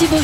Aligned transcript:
Thibaut. 0.00 0.16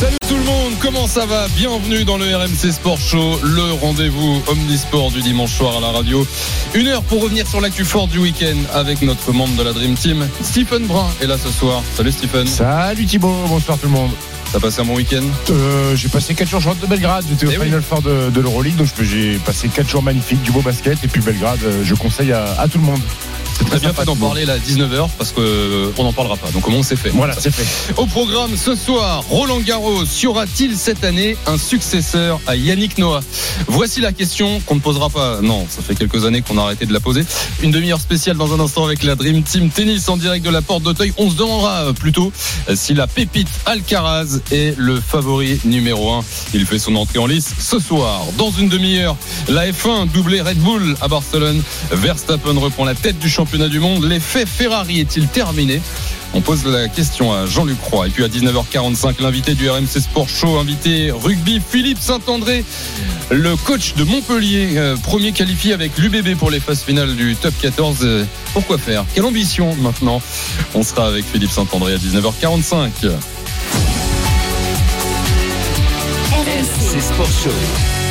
Salut 0.00 0.16
tout 0.28 0.34
le 0.34 0.42
monde, 0.42 0.72
comment 0.80 1.06
ça 1.06 1.26
va? 1.26 1.46
Bienvenue 1.56 2.04
dans 2.04 2.16
le 2.16 2.24
RMC 2.36 2.72
Sport 2.72 2.98
Show, 2.98 3.38
le 3.44 3.72
rendez-vous 3.80 4.42
omnisport 4.48 5.12
du 5.12 5.22
dimanche 5.22 5.52
soir 5.52 5.76
à 5.76 5.80
la 5.80 5.92
radio. 5.92 6.26
Une 6.74 6.88
heure 6.88 7.02
pour 7.04 7.22
revenir 7.22 7.46
sur 7.46 7.60
l'actu 7.60 7.84
fort 7.84 8.08
du 8.08 8.18
week-end 8.18 8.56
avec 8.74 9.00
notre 9.02 9.32
membre 9.32 9.54
de 9.56 9.62
la 9.62 9.72
Dream 9.72 9.94
Team, 9.94 10.28
Stephen 10.42 10.86
Brun, 10.86 11.06
est 11.20 11.26
là 11.28 11.36
ce 11.38 11.50
soir. 11.52 11.84
Salut 11.96 12.10
Stephen. 12.10 12.48
Salut 12.48 13.06
Thibaut, 13.06 13.44
bonsoir 13.46 13.78
tout 13.78 13.86
le 13.86 13.92
monde. 13.92 14.10
T'as 14.52 14.58
passé 14.58 14.80
un 14.80 14.84
bon 14.86 14.96
week-end? 14.96 15.22
Euh, 15.50 15.94
J'ai 15.94 16.08
passé 16.08 16.34
4 16.34 16.48
jours, 16.48 16.60
je 16.60 16.68
rentre 16.68 16.80
de 16.80 16.86
Belgrade, 16.86 17.24
j'étais 17.28 17.46
au 17.46 17.50
Eh 17.52 17.58
oui. 17.58 17.66
Final 17.66 17.82
Four 17.82 18.02
de, 18.02 18.28
de 18.30 18.40
l'Euroleague, 18.40 18.74
donc 18.76 18.88
j'ai 19.00 19.38
passé 19.38 19.68
4 19.68 19.88
jours 19.88 20.02
magnifiques, 20.02 20.42
du 20.42 20.50
beau 20.50 20.60
basket, 20.62 20.98
et 21.04 21.08
puis 21.08 21.20
Belgrade, 21.22 21.60
euh, 21.64 21.82
je 21.84 21.94
conseille 21.94 22.32
à, 22.32 22.44
à 22.58 22.66
tout 22.68 22.78
le 22.78 22.84
monde. 22.84 23.00
Très 23.66 23.78
bien 23.78 23.92
fait 23.92 24.04
d'en 24.04 24.16
parler 24.16 24.44
là 24.44 24.54
à 24.54 24.58
19h 24.58 25.08
parce 25.16 25.32
qu'on 25.32 26.02
n'en 26.02 26.12
parlera 26.12 26.36
pas. 26.36 26.50
Donc 26.50 26.66
au 26.68 26.70
moins 26.70 26.82
c'est 26.82 26.96
fait. 26.96 27.10
Voilà, 27.10 27.34
c'est 27.38 27.52
fait. 27.52 27.94
Au 27.96 28.06
programme 28.06 28.56
ce 28.56 28.74
soir, 28.74 29.24
Roland 29.30 29.60
Garros, 29.60 30.04
y 30.04 30.26
aura-t-il 30.26 30.76
cette 30.76 31.04
année 31.04 31.36
un 31.46 31.56
successeur 31.56 32.40
à 32.46 32.56
Yannick 32.56 32.98
Noah? 32.98 33.20
Voici 33.68 34.00
la 34.00 34.12
question 34.12 34.60
qu'on 34.66 34.74
ne 34.74 34.80
posera 34.80 35.08
pas. 35.08 35.40
Non, 35.40 35.66
ça 35.68 35.82
fait 35.82 35.94
quelques 35.94 36.24
années 36.24 36.42
qu'on 36.42 36.58
a 36.58 36.62
arrêté 36.62 36.86
de 36.86 36.92
la 36.92 37.00
poser. 37.00 37.24
Une 37.62 37.70
demi-heure 37.70 38.00
spéciale 38.00 38.36
dans 38.36 38.52
un 38.54 38.60
instant 38.60 38.84
avec 38.84 39.02
la 39.04 39.14
Dream 39.14 39.42
Team 39.42 39.70
Tennis 39.70 40.08
en 40.08 40.16
direct 40.16 40.44
de 40.44 40.50
la 40.50 40.62
Porte 40.62 40.82
d'Auteuil. 40.82 41.12
On 41.16 41.30
se 41.30 41.36
demandera 41.36 41.84
euh, 41.84 41.92
plutôt 41.92 42.32
euh, 42.68 42.74
si 42.76 42.94
la 42.94 43.06
pépite 43.06 43.48
Alcaraz 43.66 44.40
est 44.50 44.76
le 44.76 45.00
favori 45.00 45.60
numéro 45.64 46.12
1. 46.12 46.24
Il 46.54 46.66
fait 46.66 46.78
son 46.78 46.96
entrée 46.96 47.18
en 47.18 47.26
lice 47.26 47.54
ce 47.58 47.78
soir. 47.78 48.22
Dans 48.36 48.50
une 48.50 48.68
demi-heure, 48.68 49.16
la 49.48 49.70
F1 49.70 50.10
doublé 50.10 50.40
Red 50.40 50.58
Bull 50.58 50.96
à 51.00 51.08
Barcelone. 51.08 51.62
Verstappen 51.90 52.58
reprend 52.58 52.84
la 52.84 52.94
tête 52.94 53.18
du 53.18 53.28
championnat 53.28 53.51
du 53.58 53.80
monde. 53.80 54.04
L'effet 54.04 54.46
Ferrari 54.46 55.00
est-il 55.00 55.28
terminé? 55.28 55.80
On 56.34 56.40
pose 56.40 56.64
la 56.64 56.88
question 56.88 57.32
à 57.32 57.44
Jean-Luc 57.44 57.78
Croix. 57.80 58.06
Et 58.06 58.10
puis 58.10 58.24
à 58.24 58.28
19h45, 58.28 59.20
l'invité 59.20 59.54
du 59.54 59.68
RMC 59.68 60.00
Sport 60.00 60.28
Show, 60.28 60.58
invité 60.58 61.10
rugby 61.10 61.60
Philippe 61.60 61.98
Saint-André, 62.00 62.64
le 63.30 63.54
coach 63.56 63.94
de 63.94 64.04
Montpellier, 64.04 64.70
euh, 64.76 64.96
premier 64.96 65.32
qualifié 65.32 65.74
avec 65.74 65.98
l'UBB 65.98 66.36
pour 66.36 66.50
les 66.50 66.60
phases 66.60 66.82
finales 66.82 67.14
du 67.14 67.36
top 67.36 67.52
14. 67.60 67.98
Euh, 68.02 68.24
pourquoi 68.54 68.78
faire? 68.78 69.04
Quelle 69.14 69.26
ambition 69.26 69.76
maintenant? 69.76 70.22
On 70.74 70.82
sera 70.82 71.06
avec 71.06 71.26
Philippe 71.26 71.50
Saint-André 71.50 71.92
à 71.92 71.98
19h45. 71.98 72.88
RMC 76.32 77.00
Sport 77.00 77.30
Show. 77.44 78.01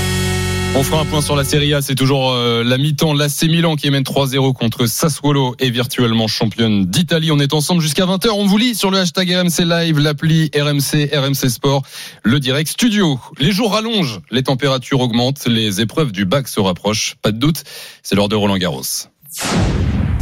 On 0.74 0.84
fera 0.84 1.02
un 1.02 1.06
point 1.06 1.22
sur 1.22 1.36
la 1.36 1.44
Serie 1.44 1.74
A. 1.74 1.82
C'est 1.82 1.96
toujours 1.96 2.32
euh, 2.32 2.64
la 2.64 2.78
mi-temps. 2.78 3.14
L'AC 3.14 3.44
Milan 3.44 3.76
qui 3.76 3.92
mène 3.92 4.04
3-0 4.04 4.54
contre 4.54 4.86
Sassuolo 4.86 5.54
et 5.60 5.70
virtuellement 5.70 6.28
championne 6.28 6.86
d'Italie. 6.86 7.30
On 7.30 7.40
est 7.40 7.54
ensemble 7.54 7.82
jusqu'à 7.82 8.06
20h. 8.06 8.30
On 8.30 8.46
vous 8.46 8.58
lit 8.58 8.74
sur 8.74 8.90
le 8.90 9.00
hashtag 9.00 9.36
RMC 9.36 9.66
Live, 9.66 10.00
l'appli 10.00 10.50
RMC, 10.56 11.10
RMC 11.14 11.50
Sport, 11.50 11.84
le 12.24 12.40
direct 12.40 12.70
studio. 12.70 13.20
Les 13.38 13.52
jours 13.52 13.74
rallongent, 13.74 14.22
les 14.32 14.44
températures 14.44 15.02
augmentent, 15.02 15.46
les 15.46 15.82
épreuves 15.82 16.14
du 16.14 16.24
bac 16.24 16.48
se 16.48 16.62
rapprochent. 16.62 17.16
Pas 17.22 17.34
de 17.34 17.38
doute, 17.38 17.64
c'est 18.02 18.16
l'heure 18.16 18.30
de 18.30 18.36
Roland 18.36 18.58
Garros. 18.58 18.82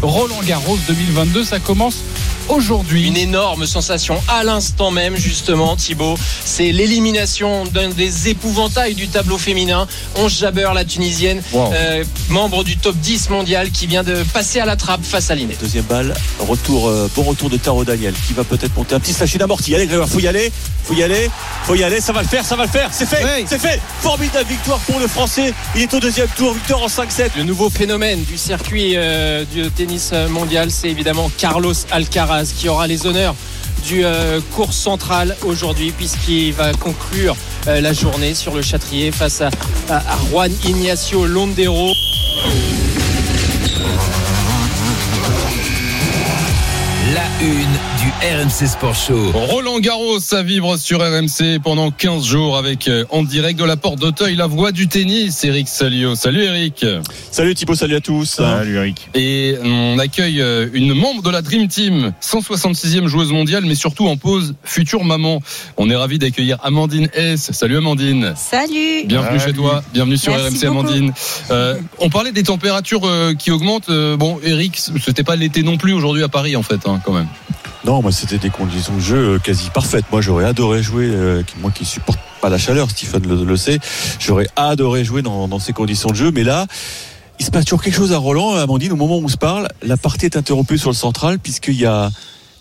Roland 0.02 0.40
Garros 0.46 0.78
2022, 0.88 1.44
ça 1.44 1.60
commence 1.60 1.98
aujourd'hui. 2.48 3.08
Une 3.08 3.18
énorme 3.18 3.66
sensation 3.68 4.16
à 4.30 4.44
l'instant 4.44 4.92
même, 4.92 5.16
justement, 5.18 5.76
Thibaut. 5.76 6.16
C'est 6.46 6.72
l'élimination 6.72 7.66
d'un 7.66 7.90
des 7.90 8.30
épouvantails 8.30 8.96
du 8.96 9.08
tableau 9.10 9.38
féminin. 9.38 9.88
11 10.16 10.40
Jabeur, 10.40 10.74
la 10.74 10.86
Tunisienne, 10.86 11.42
Wow. 11.52 11.74
euh, 11.74 12.04
membre 12.30 12.64
du 12.64 12.78
top 12.78 12.96
10 12.96 13.30
mondial, 13.30 13.72
qui 13.72 13.88
vient 13.88 14.04
de 14.04 14.24
passer 14.34 14.60
à 14.60 14.66
la 14.66 14.76
trappe 14.78 15.04
face 15.04 15.30
à 15.32 15.36
Linné. 15.36 15.56
Deuxième 15.62 15.84
balle, 15.86 16.14
retour, 16.40 16.88
euh, 16.88 17.10
bon 17.16 17.24
retour 17.24 17.50
de 17.50 17.58
Taro 17.58 17.84
Daniel 17.84 18.14
qui 18.28 18.34
va 18.34 18.44
peut-être 18.44 18.76
monter 18.78 18.96
un 18.96 19.00
petit 19.00 19.14
sachet 19.14 19.38
d'amorti. 19.38 19.76
Allez 19.76 19.86
Grégoire, 19.86 20.08
faut 20.08 20.20
y 20.20 20.28
aller, 20.28 20.52
faut 20.86 20.94
y 20.94 21.04
aller, 21.04 21.30
faut 21.66 21.76
y 21.76 21.84
aller, 21.84 22.00
ça 22.02 22.14
va 22.14 22.22
le 22.22 22.28
faire, 22.28 22.46
ça 22.46 22.56
va 22.56 22.64
le 22.64 22.70
faire, 22.70 22.90
c'est 22.92 23.06
fait, 23.06 23.24
c'est 23.48 23.60
fait. 23.60 23.80
Formidable 24.02 24.50
victoire 24.50 24.80
pour 24.80 25.00
le 25.00 25.08
Français. 25.08 25.54
Il 25.76 25.82
est 25.82 25.94
au 25.94 26.00
deuxième 26.00 26.28
tour, 26.38 26.54
victoire 26.54 26.82
en 26.84 26.88
5-7. 26.88 27.32
Le 27.38 27.44
nouveau 27.44 27.70
phénomène 27.70 28.24
du 28.24 28.38
circuit 28.38 28.94
euh, 28.96 29.44
du 29.54 29.70
tennis 29.72 29.89
mondial, 30.30 30.70
c'est 30.70 30.90
évidemment 30.90 31.32
Carlos 31.38 31.74
Alcaraz 31.92 32.54
qui 32.56 32.70
aura 32.70 32.86
les 32.86 33.08
honneurs 33.08 33.36
du 33.86 34.06
euh, 34.06 34.40
cours 34.56 34.74
central 34.74 35.36
aujourd'hui 35.46 35.92
puisqu'il 35.92 36.54
va 36.54 36.74
conclure 36.74 37.36
euh, 37.68 37.82
la 37.82 37.94
journée 37.94 38.36
sur 38.36 38.54
le 38.54 38.62
Châtrier 38.62 39.12
face 39.12 39.42
à, 39.42 39.50
Juan 40.30 40.52
Ignacio 40.66 41.26
Londero. 41.26 41.92
La 47.14 47.24
une 47.42 47.89
RMC 48.22 48.68
Sport 48.68 48.96
Show. 48.96 49.32
Roland 49.34 49.80
Garros 49.80 50.20
à 50.34 50.44
vivre 50.44 50.76
sur 50.76 51.00
RMC 51.00 51.62
pendant 51.64 51.90
15 51.90 52.26
jours 52.26 52.58
avec 52.58 52.90
euh, 52.90 53.06
en 53.12 53.24
direct 53.24 53.58
de 53.58 53.64
la 53.64 53.78
porte 53.78 53.98
d'Auteuil, 54.00 54.36
la 54.36 54.46
voix 54.46 54.74
du 54.74 54.90
tennis, 54.90 55.42
Eric 55.46 55.70
Salio. 55.70 56.16
Salut 56.16 56.44
Eric. 56.44 56.86
Salut 57.32 57.56
Thibaut, 57.56 57.76
salut 57.76 57.96
à 57.96 58.02
tous. 58.02 58.26
Salut 58.26 58.76
Eric. 58.76 59.08
Et 59.16 59.56
on 59.64 59.98
accueille 60.00 60.42
euh, 60.42 60.68
une 60.74 60.94
membre 60.94 61.24
de 61.24 61.30
la 61.30 61.42
Dream 61.42 61.70
Team, 61.70 62.12
166e 62.22 63.08
joueuse 63.08 63.32
mondiale, 63.32 63.64
mais 63.66 63.76
surtout 63.76 64.10
en 64.10 64.18
pause, 64.18 64.54
future 64.66 65.06
maman. 65.06 65.42
On 65.78 65.90
est 65.90 65.96
ravi 65.96 66.20
d'accueillir 66.20 66.58
Amandine 66.62 67.08
S. 67.14 67.52
Salut 67.54 67.78
Amandine. 67.78 68.34
Salut 68.36 69.06
Bienvenue 69.06 69.40
Salut. 69.40 69.52
chez 69.52 69.58
toi, 69.58 69.82
bienvenue 69.94 70.18
sur 70.18 70.34
Merci 70.34 70.68
RMC 70.68 70.74
beaucoup. 70.74 70.88
Amandine. 70.90 71.14
Euh, 71.52 71.76
on 72.00 72.10
parlait 72.10 72.34
des 72.34 72.44
températures 72.44 73.06
euh, 73.06 73.34
qui 73.34 73.50
augmentent. 73.50 73.90
Euh, 73.90 74.18
bon, 74.18 74.42
Eric, 74.44 74.78
c'était 74.78 75.24
pas 75.24 75.38
l'été 75.38 75.64
non 75.64 75.78
plus 75.78 75.94
aujourd'hui 75.94 76.24
à 76.24 76.28
Paris 76.28 76.58
en 76.58 76.64
fait, 76.64 76.86
hein, 76.86 77.00
quand 77.06 77.14
même. 77.14 77.28
Non, 77.86 78.02
moi 78.02 78.12
c'était 78.12 78.38
des 78.38 78.50
conditions 78.50 78.96
de 78.96 79.00
jeu 79.00 79.18
euh, 79.36 79.40
quasi 79.40 79.70
parfaites. 79.70 80.06
Moi 80.12 80.22
j'aurais 80.22 80.46
adoré 80.46 80.84
jouer, 80.84 81.06
euh, 81.10 81.44
qui- 81.44 81.56
moi 81.62 81.72
qui 81.72 81.86
supporte 81.86 82.20
pas 82.42 82.50
la 82.50 82.58
chaleur, 82.58 82.90
Stephen 82.90 83.26
le, 83.28 83.44
le 83.44 83.58
sait, 83.58 83.80
j'aurais 84.20 84.48
adoré 84.56 85.04
jouer 85.06 85.22
dans, 85.22 85.48
dans 85.48 85.60
ces 85.60 85.72
conditions 85.74 86.10
de 86.10 86.16
jeu. 86.16 86.32
Mais 86.32 86.44
là, 86.44 86.68
il 87.40 87.46
se 87.46 87.52
passe 87.52 87.66
toujours 87.66 87.82
quelque 87.82 87.96
chose 87.96 88.12
à 88.12 88.18
Roland, 88.18 88.56
Amandine, 88.56 88.92
au 88.92 88.96
moment 88.98 89.18
où 89.18 89.24
on 89.24 89.28
se 89.30 89.38
parle, 89.38 89.70
la 89.82 89.96
partie 89.98 90.26
est 90.26 90.36
interrompue 90.36 90.78
sur 90.78 90.90
le 90.90 90.96
central 90.96 91.40
puisqu'il 91.40 91.76
y 91.80 91.86
a, 91.86 92.10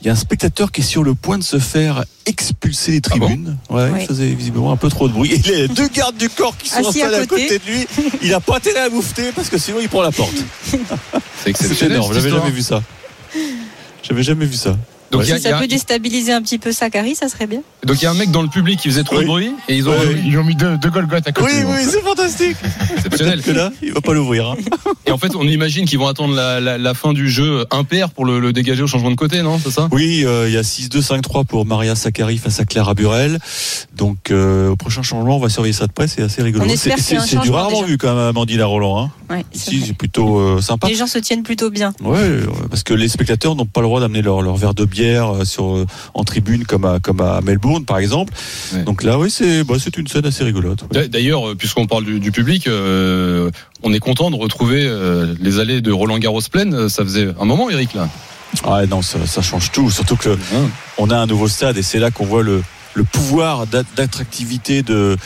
il 0.00 0.06
y 0.06 0.10
a 0.10 0.12
un 0.12 0.16
spectateur 0.16 0.70
qui 0.70 0.82
est 0.82 0.84
sur 0.84 1.02
le 1.02 1.14
point 1.16 1.36
de 1.36 1.42
se 1.42 1.58
faire 1.58 2.04
expulser 2.26 2.92
des 2.92 3.00
tribunes. 3.00 3.56
ouais, 3.70 3.90
Oui. 3.92 3.98
il 4.02 4.06
faisait 4.06 4.28
visiblement 4.34 4.70
un 4.70 4.76
peu 4.76 4.88
trop 4.88 5.08
de 5.08 5.14
bruit. 5.14 5.32
Et 5.32 5.38
les 5.42 5.66
deux 5.68 5.88
gardes 5.88 6.16
du 6.16 6.28
corps 6.28 6.56
qui 6.56 6.68
sont 6.68 6.76
à 6.76 6.88
installés 6.88 7.16
à 7.16 7.26
côté. 7.26 7.48
côté. 7.48 7.58
de 7.58 7.64
lui, 7.72 7.86
il 8.22 8.32
a 8.34 8.38
pas 8.38 8.58
intérêt 8.58 8.80
à 8.82 8.88
moufter 8.88 9.32
parce 9.34 9.48
que 9.48 9.58
sinon 9.58 9.78
il 9.80 9.88
prend 9.88 10.02
la 10.02 10.12
porte. 10.12 10.32
C'est 11.42 11.82
énorme, 11.82 12.14
j'avais 12.14 12.30
jamais 12.30 12.50
vu 12.52 12.62
ça. 12.62 12.80
J'avais 14.04 14.22
jamais 14.22 14.46
vu 14.46 14.54
ça. 14.56 14.76
Donc 15.10 15.22
a- 15.22 15.24
Si 15.24 15.40
ça 15.40 15.56
a- 15.56 15.60
peut 15.60 15.66
déstabiliser 15.66 16.32
un 16.32 16.42
petit 16.42 16.58
peu 16.58 16.70
Sakari, 16.72 17.14
ça 17.14 17.28
serait 17.28 17.46
bien. 17.46 17.60
donc 17.84 17.96
il 18.00 18.04
y 18.04 18.06
a 18.06 18.10
un 18.10 18.14
mec 18.14 18.30
dans 18.30 18.42
le 18.42 18.48
public 18.48 18.78
qui 18.80 18.88
faisait 18.88 19.04
trop 19.04 19.16
Oui. 19.16 19.22
de 19.22 19.26
bruit 19.28 19.50
et 19.68 19.76
ils 19.76 19.88
ont. 19.88 19.94
Ils 20.24 20.36
ont 20.38 20.44
mis 20.44 20.54
deux, 20.54 20.76
deux 20.78 20.90
Golgoth 20.90 21.26
à 21.26 21.32
côté. 21.32 21.50
Oui, 21.50 21.62
oui, 21.66 21.78
c'est 21.90 22.02
fantastique. 22.02 22.56
exceptionnel. 22.96 23.42
Que 23.42 23.50
là, 23.52 23.70
il 23.82 23.92
va 23.92 24.00
pas 24.00 24.12
l'ouvrir. 24.12 24.48
hein. 24.50 24.56
Et 25.06 25.10
en 25.10 25.16
fait, 25.16 25.34
on 25.34 25.44
imagine 25.44 25.86
qu'ils 25.86 25.98
vont 25.98 26.06
attendre 26.08 26.34
la, 26.34 26.60
la- 26.60 26.76
la 26.76 26.92
fin 26.94 27.14
du 27.14 27.30
jeu 27.30 27.64
impair 27.70 28.10
pour 28.10 28.26
le, 28.26 28.40
le 28.40 28.52
dégager 28.52 28.82
au 28.82 28.86
changement 28.86 29.10
de 29.10 29.16
côté, 29.16 29.40
non 29.42 29.58
C'est 29.62 29.70
ça? 29.70 29.88
Oui, 29.90 30.22
euh, 30.26 30.48
il 30.48 30.52
y 30.54 30.58
a 30.58 30.62
6-2, 30.62 31.00
5-3 31.00 31.44
pour 31.46 31.64
Maria 31.64 31.94
Sakkari 31.94 32.36
face 32.36 32.60
à 32.60 32.66
Clara 32.66 32.92
Burel. 32.92 33.38
Donc, 33.96 34.30
euh, 34.30 34.68
au 34.70 34.76
prochain 34.76 35.00
changement, 35.02 35.36
on 35.36 35.40
va 35.40 35.48
surveiller 35.48 35.72
ça 35.72 35.86
de 35.86 35.92
près. 35.92 36.08
C'est 36.08 36.20
assez 36.22 36.42
rigolo. 36.42 36.64
On 36.66 36.68
espère 36.68 36.98
C'est- 36.98 37.40
du 37.40 37.50
rarement 37.50 37.82
vu 37.84 37.96
quand 37.96 38.08
même, 38.14 38.18
Amandine 38.26 38.60
à 38.60 38.66
Roland. 38.66 38.98
Hein. 39.04 39.10
Ouais, 39.30 39.44
c'est 39.52 39.68
Ici, 39.68 39.78
vrai. 39.78 39.86
c'est 39.88 39.96
plutôt 39.96 40.38
euh, 40.38 40.60
sympa. 40.60 40.88
Les 40.88 40.94
gens 40.94 41.06
se 41.06 41.18
tiennent 41.18 41.42
plutôt 41.42 41.70
bien. 41.70 41.92
Ouais, 42.02 42.18
ouais, 42.18 42.42
parce 42.68 42.82
que 42.82 42.92
les 42.94 43.08
spectateurs 43.08 43.54
n'ont 43.54 43.64
pas 43.66 43.80
le 43.80 43.86
droit 43.86 44.00
d'amener 44.00 44.20
leur, 44.22 44.42
leur 44.42 44.56
verre 44.56 44.74
de 44.74 44.84
bière 44.84 44.97
euh, 45.06 45.44
sur, 45.44 45.76
euh, 45.76 45.86
en 46.14 46.24
tribune 46.24 46.64
comme 46.64 46.84
à, 46.84 46.98
comme 47.00 47.20
à 47.20 47.40
Melbourne, 47.40 47.84
par 47.84 47.98
exemple. 47.98 48.32
Ouais. 48.74 48.82
Donc 48.82 49.02
là, 49.02 49.18
oui, 49.18 49.30
c'est 49.30 49.64
bah, 49.64 49.74
c'est 49.78 49.96
une 49.96 50.06
scène 50.08 50.26
assez 50.26 50.44
rigolote. 50.44 50.84
ouais. 50.94 51.08
D'ailleurs, 51.08 51.50
euh, 51.50 51.54
puisqu'on 51.54 51.86
parle 51.86 52.04
du, 52.04 52.20
du 52.20 52.32
public, 52.32 52.66
euh, 52.66 53.50
on 53.82 53.92
est 53.92 54.00
content 54.00 54.30
de 54.30 54.36
retrouver 54.36 54.84
euh, 54.86 55.34
les 55.40 55.58
allées 55.58 55.80
de 55.80 55.92
Roland 55.92 56.18
Garros 56.18 56.40
pleines. 56.50 56.88
Ça 56.88 57.04
faisait 57.04 57.28
un 57.40 57.44
moment, 57.44 57.70
Eric, 57.70 57.94
là. 57.94 58.08
Ah 58.64 58.86
non, 58.86 59.02
ça, 59.02 59.26
ça 59.26 59.42
change 59.42 59.70
tout. 59.72 59.90
Surtout 59.90 60.16
que 60.16 60.36
on 60.96 61.10
a 61.10 61.16
un 61.18 61.26
nouveau 61.26 61.48
stade 61.48 61.76
et 61.76 61.82
c'est 61.82 61.98
là 61.98 62.10
qu'on 62.10 62.24
voit 62.24 62.42
le, 62.42 62.62
le 62.94 63.04
pouvoir 63.04 63.66
d'a- 63.66 63.82
d'attractivité 63.94 64.82
de 64.82 65.16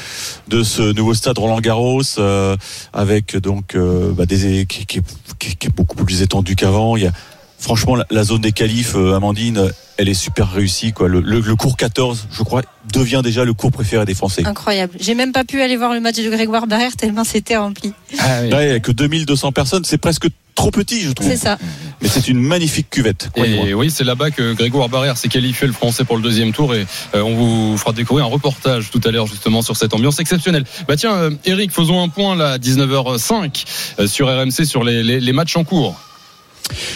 de 0.48 0.62
ce 0.64 0.92
nouveau 0.92 1.14
stade 1.14 1.38
Roland 1.38 1.60
Garros 1.60 2.02
euh, 2.18 2.56
avec 2.92 3.36
donc 3.36 3.76
euh, 3.76 4.12
bah, 4.12 4.26
des 4.26 4.66
qui- 4.66 4.86
qui 4.86 4.98
est 4.98 5.74
beaucoup 5.74 5.96
plus 6.04 6.20
étendu 6.20 6.56
qu'avant. 6.56 6.96
Il 6.96 7.04
y 7.04 7.06
a 7.06 7.12
franchement 7.62 7.96
la, 7.96 8.06
la 8.10 8.24
zone 8.24 8.40
des 8.42 8.52
qualifs, 8.52 8.94
euh, 8.96 9.14
Amandine, 9.14 9.70
elle 9.96 10.08
est 10.08 10.14
super 10.14 10.50
réussie 10.50 10.92
quoi. 10.92 11.08
Le, 11.08 11.20
le, 11.20 11.40
le 11.40 11.56
cours 11.56 11.76
14, 11.76 12.26
je 12.30 12.42
crois, 12.42 12.62
devient 12.92 13.20
déjà 13.24 13.44
le 13.44 13.54
cours 13.54 13.70
préféré 13.70 14.04
des 14.04 14.14
Français. 14.14 14.44
Incroyable. 14.44 14.94
J'ai 15.00 15.14
même 15.14 15.32
pas 15.32 15.44
pu 15.44 15.62
aller 15.62 15.76
voir 15.76 15.94
le 15.94 16.00
match 16.00 16.16
de 16.16 16.28
Grégoire 16.28 16.66
Barrère 16.66 16.96
tellement 16.96 17.24
c'était 17.24 17.56
rempli. 17.56 17.92
Ah 18.18 18.40
oui. 18.42 18.48
Ouais, 18.52 18.70
avec 18.70 18.90
2200 18.90 19.52
personnes, 19.52 19.84
c'est 19.84 19.98
presque 19.98 20.26
trop 20.54 20.70
petit, 20.70 21.00
je 21.00 21.12
trouve. 21.12 21.28
C'est 21.28 21.36
ça. 21.38 21.56
Mais 22.02 22.08
c'est 22.08 22.28
une 22.28 22.40
magnifique 22.40 22.90
cuvette. 22.90 23.30
Et 23.36 23.72
oui, 23.72 23.90
c'est 23.90 24.04
là-bas 24.04 24.30
que 24.30 24.52
Grégoire 24.52 24.88
Barrère 24.90 25.16
s'est 25.16 25.28
qualifié 25.28 25.66
le 25.66 25.72
français 25.72 26.04
pour 26.04 26.16
le 26.16 26.22
deuxième 26.22 26.52
tour 26.52 26.74
et 26.74 26.84
euh, 27.14 27.22
on 27.22 27.34
vous 27.34 27.78
fera 27.78 27.92
découvrir 27.92 28.26
un 28.26 28.28
reportage 28.28 28.90
tout 28.90 29.00
à 29.04 29.10
l'heure 29.12 29.26
justement 29.26 29.62
sur 29.62 29.76
cette 29.76 29.94
ambiance 29.94 30.18
exceptionnelle. 30.20 30.64
Bah 30.88 30.96
tiens, 30.96 31.14
euh, 31.14 31.30
Eric, 31.46 31.70
faisons 31.70 32.02
un 32.02 32.08
point 32.08 32.34
là, 32.36 32.58
19h05 32.58 33.64
euh, 34.00 34.06
sur 34.06 34.26
RMC 34.28 34.64
sur 34.66 34.84
les, 34.84 35.02
les- 35.02 35.20
les 35.20 35.32
matchs 35.32 35.56
en 35.56 35.64
cours. 35.64 35.98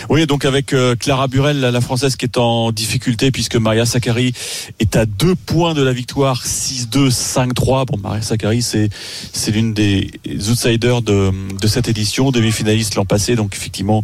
Oui, 0.08 0.26
donc 0.26 0.44
avec 0.44 0.72
euh, 0.72 0.94
Clara 0.94 1.28
Burel, 1.28 1.60
la, 1.60 1.80
française 1.80 2.16
qui 2.16 2.24
est 2.24 2.38
en 2.38 2.72
difficulté 2.72 3.30
puisque 3.30 3.56
Maria 3.56 3.84
Sakkari 3.86 4.32
est 4.78 4.96
à 4.96 5.06
deux 5.06 5.34
points 5.34 5.74
de 5.74 5.82
la 5.82 5.92
victoire, 5.92 6.44
6-2, 6.44 7.10
5-3. 7.10 7.86
Bon, 7.86 7.98
Maria 7.98 8.22
Sakkari, 8.22 8.62
c'est 8.62 8.88
c'est 9.32 9.50
l'une 9.50 9.74
des 9.74 10.10
outsiders 10.48 11.02
de, 11.02 11.32
de 11.60 11.66
cette 11.66 11.88
édition, 11.88 12.30
demi-finaliste 12.30 12.94
l'an 12.94 13.04
passé. 13.04 13.36
Donc 13.36 13.54
effectivement, 13.54 14.02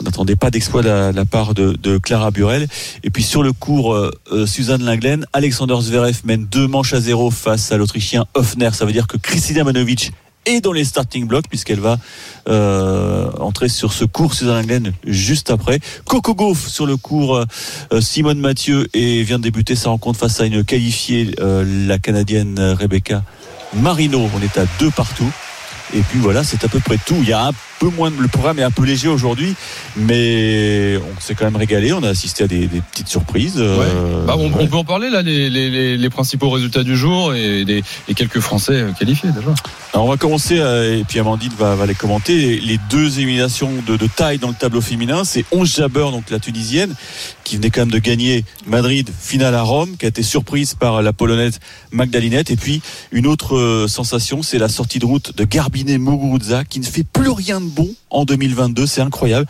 on 0.00 0.04
n'attendait 0.04 0.36
pas 0.36 0.50
d'exploit 0.50 0.82
de 0.82 0.88
la, 0.88 1.12
la 1.12 1.24
part 1.24 1.54
de, 1.54 1.72
de 1.72 1.98
Clara 1.98 2.30
Burel. 2.30 2.68
Et 3.04 3.10
puis 3.10 3.22
sur 3.22 3.42
le 3.42 3.52
cours, 3.52 3.94
euh, 3.94 4.10
euh, 4.32 4.46
Suzanne 4.46 4.82
Linglen, 4.82 5.26
Alexander 5.32 5.76
Zverev 5.80 6.20
mène 6.24 6.46
deux 6.46 6.66
manches 6.66 6.92
à 6.92 7.00
zéro 7.00 7.30
face 7.30 7.72
à 7.72 7.76
l'Autrichien 7.76 8.26
Hoffner. 8.34 8.70
Ça 8.72 8.84
veut 8.84 8.92
dire 8.92 9.06
que 9.06 9.16
Kristina 9.16 9.64
Manovic 9.64 10.12
est 10.46 10.60
dans 10.60 10.72
les 10.72 10.84
starting 10.84 11.26
blocks 11.26 11.48
puisqu'elle 11.48 11.80
va 11.80 11.98
euh, 12.48 13.30
entrer 13.38 13.68
sur 13.68 13.92
ce 13.92 14.04
cours 14.04 14.34
Suzanne 14.34 14.66
Linglen 14.66 14.92
juste 15.06 15.50
après. 15.50 15.80
Coco 16.04 16.34
Gauff 16.34 16.68
sur 16.68 16.86
le 16.86 16.96
cours 16.96 17.36
euh, 17.36 18.00
Simone 18.00 18.38
Mathieu 18.38 18.88
et 18.94 19.22
vient 19.22 19.38
de 19.38 19.44
débuter 19.44 19.76
sa 19.76 19.90
rencontre 19.90 20.18
face 20.18 20.40
à 20.40 20.46
une 20.46 20.64
qualifiée, 20.64 21.34
euh, 21.40 21.86
la 21.86 21.98
Canadienne 21.98 22.58
Rebecca 22.58 23.22
Marino. 23.74 24.28
On 24.34 24.42
est 24.42 24.58
à 24.58 24.66
deux 24.78 24.90
partout. 24.90 25.30
Et 25.94 26.00
puis 26.00 26.18
voilà, 26.18 26.44
c'est 26.44 26.64
à 26.64 26.68
peu 26.68 26.80
près 26.80 26.98
tout. 27.04 27.16
Il 27.20 27.28
y 27.28 27.32
a 27.32 27.46
un 27.48 27.52
peu 27.80 27.88
moins, 27.88 28.10
le 28.16 28.28
programme 28.28 28.58
est 28.58 28.62
un 28.62 28.70
peu 28.70 28.84
léger 28.84 29.08
aujourd'hui, 29.08 29.54
mais 29.96 30.98
on 30.98 31.20
s'est 31.20 31.34
quand 31.34 31.46
même 31.46 31.56
régalé. 31.56 31.92
On 31.94 32.02
a 32.02 32.08
assisté 32.10 32.44
à 32.44 32.46
des, 32.46 32.66
des 32.66 32.80
petites 32.82 33.08
surprises. 33.08 33.54
euh, 33.56 34.26
Bah, 34.26 34.34
on, 34.38 34.48
ouais. 34.48 34.56
on 34.60 34.66
peut 34.66 34.76
en 34.76 34.84
parler 34.84 35.08
là, 35.10 35.22
les, 35.22 35.48
les- 35.48 35.70
les- 35.70 35.96
les 35.96 36.10
principaux 36.10 36.50
résultats 36.50 36.82
du 36.84 36.96
jour 36.96 37.34
et 37.34 37.64
les, 37.64 37.82
quelques 38.14 38.40
Français 38.40 38.74
euh, 38.74 38.92
qualifiés 38.92 39.30
déjà. 39.30 39.54
Alors 39.94 40.06
on 40.06 40.10
va 40.10 40.16
commencer, 40.18 40.58
euh, 40.60 40.98
et 41.00 41.04
puis 41.04 41.18
Amandine 41.18 41.52
va, 41.58 41.74
va 41.74 41.86
les 41.86 41.94
commenter, 41.94 42.60
les 42.60 42.78
deux 42.90 43.18
éliminations 43.18 43.72
de, 43.86 43.96
de 43.96 44.06
taille 44.06 44.38
dans 44.38 44.48
le 44.48 44.54
tableau 44.54 44.82
féminin. 44.82 45.24
C'est 45.24 45.44
11 45.50 45.74
Jabeur, 45.76 46.12
donc 46.12 46.28
la 46.30 46.38
Tunisienne, 46.38 46.94
qui 47.44 47.56
venait 47.56 47.70
quand 47.70 47.80
même 47.80 47.90
de 47.90 47.98
gagner 47.98 48.44
Madrid, 48.66 49.08
finale 49.18 49.54
à 49.54 49.62
Rome, 49.62 49.96
qui 49.98 50.04
a 50.04 50.08
été 50.08 50.22
surprise 50.22 50.74
par 50.74 51.00
la 51.02 51.12
Polonaise 51.14 51.58
Magdalinette. 51.92 52.50
Et 52.50 52.56
puis 52.56 52.82
une 53.10 53.26
autre 53.26 53.86
sensation, 53.88 54.42
c'est 54.42 54.58
la 54.58 54.68
sortie 54.68 54.98
de 54.98 55.06
route 55.06 55.34
de 55.36 55.44
Garbinet 55.44 55.98
Muguruza, 55.98 56.64
qui 56.64 56.78
ne 56.78 56.84
fait 56.84 57.04
plus 57.04 57.30
rien 57.30 57.60
de 57.60 57.69
bon 57.70 57.88
en 58.10 58.24
2022, 58.24 58.86
c'est 58.86 59.00
incroyable, 59.00 59.46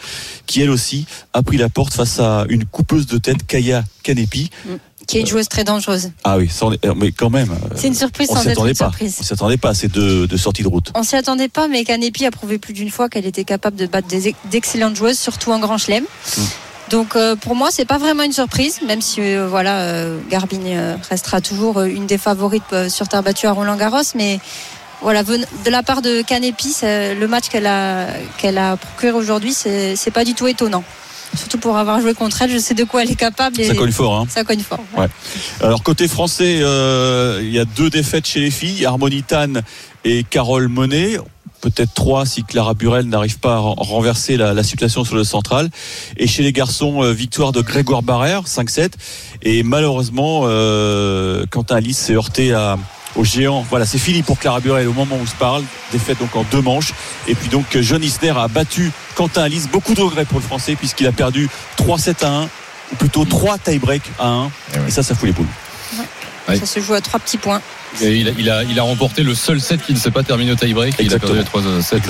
qui 0.47 0.63
elle 0.63 0.71
aussi 0.71 1.07
a 1.33 1.43
pris 1.43 1.57
la 1.57 1.69
porte 1.69 1.95
face 1.95 2.21
à 2.21 2.45
une 2.49 2.65
coupeuse 2.65 3.07
de 3.07 3.19
tête, 3.19 3.47
Kaya 3.47 3.85
Kanepi. 4.03 4.51
Qui 5.07 5.19
est 5.19 5.21
une 5.23 5.27
joueuse 5.27 5.49
très 5.49 5.65
dangereuse. 5.65 6.13
Ah 6.23 6.39
oui, 6.39 6.49
mais 6.95 7.11
quand 7.11 7.31
même, 7.31 7.51
euh, 7.51 7.75
C'est 7.75 7.89
une 7.89 7.95
surprise 7.95 8.29
on 8.31 8.37
sans 8.37 8.43
s'y 8.43 8.49
être 8.49 8.53
attendait 8.53 8.71
une 8.71 8.77
pas. 8.77 8.85
surprise. 8.85 9.17
On 9.21 9.25
s'y 9.25 9.33
attendait 9.33 9.57
pas 9.57 9.71
à 9.71 9.75
ces 9.75 9.89
deux, 9.89 10.29
deux 10.29 10.37
sorties 10.37 10.63
de 10.63 10.69
route. 10.69 10.93
On 10.95 11.03
s'y 11.03 11.17
attendait 11.17 11.49
pas, 11.49 11.67
mais 11.67 11.85
Canepi 11.85 12.27
a 12.27 12.31
prouvé 12.31 12.59
plus 12.59 12.75
d'une 12.75 12.91
fois 12.91 13.09
qu'elle 13.09 13.27
était 13.27 13.45
capable 13.45 13.77
de 13.77 13.87
battre 13.87 14.07
d'excellentes 14.51 14.95
joueuses, 14.95 15.19
surtout 15.19 15.51
en 15.51 15.59
Grand 15.59 15.79
Chelem. 15.79 16.05
Mm. 16.05 16.43
Donc 16.91 17.15
euh, 17.15 17.37
pour 17.37 17.55
moi, 17.55 17.69
c'est 17.71 17.85
pas 17.85 17.99
vraiment 17.99 18.25
une 18.25 18.33
surprise, 18.33 18.81
même 18.87 19.01
si 19.01 19.21
euh, 19.21 19.47
voilà, 19.49 19.81
euh, 19.83 20.19
Garbine 20.29 20.99
restera 21.09 21.41
toujours 21.41 21.83
une 21.83 22.07
des 22.07 22.19
favorites 22.19 22.89
sur 22.89 23.09
terre 23.09 23.23
battue 23.23 23.47
à 23.47 23.53
Roland 23.53 23.77
Garros, 23.77 24.03
mais 24.17 24.41
voilà, 25.03 25.23
de 25.23 25.39
la 25.71 25.83
part 25.83 26.03
de 26.03 26.23
Canepi, 26.23 26.69
c'est- 26.71 27.15
le 27.15 27.27
match 27.29 27.49
qu'elle 27.49 27.67
a 27.67 28.07
qu'elle 28.39 28.59
a 28.59 28.77
procuré 28.77 29.13
aujourd'hui, 29.13 29.53
c'est 29.53 29.97
c'est 29.97 30.11
pas 30.11 30.25
du 30.25 30.35
tout 30.35 30.47
étonnant. 30.47 30.85
Surtout 31.37 31.59
pour 31.59 31.77
avoir 31.79 32.01
joué 32.01 32.13
contre 32.13 32.43
elle, 32.43 32.51
je 32.51 32.59
sais 32.59 32.75
de 32.75 32.83
quoi 32.83 33.03
elle 33.05 33.11
est 33.13 33.15
capable. 33.15 33.61
Et 33.61 33.65
Ça 33.69 33.75
cogne 33.75 33.93
fort, 33.93 34.17
hein. 34.17 34.27
Ça 34.29 34.43
cogne 34.43 34.61
fort. 34.61 34.81
Ouais. 34.97 35.07
Alors 35.63 35.83
côté 35.85 36.09
français, 36.09 36.59
euh, 36.61 37.39
il 37.41 37.51
y 37.53 37.59
a 37.61 37.65
deux 37.65 37.89
défaites 37.89 38.27
chez 38.27 38.41
les 38.41 38.51
filles, 38.51 38.85
Harmonie 38.85 39.23
Tan 39.23 39.53
et 40.05 40.25
Carole 40.25 40.67
Monet. 40.69 41.19
Peut-être 41.61 41.93
trois 41.95 42.25
si 42.27 42.43
Clara 42.43 42.73
Burel 42.75 43.05
n'arrive 43.07 43.39
pas 43.39 43.55
à 43.55 43.59
ren- 43.59 43.75
renverser 43.77 44.39
la, 44.39 44.55
la 44.55 44.63
situation 44.65 45.05
sur 45.05 45.15
le 45.15 45.25
central. 45.25 45.69
Et 46.17 46.27
chez 46.27 46.43
les 46.43 46.53
garçons, 46.55 47.03
euh, 47.05 47.13
victoire 47.13 47.53
de 47.53 47.61
Grégoire 47.61 48.03
Barrère, 48.03 48.45
5-7. 48.49 48.95
Et 49.43 49.63
malheureusement, 49.63 50.45
euh, 50.47 51.45
Quentin 51.51 51.77
Alice 51.77 51.99
s'est 51.99 52.15
heurté 52.15 52.53
à, 52.55 52.79
au 53.17 53.25
géant. 53.25 53.65
Voilà, 53.69 53.87
c'est 53.87 53.99
fini 53.99 54.23
pour 54.23 54.39
Clara 54.39 54.61
Burel 54.61 54.89
au 54.89 54.93
moment 54.93 55.17
où 55.17 55.23
on 55.23 55.27
se 55.27 55.35
parle. 55.35 55.63
Défaite 55.93 56.19
donc 56.19 56.35
en 56.37 56.45
deux 56.45 56.63
manches. 56.63 56.93
Et 57.27 57.35
puis 57.35 57.49
donc 57.49 57.65
John 57.81 58.03
Isner 58.03 58.35
a 58.37 58.49
battu 58.49 58.93
Quentin 59.15 59.43
Alice. 59.43 59.69
Beaucoup 59.69 59.95
de 59.95 60.01
regrets 60.01 60.25
pour 60.25 60.39
le 60.39 60.45
français 60.45 60.77
puisqu'il 60.77 61.07
a 61.07 61.13
perdu 61.13 61.49
3-7 61.79 62.25
à 62.25 62.29
1 62.29 62.43
ou 62.93 62.97
plutôt 62.97 63.25
3 63.25 63.59
tie-break 63.59 64.03
à 64.19 64.27
1. 64.27 64.51
Et 64.89 64.91
ça, 64.91 65.03
ça 65.03 65.15
fout 65.15 65.27
les 65.27 65.33
boules. 65.33 65.47
Ouais. 66.49 66.59
Ça 66.59 66.67
se 66.67 66.81
joue 66.81 66.95
à 66.95 67.01
trois 67.01 67.21
petits 67.21 67.39
points. 67.39 67.61
Il, 68.01 68.29
a, 68.29 68.31
il, 68.39 68.51
a, 68.51 68.63
il 68.65 68.79
a 68.79 68.83
remporté 68.83 69.23
le 69.23 69.35
seul 69.35 69.61
set 69.61 69.85
qui 69.85 69.93
ne 69.93 69.99
s'est 69.99 70.11
pas 70.13 70.23
terminé 70.23 70.53
au 70.53 70.55
tie-break. 70.55 70.95
Il 71.01 71.13
a 71.13 71.19
perdu 71.19 71.39
les 71.39 71.45
3 71.45 71.63
7 71.81 72.03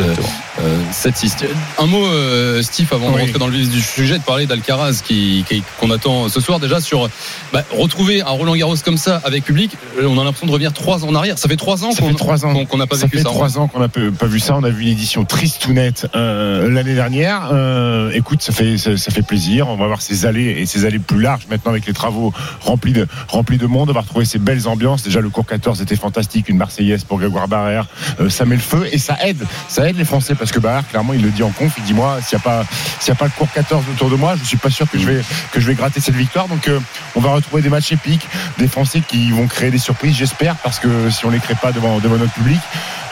7 0.93 1.17
6 1.17 1.37
Un 1.79 1.87
mot, 1.87 2.05
euh, 2.07 2.63
Steve, 2.63 2.89
avant 2.93 3.11
de 3.11 3.15
Oui. 3.17 3.23
rentrer 3.23 3.39
dans 3.39 3.47
le 3.47 3.57
vif 3.57 3.71
du 3.71 3.81
sujet, 3.81 4.19
de 4.19 4.23
parler 4.25 4.47
d'Alcaraz 4.47 5.01
qui, 5.05 5.45
qui- 5.49 5.63
qu'on 5.79 5.91
attend 5.91 6.29
ce 6.29 6.41
soir 6.41 6.61
déjà 6.61 6.81
sur 6.81 7.09
bah, 7.53 7.65
retrouver 7.71 8.21
un 8.23 8.27
Roland 8.31 8.55
Garros 8.57 8.77
comme 8.85 8.99
ça 8.99 9.21
avec 9.25 9.45
public. 9.45 9.73
euh, 9.99 10.07
On 10.07 10.19
a 10.19 10.25
l'impression 10.25 10.47
de 10.47 10.53
revenir 10.53 10.73
3 10.73 11.05
ans 11.05 11.09
en 11.09 11.15
arrière. 11.15 11.39
Ça 11.39 11.49
fait 11.49 11.57
3 11.57 11.85
ans 11.85 11.93
Ça 11.93 12.03
qu'on 12.03 12.09
fait 12.09 12.15
trois 12.15 12.45
ans. 12.45 12.53
qu'on- 12.53 12.67
qu'on 12.67 12.77
n'a 12.77 12.87
pas 12.87 12.97
ça 12.97 13.07
vécu 13.07 13.19
fait 13.19 13.23
ça. 13.23 13.31
trois 13.31 13.59
ans 13.59 13.69
qu'on 13.69 13.81
n'a 13.81 13.89
pas 13.89 14.01
pas 14.19 14.27
vu 14.27 14.41
ça. 14.41 14.57
On 14.57 14.65
a 14.65 14.71
vu 14.71 14.83
une 14.83 14.89
édition 14.89 15.25
triste 15.25 15.67
ou 15.67 15.73
nette 15.73 16.07
euh, 16.15 16.69
l'année 16.71 16.95
dernière. 16.95 17.49
Euh, 17.53 18.11
écoute, 18.13 18.43
ça 18.43 18.53
fait 18.53 18.77
ça, 18.77 18.97
ça 18.97 19.11
fait 19.11 19.23
plaisir. 19.23 19.69
On 19.69 19.77
va 19.77 19.87
voir 19.87 20.03
ces 20.03 20.27
allées 20.27 20.57
et 20.59 20.67
ces 20.67 20.85
allées 20.85 20.99
plus 20.99 21.21
larges 21.21 21.47
maintenant 21.51 21.71
avec 21.71 21.87
les 21.87 21.93
travaux 21.93 22.33
remplis 22.61 22.93
de 22.93 23.07
remplis 23.29 23.59
de 23.59 23.67
monde. 23.67 23.91
On 23.91 23.93
va 23.95 24.01
retrouver 24.01 24.25
ces 24.25 24.39
belles 24.39 24.69
ambiances. 24.69 25.03
Déjà 25.03 25.21
le 25.21 25.31
cours 25.31 25.47
14 25.47 25.70
était 25.79 25.97
fantastique, 25.97 26.49
une 26.49 26.57
Marseillaise 26.57 27.05
pour 27.05 27.19
Grégoire 27.19 27.49
Barrère. 27.49 27.87
Euh, 28.21 28.29
ça 28.29 28.45
met 28.45 28.57
le 28.57 28.61
feu 28.61 28.89
et 28.91 28.99
ça 28.99 29.17
aide, 29.23 29.45
ça 29.69 29.89
aide 29.89 29.97
les 29.97 30.05
Français 30.05 30.35
parce 30.35 30.51
que 30.53 30.59
Barrère 30.59 30.87
clairement 30.89 31.13
il 31.13 31.23
le 31.23 31.31
dit 31.31 31.43
en 31.43 31.51
conf. 31.51 31.73
Il 31.79 31.85
dit 31.85 31.95
moi 31.95 32.19
s'il 32.23 32.39
n'y 32.39 32.43
a 32.43 32.45
pas 32.45 32.65
y 33.07 33.11
a 33.11 33.15
pas 33.15 33.27
le 33.27 33.31
cours 33.31 33.51
14 33.53 33.85
autour 33.93 34.11
de 34.11 34.17
moi, 34.17 34.35
je 34.37 34.45
suis 34.45 34.57
pas 34.57 34.71
sûr 34.71 34.91
que 34.91 34.99
je 34.99 35.67
vais 35.67 35.75
gratter 35.75 36.01
cette 36.01 36.17
victoire. 36.17 36.49
Donc 36.49 36.69
euh, 36.69 36.81
on 37.15 37.21
va 37.21 37.31
retrouver 37.31 37.63
des 37.63 37.69
matchs 37.69 37.93
épiques, 37.93 38.27
des 38.59 38.69
Français 38.69 39.03
qui 39.07 39.31
vont 39.31 39.47
créer 39.47 39.71
des 39.71 39.79
surprises, 39.79 40.17
j'espère, 40.17 40.57
parce 40.57 40.79
que 40.79 41.11
si 41.11 41.25
on 41.27 41.31
les 41.31 41.41
crée 41.41 41.55
pas 41.55 41.73
devant 41.73 41.99
devant 41.99 42.17
notre 42.17 42.33
public, 42.33 42.61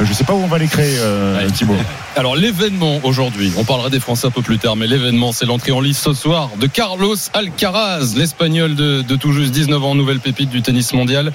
je 0.01 0.13
sais 0.13 0.25
pas 0.25 0.33
où 0.35 0.39
on 0.43 0.47
va 0.47 0.59
les 0.59 0.67
créer, 0.69 0.97
euh, 0.99 1.39
Ouais. 1.39 1.51
Thibaut. 1.51 1.75
Alors 2.17 2.37
l'événement 2.37 3.01
aujourd'hui, 3.05 3.53
on 3.57 3.65
parlera 3.65 3.91
des 3.91 4.01
Français 4.01 4.27
un 4.27 4.31
peu 4.31 4.43
plus 4.43 4.59
tard, 4.59 4.77
mais 4.77 4.87
l'événement 4.87 5.33
c'est 5.33 5.47
l'entrée 5.47 5.73
en 5.73 5.81
lice 5.81 5.99
ce 6.01 6.13
soir 6.13 6.51
de 6.61 6.67
Carlos 6.67 7.17
Alcaraz, 7.33 8.15
l'Espagnol 8.17 8.75
de, 8.75 9.03
de 9.03 9.17
tout 9.17 9.33
juste 9.33 9.53
19 9.53 9.85
ans, 9.85 9.95
nouvelle 9.95 10.21
pépite 10.21 10.51
du 10.51 10.63
tennis 10.63 10.93
mondial. 10.93 11.33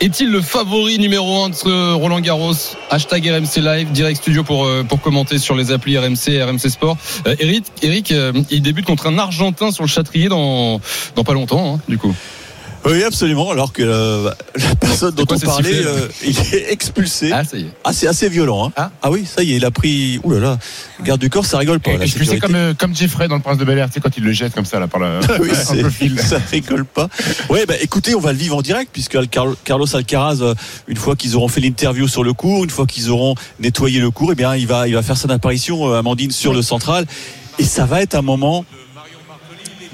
Est-il 0.00 0.30
le 0.30 0.40
favori 0.40 0.98
numéro 0.98 1.44
1 1.44 1.50
de 1.50 1.54
ce 1.54 1.92
Roland 1.94 2.20
Garros? 2.20 2.54
Hashtag 2.90 3.26
RMC 3.28 3.60
Live, 3.62 3.92
direct 3.92 4.18
studio 4.20 4.44
pour, 4.44 4.64
euh, 4.66 4.82
pour 4.82 5.00
commenter 5.00 5.38
sur 5.38 5.54
les 5.54 5.72
applis 5.72 5.98
RMC 5.98 6.28
et 6.28 6.42
RMC 6.42 6.68
Sport. 6.70 6.96
Euh, 7.26 7.36
Eric, 7.38 7.64
Eric 7.82 8.12
euh, 8.12 8.32
il 8.50 8.62
débute 8.62 8.86
contre 8.86 9.06
un 9.06 9.18
Argentin 9.18 9.70
sur 9.70 9.84
le 9.84 9.88
Châtrier 9.88 10.28
dans, 10.28 10.80
dans 11.16 11.24
pas 11.24 11.34
longtemps, 11.34 11.74
hein, 11.76 11.80
du 11.88 11.98
coup. 11.98 12.14
Oui, 12.84 13.02
absolument. 13.02 13.50
Alors 13.50 13.72
que 13.72 13.82
euh, 13.82 14.30
la 14.56 14.74
personne 14.74 15.14
dont 15.14 15.24
on 15.30 15.38
parlait, 15.38 15.84
euh, 15.84 16.08
il 16.22 16.38
est 16.54 16.70
expulsé. 16.70 17.30
Ah, 17.32 17.42
ça 17.44 17.56
y 17.56 17.62
est. 17.62 17.70
Ah, 17.82 17.92
c'est 17.92 18.06
assez 18.06 18.28
violent. 18.28 18.70
Hein. 18.76 18.90
Ah. 19.02 19.10
oui, 19.10 19.24
ça 19.24 19.42
y 19.42 19.52
est, 19.52 19.56
il 19.56 19.64
a 19.64 19.70
pris. 19.70 20.20
Ouh 20.22 20.32
là 20.32 20.40
là, 20.40 20.58
garde 21.02 21.20
du 21.20 21.30
corps, 21.30 21.46
ça 21.46 21.58
rigole 21.58 21.80
pas. 21.80 21.96
la 21.96 22.04
Expulsé 22.04 22.38
comme, 22.38 22.54
euh, 22.54 22.74
comme 22.74 22.94
Jeffrey 22.94 23.26
dans 23.26 23.36
le 23.36 23.40
Prince 23.40 23.56
de 23.56 23.64
Bel 23.64 23.78
Air, 23.78 23.88
tu 23.88 23.94
sais, 23.94 24.00
quand 24.00 24.14
il 24.16 24.24
le 24.24 24.32
jette 24.32 24.54
comme 24.54 24.66
ça, 24.66 24.78
là, 24.78 24.86
par 24.86 25.00
la, 25.00 25.20
Ah 25.28 25.36
oui, 25.40 25.50
fil. 25.90 26.20
ça 26.20 26.38
rigole 26.50 26.84
pas. 26.84 27.08
Ouais, 27.48 27.64
bah 27.64 27.74
écoutez, 27.80 28.14
on 28.14 28.20
va 28.20 28.32
le 28.32 28.38
vivre 28.38 28.56
en 28.56 28.62
direct 28.62 28.90
puisque 28.92 29.18
Carlos 29.30 29.96
Alcaraz, 29.96 30.42
euh, 30.42 30.54
une 30.86 30.98
fois 30.98 31.16
qu'ils 31.16 31.36
auront 31.36 31.48
fait 31.48 31.60
l'interview 31.60 32.06
sur 32.06 32.22
le 32.22 32.34
cours, 32.34 32.64
une 32.64 32.70
fois 32.70 32.86
qu'ils 32.86 33.10
auront 33.10 33.34
nettoyé 33.60 33.98
le 33.98 34.10
cours, 34.10 34.32
eh 34.32 34.34
bien, 34.34 34.54
il 34.56 34.66
va, 34.66 34.88
il 34.88 34.94
va 34.94 35.02
faire 35.02 35.16
son 35.16 35.30
apparition, 35.30 35.88
euh, 35.90 35.98
Amandine, 35.98 36.30
sur 36.30 36.52
le 36.52 36.60
central. 36.60 37.06
Et 37.58 37.64
ça 37.64 37.86
va 37.86 38.02
être 38.02 38.14
un 38.14 38.22
moment 38.22 38.66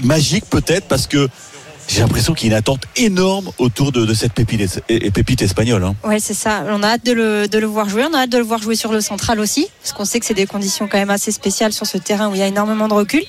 magique 0.03 0.47
peut-être 0.49 0.87
parce 0.89 1.07
que 1.07 1.29
j'ai 1.91 2.01
l'impression 2.01 2.35
qu'il 2.35 2.49
y 2.49 2.51
a 2.51 2.55
une 2.55 2.59
attente 2.59 2.83
énorme 2.97 3.51
autour 3.59 3.93
de, 3.93 4.05
de 4.07 4.15
cette 4.15 4.33
pépite, 4.33 4.81
et- 4.89 5.07
et 5.07 5.11
pépite 5.11 5.43
espagnole. 5.43 5.83
hein. 5.85 5.95
Ouais, 6.05 6.21
c'est 6.21 6.35
ça. 6.35 6.65
On 6.69 6.83
a 6.83 6.89
hâte 6.89 7.05
de 7.05 7.13
le, 7.13 7.49
de 7.49 7.59
le 7.59 7.67
voir 7.67 7.89
jouer. 7.89 8.05
On 8.11 8.15
a 8.15 8.21
hâte 8.23 8.31
de 8.31 8.39
le 8.39 8.45
voir 8.45 8.63
jouer 8.63 8.77
sur 8.77 8.93
le 8.93 9.01
central 9.01 9.41
aussi, 9.41 9.67
parce 9.83 9.93
qu'on 9.93 10.05
sait 10.05 10.21
que 10.21 10.27
c'est 10.27 10.35
des 10.35 10.47
conditions 10.47 10.89
quand 10.91 10.99
même 10.99 11.11
assez 11.11 11.33
spéciales 11.33 11.73
sur 11.73 11.87
ce 11.87 11.99
terrain 11.99 12.29
où 12.29 12.35
il 12.35 12.39
y 12.39 12.43
a 12.43 12.47
énormément 12.47 12.87
de 12.89 12.95
recul. 12.95 13.23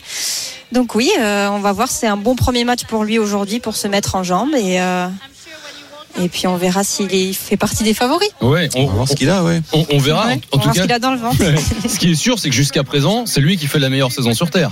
Donc 0.72 0.96
oui, 0.96 1.10
euh, 1.20 1.48
on 1.50 1.60
va 1.60 1.72
voir. 1.74 1.90
C'est 1.90 2.08
un 2.08 2.18
bon 2.18 2.36
premier 2.36 2.64
match 2.64 2.84
pour 2.86 3.04
lui 3.04 3.20
aujourd'hui 3.20 3.60
pour 3.60 3.76
se 3.76 3.88
mettre 3.88 4.16
en 4.16 4.24
jambes 4.24 4.54
et, 4.56 4.80
euh, 4.82 5.08
Et 6.22 6.28
puis 6.30 6.46
on 6.46 6.58
verra 6.58 6.84
s'il 6.84 7.34
fait 7.36 7.56
partie 7.58 7.84
des 7.86 7.94
favoris. 7.94 8.30
Ouais, 8.42 8.68
on, 8.76 8.82
On 8.84 8.88
va 8.88 8.94
voir 8.94 9.08
ce 9.08 9.16
qu'il 9.16 9.30
a, 9.30 9.44
ouais. 9.44 9.62
on- 9.74 9.86
on 9.92 9.98
verra. 9.98 10.28
Ouais, 10.28 10.34
En- 10.34 10.36
on 10.52 10.58
en, 10.58 10.60
tout 10.60 10.64
voir 10.64 10.76
ce 10.76 10.80
cas, 10.80 10.86
qu'il 10.86 10.92
a 10.94 11.00
dans 11.00 11.12
le 11.12 11.18
ventre. 11.18 11.38
ce 11.90 11.98
qui 11.98 12.12
est 12.12 12.16
sûr, 12.16 12.38
c'est 12.38 12.50
que 12.50 12.56
jusqu'à 12.56 12.84
présent, 12.84 13.26
c'est 13.26 13.40
lui 13.42 13.56
qui 13.58 13.68
fait 13.68 13.80
la 13.80 13.90
meilleure 13.90 14.12
saison 14.12 14.34
sur 14.34 14.50
Terre. 14.50 14.72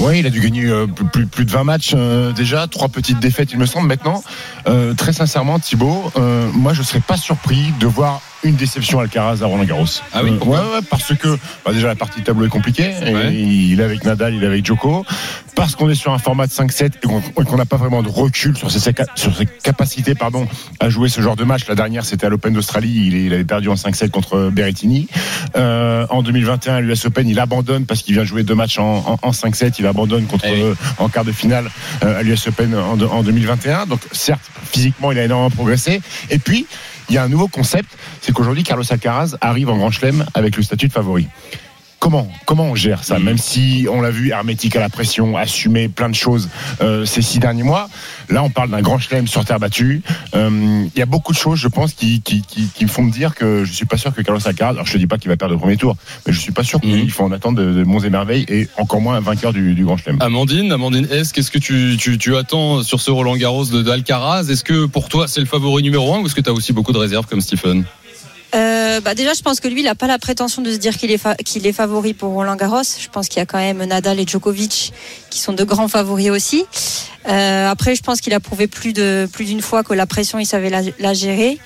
Oui, 0.00 0.20
il 0.20 0.26
a 0.26 0.30
dû 0.30 0.40
gagner 0.40 0.66
euh, 0.66 0.86
plus, 0.86 1.44
de 1.44 1.50
20 1.50 1.64
matchs 1.64 1.92
euh, 1.94 2.32
déjà, 2.32 2.66
trois 2.66 2.88
petites 2.88 3.20
défaites, 3.20 3.52
il 3.52 3.58
me 3.58 3.66
semble. 3.66 3.88
Maintenant, 3.88 4.22
euh, 4.66 4.94
très 4.94 5.12
sincèrement, 5.12 5.58
Thibaut, 5.58 6.12
moi, 6.52 6.72
je 6.72 6.82
serais 6.82 7.00
pas 7.00 7.16
surpris 7.16 7.72
de 7.80 7.86
voir 7.86 8.20
une 8.44 8.54
déception 8.54 9.00
Alcaraz 9.00 9.42
à 9.42 9.46
Roland 9.46 9.64
Garros. 9.64 9.84
Ah 10.12 10.20
oui, 10.22 10.30
Euh, 10.30 10.36
pourquoi 10.38 10.60
ouais, 10.60 10.74
ouais, 10.76 10.82
parce 10.88 11.14
que 11.14 11.28
bah, 11.64 11.72
déjà 11.72 11.88
la 11.88 11.94
partie 11.96 12.20
de 12.20 12.24
tableau 12.24 12.46
est 12.46 12.50
compliquée. 12.50 12.90
Ouais. 13.02 13.34
Il 13.34 13.80
est 13.80 13.84
avec 13.84 14.04
Nadal, 14.04 14.34
il 14.34 14.42
est 14.42 14.46
avec 14.46 14.64
Djoko. 14.64 15.04
Parce 15.54 15.74
qu'on 15.74 15.90
est 15.90 15.96
sur 15.96 16.12
un 16.12 16.18
format 16.18 16.46
de 16.46 16.52
5-7 16.52 16.92
et 17.40 17.44
qu'on 17.44 17.56
n'a 17.56 17.64
pas 17.64 17.76
vraiment 17.76 18.02
de 18.04 18.08
recul 18.08 18.56
sur 18.56 18.70
ses, 18.70 18.78
sur 19.16 19.36
ses 19.36 19.46
capacités 19.64 20.14
pardon, 20.14 20.46
à 20.78 20.88
jouer 20.88 21.08
ce 21.08 21.20
genre 21.20 21.34
de 21.34 21.42
match. 21.42 21.66
La 21.68 21.74
dernière, 21.74 22.04
c'était 22.04 22.26
à 22.26 22.28
l'Open 22.28 22.52
d'Australie. 22.52 23.10
Il, 23.26 23.32
avait 23.34 23.44
perdu 23.44 23.68
en 23.68 23.74
5-7 23.74 24.10
contre 24.10 24.50
Berrettini. 24.50 25.08
Euh, 25.56 26.06
en 26.10 26.22
2021, 26.22 26.74
à 26.76 26.80
l'US 26.80 27.04
Open, 27.06 27.28
il 27.28 27.40
abandonne 27.40 27.86
parce 27.86 28.02
qu'il 28.02 28.14
vient 28.14 28.22
jouer 28.22 28.44
deux 28.44 28.54
matchs 28.54 28.78
en, 28.78 28.98
en, 28.98 29.18
en 29.20 29.30
5-7. 29.32 29.74
Il 29.80 29.86
abandonne 29.86 30.26
contre 30.26 30.44
Eh 30.46 30.52
oui. 30.52 30.60
euh, 30.62 30.74
en 30.98 31.08
quart 31.08 31.24
de 31.24 31.32
finale 31.32 31.68
euh, 32.04 32.20
à 32.20 32.22
l'US 32.22 32.46
Open 32.46 32.72
en 32.76 33.22
2021. 33.24 33.86
Donc 33.86 34.00
certes, 34.12 34.48
physiquement, 34.70 35.10
il 35.10 35.18
a 35.18 35.24
énormément 35.24 35.50
progressé. 35.50 36.00
Et 36.30 36.38
puis, 36.38 36.66
il 37.08 37.14
y 37.14 37.18
a 37.18 37.22
un 37.22 37.28
nouveau 37.28 37.48
concept, 37.48 37.90
c'est 38.20 38.32
qu'aujourd'hui, 38.32 38.62
Carlos 38.62 38.84
Alcaraz 38.90 39.36
arrive 39.40 39.70
en 39.70 39.76
Grand 39.76 39.90
Chelem 39.90 40.24
avec 40.34 40.56
le 40.56 40.62
statut 40.62 40.88
de 40.88 40.92
favori. 40.92 41.28
Comment, 42.00 42.28
comment 42.46 42.64
on 42.66 42.74
gère 42.76 43.02
ça 43.02 43.18
Même 43.18 43.38
si 43.38 43.86
on 43.90 44.00
l'a 44.00 44.10
vu 44.10 44.30
hermétique 44.30 44.76
à 44.76 44.80
la 44.80 44.88
pression, 44.88 45.36
assumer 45.36 45.88
plein 45.88 46.08
de 46.08 46.14
choses 46.14 46.48
euh, 46.80 47.04
ces 47.04 47.22
six 47.22 47.40
derniers 47.40 47.64
mois. 47.64 47.88
Là, 48.28 48.44
on 48.44 48.50
parle 48.50 48.70
d'un 48.70 48.82
grand 48.82 49.00
chelem 49.00 49.26
sur 49.26 49.44
terre 49.44 49.58
battue. 49.58 50.02
Euh, 50.36 50.86
Il 50.94 50.98
y 50.98 51.02
a 51.02 51.06
beaucoup 51.06 51.32
de 51.32 51.38
choses, 51.38 51.58
je 51.58 51.66
pense, 51.66 51.94
qui, 51.94 52.20
qui, 52.22 52.42
qui, 52.42 52.68
qui 52.72 52.84
me 52.84 52.88
font 52.88 53.02
me 53.02 53.10
dire 53.10 53.34
que 53.34 53.64
je 53.64 53.72
suis 53.72 53.84
pas 53.84 53.96
sûr 53.96 54.14
que 54.14 54.22
Carlos 54.22 54.40
Alcaraz. 54.46 54.70
Alors, 54.70 54.86
je 54.86 54.92
te 54.92 54.98
dis 54.98 55.08
pas 55.08 55.18
qu'il 55.18 55.28
va 55.28 55.36
perdre 55.36 55.54
le 55.54 55.58
premier 55.60 55.76
tour, 55.76 55.96
mais 56.24 56.32
je 56.32 56.38
suis 56.38 56.52
pas 56.52 56.62
sûr 56.62 56.80
qu'il 56.80 57.10
faut 57.10 57.24
en 57.24 57.32
attendre 57.32 57.58
de, 57.58 57.72
de 57.72 57.82
bons 57.82 58.04
et 58.04 58.10
merveilles 58.10 58.46
et 58.48 58.68
encore 58.76 59.00
moins 59.00 59.16
un 59.16 59.20
vainqueur 59.20 59.52
du, 59.52 59.74
du 59.74 59.84
grand 59.84 59.96
chelem. 59.96 60.18
Amandine, 60.20 60.70
Amandine 60.70 61.08
S, 61.10 61.32
qu'est-ce 61.32 61.50
que 61.50 61.58
tu, 61.58 61.96
tu, 61.98 62.16
tu 62.16 62.36
attends 62.36 62.84
sur 62.84 63.00
ce 63.00 63.10
Roland 63.10 63.36
Garros 63.36 63.64
de 63.64 63.82
d'Alcaraz? 63.82 64.48
Est-ce 64.50 64.62
que 64.62 64.86
pour 64.86 65.08
toi 65.08 65.26
c'est 65.26 65.40
le 65.40 65.46
favori 65.46 65.82
numéro 65.82 66.14
un 66.14 66.20
ou 66.20 66.26
est-ce 66.26 66.34
que 66.36 66.40
tu 66.40 66.48
as 66.50 66.52
aussi 66.52 66.72
beaucoup 66.72 66.92
de 66.92 66.98
réserves 66.98 67.26
comme 67.26 67.40
Stephen? 67.40 67.84
Euh, 68.54 69.00
bah 69.00 69.14
déjà, 69.14 69.34
je 69.34 69.42
pense 69.42 69.60
que 69.60 69.68
lui, 69.68 69.80
il 69.80 69.84
n'a 69.84 69.94
pas 69.94 70.06
la 70.06 70.18
prétention 70.18 70.62
de 70.62 70.72
se 70.72 70.78
dire 70.78 70.96
qu'il 70.96 71.10
est, 71.10 71.42
qu'il 71.42 71.66
est 71.66 71.72
favori 71.72 72.14
pour 72.14 72.32
Roland 72.32 72.56
Garros. 72.56 72.82
Je 72.82 73.08
pense 73.08 73.28
qu'il 73.28 73.38
y 73.38 73.42
a 73.42 73.46
quand 73.46 73.58
même 73.58 73.84
Nadal 73.84 74.18
et 74.20 74.26
Djokovic 74.26 74.92
qui 75.30 75.38
sont 75.38 75.52
de 75.52 75.64
grands 75.64 75.88
favoris 75.88 76.30
aussi. 76.30 76.64
Euh, 77.28 77.68
après, 77.68 77.94
je 77.94 78.02
pense 78.02 78.20
qu'il 78.20 78.32
a 78.32 78.40
prouvé 78.40 78.66
plus 78.66 78.92
de 78.92 79.28
plus 79.32 79.44
d'une 79.44 79.60
fois 79.60 79.82
que 79.84 79.92
la 79.92 80.06
pression, 80.06 80.38
il 80.38 80.46
savait 80.46 80.70
la, 80.70 80.80
la 80.98 81.12
gérer. 81.12 81.58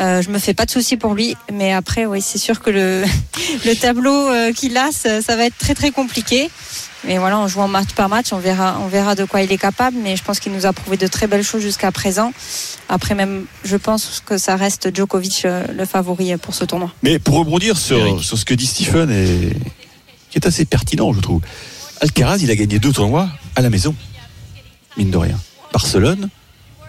Euh, 0.00 0.22
je 0.22 0.30
me 0.30 0.38
fais 0.38 0.54
pas 0.54 0.64
de 0.64 0.70
soucis 0.70 0.96
pour 0.96 1.14
lui, 1.14 1.36
mais 1.52 1.72
après, 1.72 2.06
oui, 2.06 2.22
c'est 2.22 2.38
sûr 2.38 2.60
que 2.60 2.70
le, 2.70 3.04
le 3.66 3.74
tableau 3.74 4.28
euh, 4.28 4.52
qu'il 4.52 4.76
a, 4.76 4.90
ça, 4.92 5.20
ça 5.22 5.36
va 5.36 5.46
être 5.46 5.58
très 5.58 5.74
très 5.74 5.90
compliqué. 5.90 6.50
Mais 7.04 7.18
voilà, 7.18 7.38
en 7.38 7.46
jouant 7.46 7.68
match 7.68 7.90
par 7.94 8.08
match, 8.08 8.32
on 8.32 8.38
verra, 8.38 8.78
on 8.82 8.88
verra 8.88 9.14
de 9.14 9.24
quoi 9.24 9.42
il 9.42 9.52
est 9.52 9.58
capable. 9.58 9.96
Mais 10.02 10.16
je 10.16 10.22
pense 10.22 10.40
qu'il 10.40 10.52
nous 10.52 10.66
a 10.66 10.72
prouvé 10.72 10.96
de 10.96 11.06
très 11.06 11.26
belles 11.26 11.44
choses 11.44 11.62
jusqu'à 11.62 11.92
présent. 11.92 12.32
Après, 12.88 13.14
même, 13.14 13.46
je 13.64 13.76
pense 13.76 14.22
que 14.24 14.36
ça 14.36 14.56
reste 14.56 14.94
Djokovic 14.94 15.44
euh, 15.44 15.64
le 15.72 15.84
favori 15.84 16.36
pour 16.36 16.54
ce 16.54 16.64
tournoi. 16.64 16.92
Mais 17.02 17.18
pour 17.18 17.36
rebondir 17.36 17.78
sur, 17.78 18.22
ce 18.22 18.44
que 18.44 18.54
dit 18.54 18.66
Stephen, 18.66 19.10
et, 19.10 19.56
qui 20.30 20.38
est 20.38 20.46
assez 20.46 20.64
pertinent, 20.64 21.12
je 21.12 21.20
trouve. 21.20 21.40
Alcaraz, 22.00 22.38
il 22.38 22.50
a 22.50 22.56
gagné 22.56 22.78
deux 22.78 22.92
tournois 22.92 23.28
à 23.56 23.62
la 23.62 23.70
maison, 23.70 23.94
mine 24.96 25.10
de 25.10 25.16
rien. 25.16 25.38
Barcelone 25.72 26.28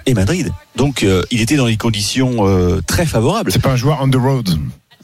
et 0.06 0.14
Madrid. 0.14 0.52
Donc, 0.76 1.04
euh, 1.04 1.24
il 1.32 1.42
était 1.42 1.56
dans 1.56 1.66
les 1.66 1.78
conditions 1.78 2.48
euh, 2.48 2.82
très 2.86 3.06
favorables. 3.06 3.52
C'est 3.52 3.62
pas 3.62 3.72
un 3.72 3.76
joueur 3.76 4.00
on 4.02 4.10
the 4.10 4.16
road. 4.16 4.50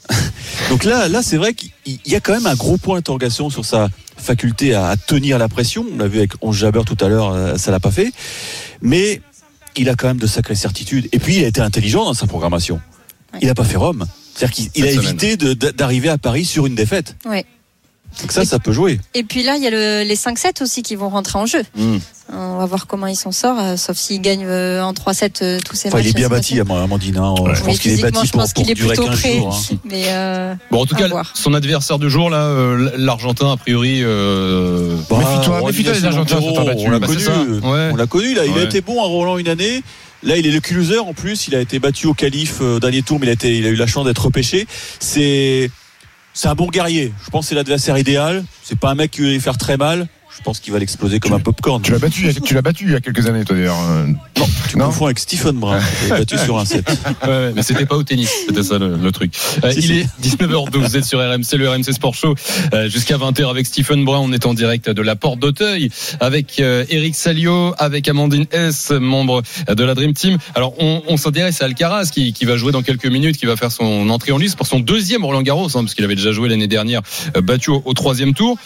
Donc 0.70 0.84
là, 0.84 1.08
là 1.08 1.22
c'est 1.22 1.36
vrai 1.36 1.54
qu'il 1.54 1.70
y 1.84 2.14
a 2.14 2.20
quand 2.20 2.32
même 2.32 2.46
un 2.46 2.54
gros 2.54 2.76
point 2.76 2.96
d'interrogation 2.96 3.50
sur 3.50 3.64
sa 3.64 3.88
faculté 4.16 4.74
à, 4.74 4.88
à 4.88 4.96
tenir 4.96 5.38
la 5.38 5.48
pression. 5.48 5.84
On 5.92 5.98
l'a 5.98 6.08
vu 6.08 6.18
avec 6.18 6.32
Onge 6.42 6.56
Jabeur 6.56 6.84
tout 6.84 6.96
à 7.00 7.08
l'heure, 7.08 7.32
euh, 7.32 7.56
ça 7.56 7.70
l'a 7.70 7.80
pas 7.80 7.90
fait. 7.90 8.12
Mais 8.80 9.20
il 9.76 9.88
a 9.88 9.94
quand 9.94 10.08
même 10.08 10.18
de 10.18 10.26
sacrées 10.26 10.54
certitudes. 10.54 11.08
Et 11.12 11.18
puis, 11.18 11.36
il 11.36 11.44
a 11.44 11.48
été 11.48 11.60
intelligent 11.60 12.04
dans 12.04 12.14
sa 12.14 12.26
programmation. 12.26 12.80
Il 13.40 13.48
n'a 13.48 13.54
pas 13.54 13.64
fait 13.64 13.76
Rome. 13.76 14.06
C'est-à-dire 14.34 14.54
qu'il 14.54 14.70
il 14.74 14.86
a 14.86 14.90
évité 14.90 15.36
d'arriver 15.36 16.08
à 16.08 16.18
Paris 16.18 16.44
sur 16.44 16.66
une 16.66 16.74
défaite. 16.74 17.16
Ouais. 17.24 17.44
Donc 18.22 18.32
ça, 18.32 18.44
ça 18.44 18.58
peut 18.58 18.72
jouer. 18.72 18.98
Et 19.14 19.22
puis 19.24 19.42
là, 19.42 19.56
il 19.56 19.62
y 19.62 19.66
a 19.66 19.70
le- 19.70 20.02
les 20.02 20.16
5-7 20.16 20.62
aussi 20.62 20.82
qui 20.82 20.94
vont 20.96 21.08
rentrer 21.10 21.38
en 21.38 21.44
jeu. 21.46 21.62
Mm. 21.76 21.96
On 22.32 22.56
va 22.56 22.66
voir 22.66 22.86
comment 22.86 23.06
il 23.06 23.14
s'en 23.14 23.30
sort, 23.30 23.56
euh, 23.60 23.76
sauf 23.76 23.96
s'il 23.96 24.20
gagne 24.20 24.44
euh, 24.46 24.82
en 24.82 24.92
3-7 24.94 25.42
euh, 25.42 25.58
tous 25.64 25.76
ses 25.76 25.88
Enfin, 25.88 25.98
matchs. 25.98 26.06
il 26.06 26.10
est 26.10 26.14
bien 26.14 26.28
bâti, 26.28 26.58
Amandine. 26.58 27.18
hein. 27.18 27.34
Je 27.38 27.42
Oui, 27.42 27.58
pense 27.66 27.78
qu'il 27.78 27.92
est 27.92 28.02
bâti 28.02 28.26
je 28.26 28.32
pour, 28.32 28.40
pense 28.40 28.52
qu'il 28.52 28.64
pour 28.64 28.70
est 28.72 28.74
durer 28.74 28.94
plutôt 28.96 29.10
15 29.10 29.20
prêt. 29.20 29.36
jours. 29.36 29.54
hein. 29.72 29.76
Mais 29.84 30.04
euh, 30.08 30.54
Bon, 30.70 30.80
en 30.82 30.86
tout 30.86 30.96
cas, 30.96 31.06
voir. 31.08 31.30
son 31.36 31.54
adversaire 31.54 31.98
du 31.98 32.10
jour, 32.10 32.28
là, 32.30 32.38
euh, 32.44 32.90
l'Argentin, 32.96 33.52
a 33.52 33.56
priori. 33.56 34.00
euh, 34.02 34.96
Bah, 35.10 35.18
Méfie-toi, 35.18 35.62
méfie-toi 35.66 35.92
des 35.92 36.04
Argentins. 36.04 36.38
On 36.40 36.90
l'a 36.90 36.98
Bah, 36.98 37.06
connu. 37.06 37.24
Ouais. 37.62 37.90
On 37.92 37.96
l'a 37.96 38.06
connu. 38.06 38.34
Là, 38.34 38.44
il 38.46 38.52
a 38.52 38.56
Ouais. 38.56 38.64
été 38.64 38.80
bon 38.80 39.00
à 39.02 39.06
Roland 39.06 39.38
une 39.38 39.48
année. 39.48 39.82
Là, 40.22 40.36
il 40.36 40.46
est 40.46 40.50
le 40.50 40.60
closer 40.60 40.98
en 40.98 41.12
plus. 41.12 41.46
Il 41.46 41.54
a 41.54 41.60
été 41.60 41.78
battu 41.78 42.06
au 42.08 42.14
qualif 42.14 42.56
euh, 42.60 42.76
au 42.76 42.80
dernier 42.80 43.02
tour, 43.02 43.18
mais 43.20 43.26
il 43.26 43.30
a, 43.30 43.32
été, 43.34 43.56
il 43.56 43.66
a 43.66 43.68
eu 43.68 43.76
la 43.76 43.86
chance 43.86 44.04
d'être 44.06 44.24
repêché. 44.24 44.66
C'est 44.98 45.70
c'est 46.36 46.48
un 46.48 46.54
bon 46.54 46.66
guerrier. 46.66 47.14
Je 47.24 47.30
pense 47.30 47.46
que 47.46 47.48
c'est 47.48 47.54
l'adversaire 47.54 47.96
idéal. 47.96 48.44
C'est 48.62 48.78
pas 48.78 48.90
un 48.90 48.94
mec 48.94 49.10
qui 49.10 49.22
lui 49.22 49.40
faire 49.40 49.56
très 49.56 49.78
mal. 49.78 50.06
Je 50.38 50.42
pense 50.42 50.60
qu'il 50.60 50.72
va 50.72 50.78
l'exploser 50.78 51.18
comme 51.18 51.32
un 51.32 51.40
popcorn. 51.40 51.82
Tu 51.82 51.90
l'as 51.92 51.98
battu, 51.98 52.20
il 52.20 52.26
y 52.26 52.30
a- 52.30 52.40
tu 52.40 52.54
l'as 52.54 52.62
battu 52.62 52.84
il 52.84 52.92
y 52.92 52.94
a 52.94 53.00
quelques 53.00 53.26
années, 53.26 53.44
toi 53.44 53.56
d'ailleurs. 53.56 53.76
Euh, 53.88 54.06
Non, 54.38 54.46
tu 54.70 54.78
Non. 54.78 54.86
confonds 54.86 55.06
avec 55.06 55.18
Stephen 55.18 55.58
est 56.06 56.08
battu 56.10 56.38
sur 56.38 56.58
un 56.58 56.64
set. 56.64 56.86
Ouais, 57.26 57.52
mais 57.54 57.62
c'était 57.62 57.86
pas 57.86 57.96
au 57.96 58.02
tennis, 58.02 58.30
c'était 58.46 58.62
ça 58.62 58.78
le, 58.78 58.96
le 58.96 59.12
truc. 59.12 59.32
Euh, 59.64 59.70
Si, 59.72 59.78
il 59.78 59.82
si. 59.84 59.92
est 60.00 60.06
19h12, 60.22 60.78
vous 60.78 60.96
êtes 60.96 61.04
sur 61.04 61.18
RMC, 61.18 61.56
le 61.56 61.68
RMC 61.68 61.92
Sport 61.92 62.14
Show, 62.14 62.34
euh, 62.74 62.88
jusqu'à 62.88 63.16
20h 63.16 63.48
avec 63.50 63.66
Stephen 63.66 64.04
Brun. 64.04 64.18
On 64.20 64.32
est 64.32 64.46
en 64.46 64.54
direct 64.54 64.88
de 64.90 65.02
la 65.02 65.16
Porte 65.16 65.38
d'Auteuil 65.40 65.90
avec 66.20 66.60
euh, 66.60 66.84
Eric 66.90 67.14
Salio, 67.14 67.74
avec 67.78 68.06
Amandine 68.08 68.46
S, 68.52 68.90
membre 68.90 69.42
de 69.68 69.84
la 69.84 69.94
Dream 69.94 70.12
Team. 70.12 70.38
Alors, 70.54 70.74
on, 70.78 71.02
on 71.08 71.16
s'intéresse 71.16 71.60
à 71.62 71.64
Alcaraz 71.64 72.10
qui, 72.12 72.32
qui 72.32 72.44
va 72.44 72.56
jouer 72.56 72.72
dans 72.72 72.82
quelques 72.82 73.06
minutes, 73.06 73.36
qui 73.38 73.46
va 73.46 73.56
faire 73.56 73.72
son 73.72 74.08
entrée 74.10 74.32
en 74.32 74.38
liste 74.38 74.56
pour 74.56 74.66
son 74.66 74.78
deuxième 74.80 75.24
Roland 75.24 75.42
Garros, 75.42 75.68
hein, 75.76 75.82
parce 75.82 75.94
qu'il 75.94 76.04
avait 76.04 76.14
déjà 76.16 76.32
joué 76.32 76.48
l'année 76.48 76.68
dernière, 76.68 77.00
battu 77.42 77.70
au, 77.70 77.82
au 77.84 77.94
troisième 77.94 78.34
tour. 78.34 78.58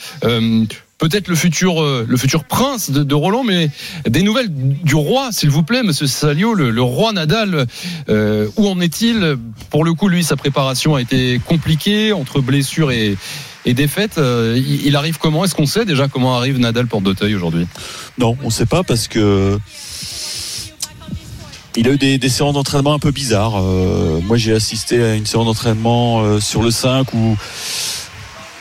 Peut-être 1.01 1.29
le 1.29 1.35
futur, 1.35 1.83
euh, 1.83 2.05
le 2.07 2.17
futur 2.17 2.45
prince 2.45 2.91
de, 2.91 3.03
de 3.03 3.15
Roland, 3.15 3.43
mais 3.43 3.71
des 4.07 4.23
nouvelles 4.23 4.51
du 4.53 4.95
roi, 4.95 5.31
s'il 5.33 5.51
vous 5.51 5.63
plaît, 5.63 5.83
Monsieur 5.83 6.07
Salio, 6.07 6.55
le, 6.55 6.71
le 6.71 6.83
roi 6.83 7.13
Nadal. 7.13 7.67
euh, 8.11 8.47
où 8.57 8.69
en 8.69 8.81
est-il? 8.81 9.37
Pour 9.71 9.85
le 9.85 9.95
coup, 9.95 10.09
lui, 10.09 10.23
sa 10.23 10.37
préparation 10.37 10.95
a 10.95 11.01
été 11.01 11.41
compliquée 11.47 12.13
entre 12.13 12.41
blessures 12.41 12.91
et, 12.93 13.17
et 13.65 13.75
défaites. 13.75 14.19
Euh, 14.19 14.61
il, 14.85 14.95
arrive 14.95 15.19
comment? 15.19 15.45
Est-ce 15.45 15.55
qu'on 15.55 15.67
sait 15.67 15.85
déjà 15.87 16.07
comment 16.09 16.37
arrive 16.37 16.59
Nadal 16.59 16.87
Porte 16.87 17.05
d'Auteuil 17.05 17.35
aujourd'hui? 17.35 17.67
Non, 18.19 18.37
on 18.45 18.51
sait 18.51 18.67
pas 18.67 18.83
parce 18.83 19.09
que 19.09 19.59
il 21.77 21.87
a 21.89 21.93
eu 21.93 21.99
des, 21.99 22.19
des 22.19 22.29
séances 22.29 22.55
d'entraînement 22.55 22.95
un 22.95 22.99
peu 22.99 23.11
bizarres. 23.13 23.61
Euh, 23.63 24.21
moi, 24.23 24.37
j'ai 24.37 24.53
assisté 24.53 25.03
à 25.03 25.15
une 25.15 25.25
séance 25.27 25.47
d'entraînement 25.47 26.21
euh, 26.23 26.41
sur 26.41 26.63
le 26.63 26.71
5 26.71 27.15
où 27.15 27.37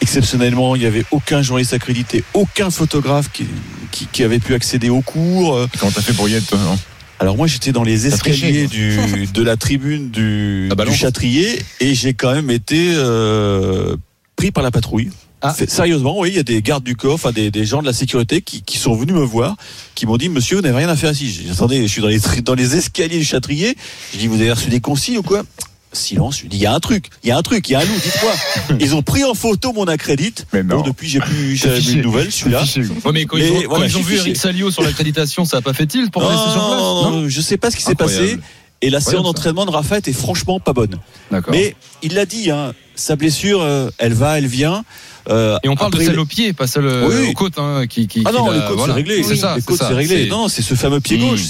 exceptionnellement, 0.02 0.76
il 0.76 0.82
n'y 0.82 0.88
avait 0.88 1.06
aucun 1.12 1.42
journaliste 1.42 1.74
accrédité, 1.74 2.24
aucun 2.34 2.70
photographe 2.70 3.30
qui, 3.32 3.46
qui, 3.92 4.08
qui 4.12 4.24
avait 4.24 4.40
pu 4.40 4.54
accéder 4.54 4.90
au 4.90 5.02
cours. 5.02 5.68
Comment 5.80 5.92
t'as 5.92 6.02
fait 6.02 6.14
pour 6.14 6.28
y 6.30 6.34
être, 6.36 6.48
toi, 6.48 6.58
non? 6.60 6.78
Alors 7.22 7.36
moi, 7.36 7.48
j'étais 7.48 7.74
dans 7.74 7.84
les 7.84 8.08
escaliers 8.08 8.68
du, 8.68 8.98
de 9.34 9.44
la 9.44 9.58
tribune 9.58 10.10
du, 10.10 10.70
Ah. 10.72 10.94
Châtrier 10.94 11.62
et 11.82 11.94
j'ai 11.94 12.14
quand 12.14 12.34
même 12.34 12.50
été 12.50 12.94
euh, 12.96 13.98
pris 14.38 14.52
par 14.52 14.64
la 14.64 14.72
patrouille. 14.72 15.10
Ah. 15.42 15.54
Sérieusement, 15.68 16.20
oui, 16.20 16.30
il 16.30 16.36
y 16.36 16.40
a 16.40 16.44
des 16.44 16.62
gardes 16.62 16.84
du 16.84 16.96
corps, 16.98 17.14
enfin 17.14 17.32
des, 17.32 17.50
des 17.52 17.66
gens 17.66 17.82
de 17.82 17.86
la 17.86 17.94
sécurité 17.94 18.42
qui, 18.42 18.62
qui 18.62 18.78
sont 18.78 18.94
venus 18.94 19.16
me 19.16 19.24
voir, 19.24 19.56
qui 19.96 20.06
m'ont 20.06 20.18
dit 20.18 20.28
Monsieur, 20.30 20.58
vous 20.58 20.62
n'avez 20.62 20.78
rien 20.78 20.90
à 20.90 20.96
faire 20.98 21.12
ici. 21.12 21.30
J'ai 21.30 21.44
dit, 21.44 21.52
Attendez, 21.52 21.82
je 21.84 21.88
suis 21.88 22.02
dans 22.02 22.08
les, 22.08 22.20
dans 22.42 22.56
les 22.56 22.76
escaliers 22.76 23.18
du 23.20 23.24
Châtrier. 23.26 23.76
Je 24.14 24.18
dis 24.18 24.28
Vous 24.28 24.40
avez 24.40 24.52
reçu 24.52 24.70
des 24.70 24.80
consignes 24.82 25.18
ou 25.18 25.24
quoi? 25.24 25.44
Silence. 25.92 26.38
Je 26.38 26.42
lui 26.44 26.50
dis 26.50 26.58
Il 26.58 26.62
y 26.62 26.66
a 26.66 26.74
un 26.74 26.80
truc, 26.80 27.10
il 27.24 27.30
y 27.30 27.32
a 27.32 27.38
un 27.38 27.42
truc, 27.42 27.68
il 27.70 27.74
y 27.74 27.76
a 27.76 27.80
un 27.80 27.84
loup. 27.86 27.96
Dites-moi. 28.04 28.78
Ils 28.80 28.94
ont 28.96 29.02
pris 29.02 29.24
en 29.24 29.34
photo 29.34 29.74
mon 29.74 29.86
accrédit. 29.86 30.34
Mais 30.54 30.62
non. 30.64 30.78
Bon, 30.78 30.82
depuis, 30.84 31.10
j'ai 31.10 31.20
plus, 31.20 31.58
C'est 31.58 31.76
j'ai 31.76 31.82
fiché. 31.82 31.94
eu 31.94 31.96
de 31.98 32.02
nouvelles. 32.04 32.26
Je 32.26 32.30
suis 32.36 32.50
là. 32.50 32.64
Fiché. 32.64 32.82
Ouais, 32.82 33.12
mais 33.12 33.26
quand 33.26 33.38
Mais 33.38 33.48
ils 33.48 33.52
ont, 33.52 33.62
quand 33.64 33.68
voilà, 33.70 33.86
ils 33.88 33.98
ont 33.98 34.00
je 34.00 34.04
suis 34.04 34.04
vu 34.04 34.18
fiché. 34.18 34.30
Eric 34.30 34.38
Salio 34.42 34.72
sur 34.72 34.84
l'accréditation, 34.84 35.46
ça 35.46 35.58
n'a 35.58 35.62
pas 35.62 35.74
fait 35.74 35.92
il 35.96 36.12
pour 36.12 36.22
Non, 36.22 36.30
sur 36.30 36.44
place 36.44 36.56
non, 36.56 37.12
non, 37.22 37.30
je 37.30 37.42
sais 37.42 37.58
pas 37.58 37.72
ce 37.72 37.76
qui 37.78 37.84
s'est 37.84 37.96
passé. 37.96 38.38
Et 38.82 38.90
la 38.90 39.02
séance 39.02 39.24
d'entraînement 39.24 39.66
de 39.66 39.72
Rafa 39.72 39.98
était 39.98 40.14
franchement 40.14 40.60
pas 40.62 40.72
bonne. 40.74 41.00
D'accord. 41.32 41.52
Mais 41.54 41.76
il 42.02 42.14
l'a 42.14 42.26
dit, 42.26 42.50
hein, 42.50 42.74
sa 42.96 43.16
blessure, 43.18 43.62
euh, 43.62 43.90
elle 43.98 44.14
va, 44.14 44.38
elle 44.38 44.48
vient. 44.48 44.86
Euh, 45.30 45.58
Et 45.64 45.70
on 45.70 45.76
parle 45.76 45.90
après, 45.92 46.06
de 46.06 46.10
celle 46.12 46.20
au 46.20 46.26
pied, 46.26 46.54
pas 46.54 46.66
celle 46.66 46.86
euh, 46.86 47.08
Oui. 47.10 47.30
aux 47.30 47.34
côtes, 47.34 47.58
hein, 47.60 47.88
qui, 47.90 48.08
qui, 48.08 48.24
Ah 48.26 48.32
non, 48.32 48.50
l'a- 48.50 48.54
les 48.58 48.60
côtes 48.68 48.78
voilà. 48.78 48.94
c'est 48.94 48.98
réglé. 49.00 49.24
C'est 49.24 49.36
ça, 49.36 49.56
les 49.56 49.62
c'est 49.62 49.68
côtes 49.68 49.80
ça. 49.80 49.90
c'est 49.90 49.96
réglé. 49.96 50.28
Non, 50.30 50.48
c'est 50.48 50.62
ce 50.62 50.76
fameux 50.76 51.02
pied 51.02 51.18
Mmh, 51.18 51.22
gauche, 51.30 51.42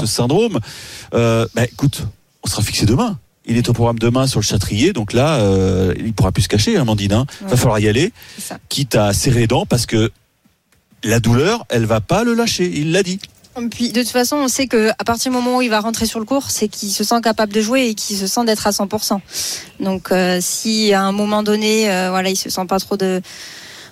ce, 0.00 0.06
syndrome. 0.06 0.60
Bah 1.12 1.46
écoute, 1.70 2.04
on 2.42 2.48
sera 2.48 2.62
fixé 2.62 2.86
demain. 2.86 3.18
Il 3.48 3.56
est 3.56 3.68
au 3.68 3.72
programme 3.72 3.98
demain 3.98 4.26
sur 4.26 4.40
le 4.40 4.44
Châtrier, 4.44 4.92
donc 4.92 5.12
là, 5.14 5.36
euh, 5.40 5.94
il 5.98 6.12
pourra 6.12 6.32
plus 6.32 6.42
se 6.42 6.48
cacher, 6.48 6.76
hein, 6.76 6.82
Amandine. 6.82 7.12
Hein. 7.14 7.26
Va 7.42 7.50
Ouais. 7.50 7.56
falloir 7.56 7.78
y 7.80 7.88
aller, 7.88 8.12
quitte 8.68 8.94
à 8.94 9.12
serrer 9.12 9.40
les 9.40 9.46
dents, 9.46 9.64
parce 9.66 9.86
que 9.86 10.10
la 11.02 11.18
douleur, 11.18 11.64
elle 11.70 11.86
va 11.86 12.00
pas 12.00 12.24
le 12.24 12.34
lâcher. 12.34 12.70
Il 12.74 12.92
l'a 12.92 13.02
dit. 13.02 13.18
Puis 13.72 13.90
de 13.90 14.02
toute 14.02 14.10
façon, 14.12 14.36
on 14.36 14.46
sait 14.48 14.68
que 14.68 14.90
à 14.90 15.04
partir 15.04 15.32
du 15.32 15.36
moment 15.36 15.56
où 15.56 15.62
il 15.62 15.70
va 15.70 15.80
rentrer 15.80 16.06
sur 16.06 16.20
le 16.20 16.24
cours, 16.24 16.50
c'est 16.50 16.68
qu'il 16.68 16.90
se 16.92 17.02
sent 17.02 17.20
capable 17.22 17.52
de 17.52 17.60
jouer 17.60 17.86
et 17.88 17.94
qu'il 17.94 18.16
se 18.16 18.28
sent 18.28 18.44
d'être 18.44 18.66
à 18.68 18.70
100%. 18.70 19.18
Donc 19.80 20.12
euh, 20.12 20.38
si 20.40 20.92
à 20.92 21.02
un 21.02 21.10
moment 21.10 21.42
donné, 21.42 21.90
euh, 21.90 22.10
voilà, 22.10 22.28
il 22.30 22.36
se 22.36 22.50
sent 22.50 22.66
pas 22.68 22.78
trop 22.78 22.96
de 22.96 23.20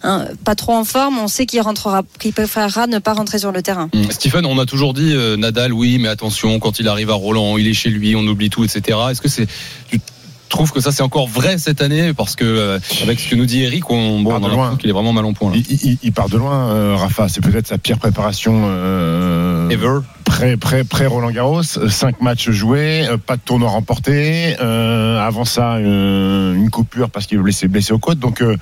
hein, 0.03 0.25
pas 0.45 0.55
trop 0.55 0.73
en 0.75 0.85
forme, 0.85 1.19
on 1.19 1.29
sait 1.29 1.47
qu'il 1.47 1.61
rentrera, 1.61 2.03
qu'il 2.19 2.33
préférera 2.33 2.87
ne 2.87 2.99
pas 2.99 3.13
rentrer 3.15 3.39
sur 3.39 3.53
le 3.53 3.63
terrain. 3.63 3.89
Mm. 3.95 4.11
Stephen, 4.11 4.47
on 4.47 4.59
a 4.59 4.67
toujours 4.67 4.95
dit 4.95 5.13
euh, 5.15 5.37
Nadal, 5.37 5.73
oui, 5.73 5.99
mais 6.01 6.09
attention, 6.09 6.59
quand 6.59 6.79
il 6.79 6.89
arrive 6.89 7.11
à 7.11 7.15
Roland, 7.15 7.57
il 7.59 7.67
est 7.69 7.75
chez 7.75 7.91
lui, 7.91 8.15
on 8.17 8.27
oublie 8.27 8.51
tout, 8.51 8.65
etc. 8.65 8.99
Est-ce 9.11 9.21
que 9.21 9.29
c'est 9.29 9.47
tu 9.89 10.01
trouves 10.49 10.71
que 10.71 10.81
ça 10.81 10.93
c'est 10.93 11.03
encore 11.03 11.27
vrai 11.27 11.59
cette 11.59 11.83
année? 11.83 12.13
Parce 12.15 12.37
que 12.37 12.45
euh, 12.45 12.79
avec 13.03 13.19
ce 13.19 13.29
que 13.29 13.35
nous 13.35 13.47
dit 13.47 13.63
Eric, 13.65 13.91
on, 13.91 14.21
bon, 14.21 14.31
Part 14.31 14.39
on 14.39 14.41
de 14.41 14.47
a 14.47 14.49
loin. 14.49 14.57
l'impression 14.57 14.77
qu'il 14.77 14.91
est 14.91 14.93
vraiment 14.93 15.13
mal 15.13 15.25
en 15.25 15.33
point. 15.33 15.51
Là. 15.51 15.57
Il, 15.69 15.79
il- 15.91 15.99
il 16.05 16.13
part 16.13 16.29
de 16.29 16.37
loin, 16.39 16.71
euh, 16.71 16.95
Rafa. 16.97 17.29
C'est 17.29 17.41
peut-être 17.43 17.67
sa 17.67 17.79
pire 17.79 17.99
préparation. 17.99 18.63
Euh, 18.67 19.69
Ever. 19.71 19.99
pré, 20.25 20.57
pré, 20.57 20.85
pré 20.85 21.07
Roland 21.07 21.31
Garros, 21.33 21.63
euh, 21.79 21.89
cinq 21.89 22.21
matchs 22.21 22.51
joués, 22.51 23.07
euh, 23.09 23.17
pas 23.17 23.37
de 23.37 23.41
tournoi 23.45 23.69
remporté. 23.71 24.55
euh, 24.61 25.19
avant 25.19 25.45
ça, 25.45 25.75
euh, 25.75 26.55
une 26.55 26.71
coupure 26.71 27.11
parce 27.11 27.27
qu'il 27.27 27.39
est 27.39 27.43
blessé, 27.43 27.67
blessé 27.67 27.93
aux 27.93 27.99
côtes. 27.99 28.21
Donc 28.21 28.41
euh, 28.41 28.57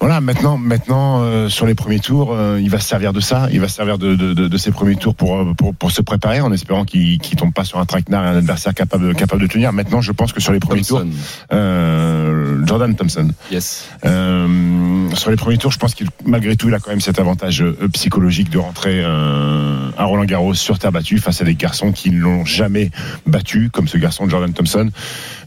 voilà, 0.00 0.22
maintenant, 0.22 0.56
maintenant 0.56 1.20
euh, 1.20 1.50
sur 1.50 1.66
les 1.66 1.74
premiers 1.74 2.00
tours, 2.00 2.32
euh, 2.32 2.58
il 2.58 2.70
va 2.70 2.80
se 2.80 2.88
servir 2.88 3.12
de 3.12 3.20
ça. 3.20 3.48
Il 3.52 3.60
va 3.60 3.68
se 3.68 3.74
servir 3.76 3.98
de, 3.98 4.14
de, 4.14 4.32
de, 4.32 4.48
de 4.48 4.56
ses 4.56 4.70
premiers 4.70 4.96
tours 4.96 5.14
pour, 5.14 5.36
euh, 5.36 5.52
pour, 5.52 5.74
pour 5.74 5.90
se 5.90 6.00
préparer 6.00 6.40
en 6.40 6.50
espérant 6.52 6.86
qu'il 6.86 7.18
qu'il 7.18 7.36
tombe 7.36 7.52
pas 7.52 7.64
sur 7.64 7.78
un 7.78 7.84
traquenard 7.84 8.24
et 8.24 8.28
un 8.28 8.36
adversaire 8.38 8.72
capable, 8.72 9.14
capable 9.14 9.42
de 9.42 9.46
tenir. 9.46 9.74
Maintenant, 9.74 10.00
je 10.00 10.12
pense 10.12 10.32
que 10.32 10.40
sur 10.40 10.52
les 10.52 10.58
premiers 10.58 10.84
tours, 10.84 11.02
euh, 11.52 12.64
Jordan 12.66 12.96
Thompson. 12.96 13.28
Yes. 13.52 13.90
Euh, 14.06 15.10
sur 15.14 15.30
les 15.30 15.36
premiers 15.36 15.58
tours, 15.58 15.70
je 15.70 15.78
pense 15.78 15.94
qu'il 15.94 16.08
malgré 16.24 16.56
tout, 16.56 16.68
il 16.68 16.74
a 16.74 16.78
quand 16.78 16.90
même 16.90 17.00
cet 17.02 17.18
avantage 17.18 17.62
euh, 17.62 17.76
psychologique 17.92 18.48
de 18.48 18.58
rentrer 18.58 19.02
euh, 19.04 19.90
à 19.98 20.04
Roland 20.04 20.24
Garros 20.24 20.54
sur 20.54 20.78
terre 20.78 20.92
battue 20.92 21.18
face 21.18 21.42
à 21.42 21.44
des 21.44 21.56
garçons 21.56 21.92
qui 21.92 22.10
ne 22.10 22.18
l'ont 22.20 22.46
jamais 22.46 22.90
battu, 23.26 23.68
comme 23.70 23.86
ce 23.86 23.98
garçon 23.98 24.24
de 24.24 24.30
Jordan 24.30 24.52
Thompson. 24.54 24.90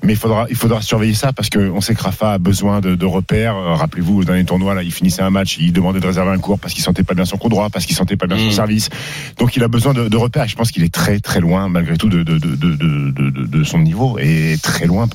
Mais 0.03 0.13
il 0.13 0.19
faudra, 0.19 0.45
il 0.51 0.55
faudra 0.55 0.81
surveiller 0.81 1.15
ça 1.15 1.33
parce 1.33 1.49
qu'on 1.49 1.81
sait 1.81 1.95
que 1.95 2.03
Rafa 2.03 2.33
a 2.33 2.37
besoin 2.37 2.81
de, 2.81 2.93
de 2.93 3.05
repères. 3.05 3.55
Rappelez-vous, 3.55 4.19
au 4.19 4.23
dernier 4.23 4.42
tournoi, 4.45 4.73
là, 4.75 4.83
il 4.83 4.91
finissait 4.91 5.21
un 5.21 5.29
match, 5.29 5.57
il 5.59 5.71
demandait 5.73 5.99
de 5.99 6.07
réserver 6.07 6.31
un 6.31 6.37
cours 6.39 6.59
parce 6.59 6.73
qu'il 6.73 6.83
sentait 6.83 7.03
pas 7.03 7.13
bien 7.13 7.25
son 7.25 7.37
coup 7.37 7.49
droit, 7.49 7.69
parce 7.69 7.85
qu'il 7.85 7.95
sentait 7.95 8.15
pas 8.17 8.27
bien 8.27 8.37
son 8.37 8.47
Mm. 8.47 8.51
service. 8.51 8.89
Donc 9.37 9.55
il 9.55 9.63
a 9.63 9.67
besoin 9.67 9.93
de, 9.93 10.07
de 10.07 10.17
repères. 10.17 10.47
Je 10.47 10.55
pense 10.55 10.71
qu'il 10.71 10.83
est 10.83 10.93
très 10.93 11.19
très 11.19 11.39
loin, 11.39 11.69
malgré 11.69 11.97
tout, 11.97 12.09
de, 12.09 12.23
de, 12.23 12.37
de, 12.37 12.55
de, 12.55 12.75
de, 12.75 13.11
de- 13.29 13.45
de 13.45 13.63
son 13.63 13.79
niveau 13.79 14.17
et 14.19 14.57
très 14.61 14.85
loin 14.85 15.07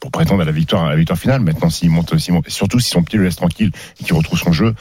pour 0.00 0.10
prétendre 0.10 0.42
à 0.42 0.44
la 0.44 0.52
victoire, 0.52 0.84
à 0.84 0.90
la 0.90 0.96
victoire 0.96 1.18
finale. 1.18 1.40
Maintenant, 1.40 1.70
s'il 1.70 1.90
monte, 1.90 2.16
s'il 2.18 2.34
monte- 2.34 2.48
surtout 2.48 2.80
si 2.80 2.90
son 2.90 3.02
pied 3.02 3.18
le 3.18 3.24
laisse 3.24 3.36
tranquille 3.36 3.70
et 4.00 4.04
qu'il 4.04 4.14
retrouve 4.14 4.38
son 4.38 4.52
jeu. 4.52 4.74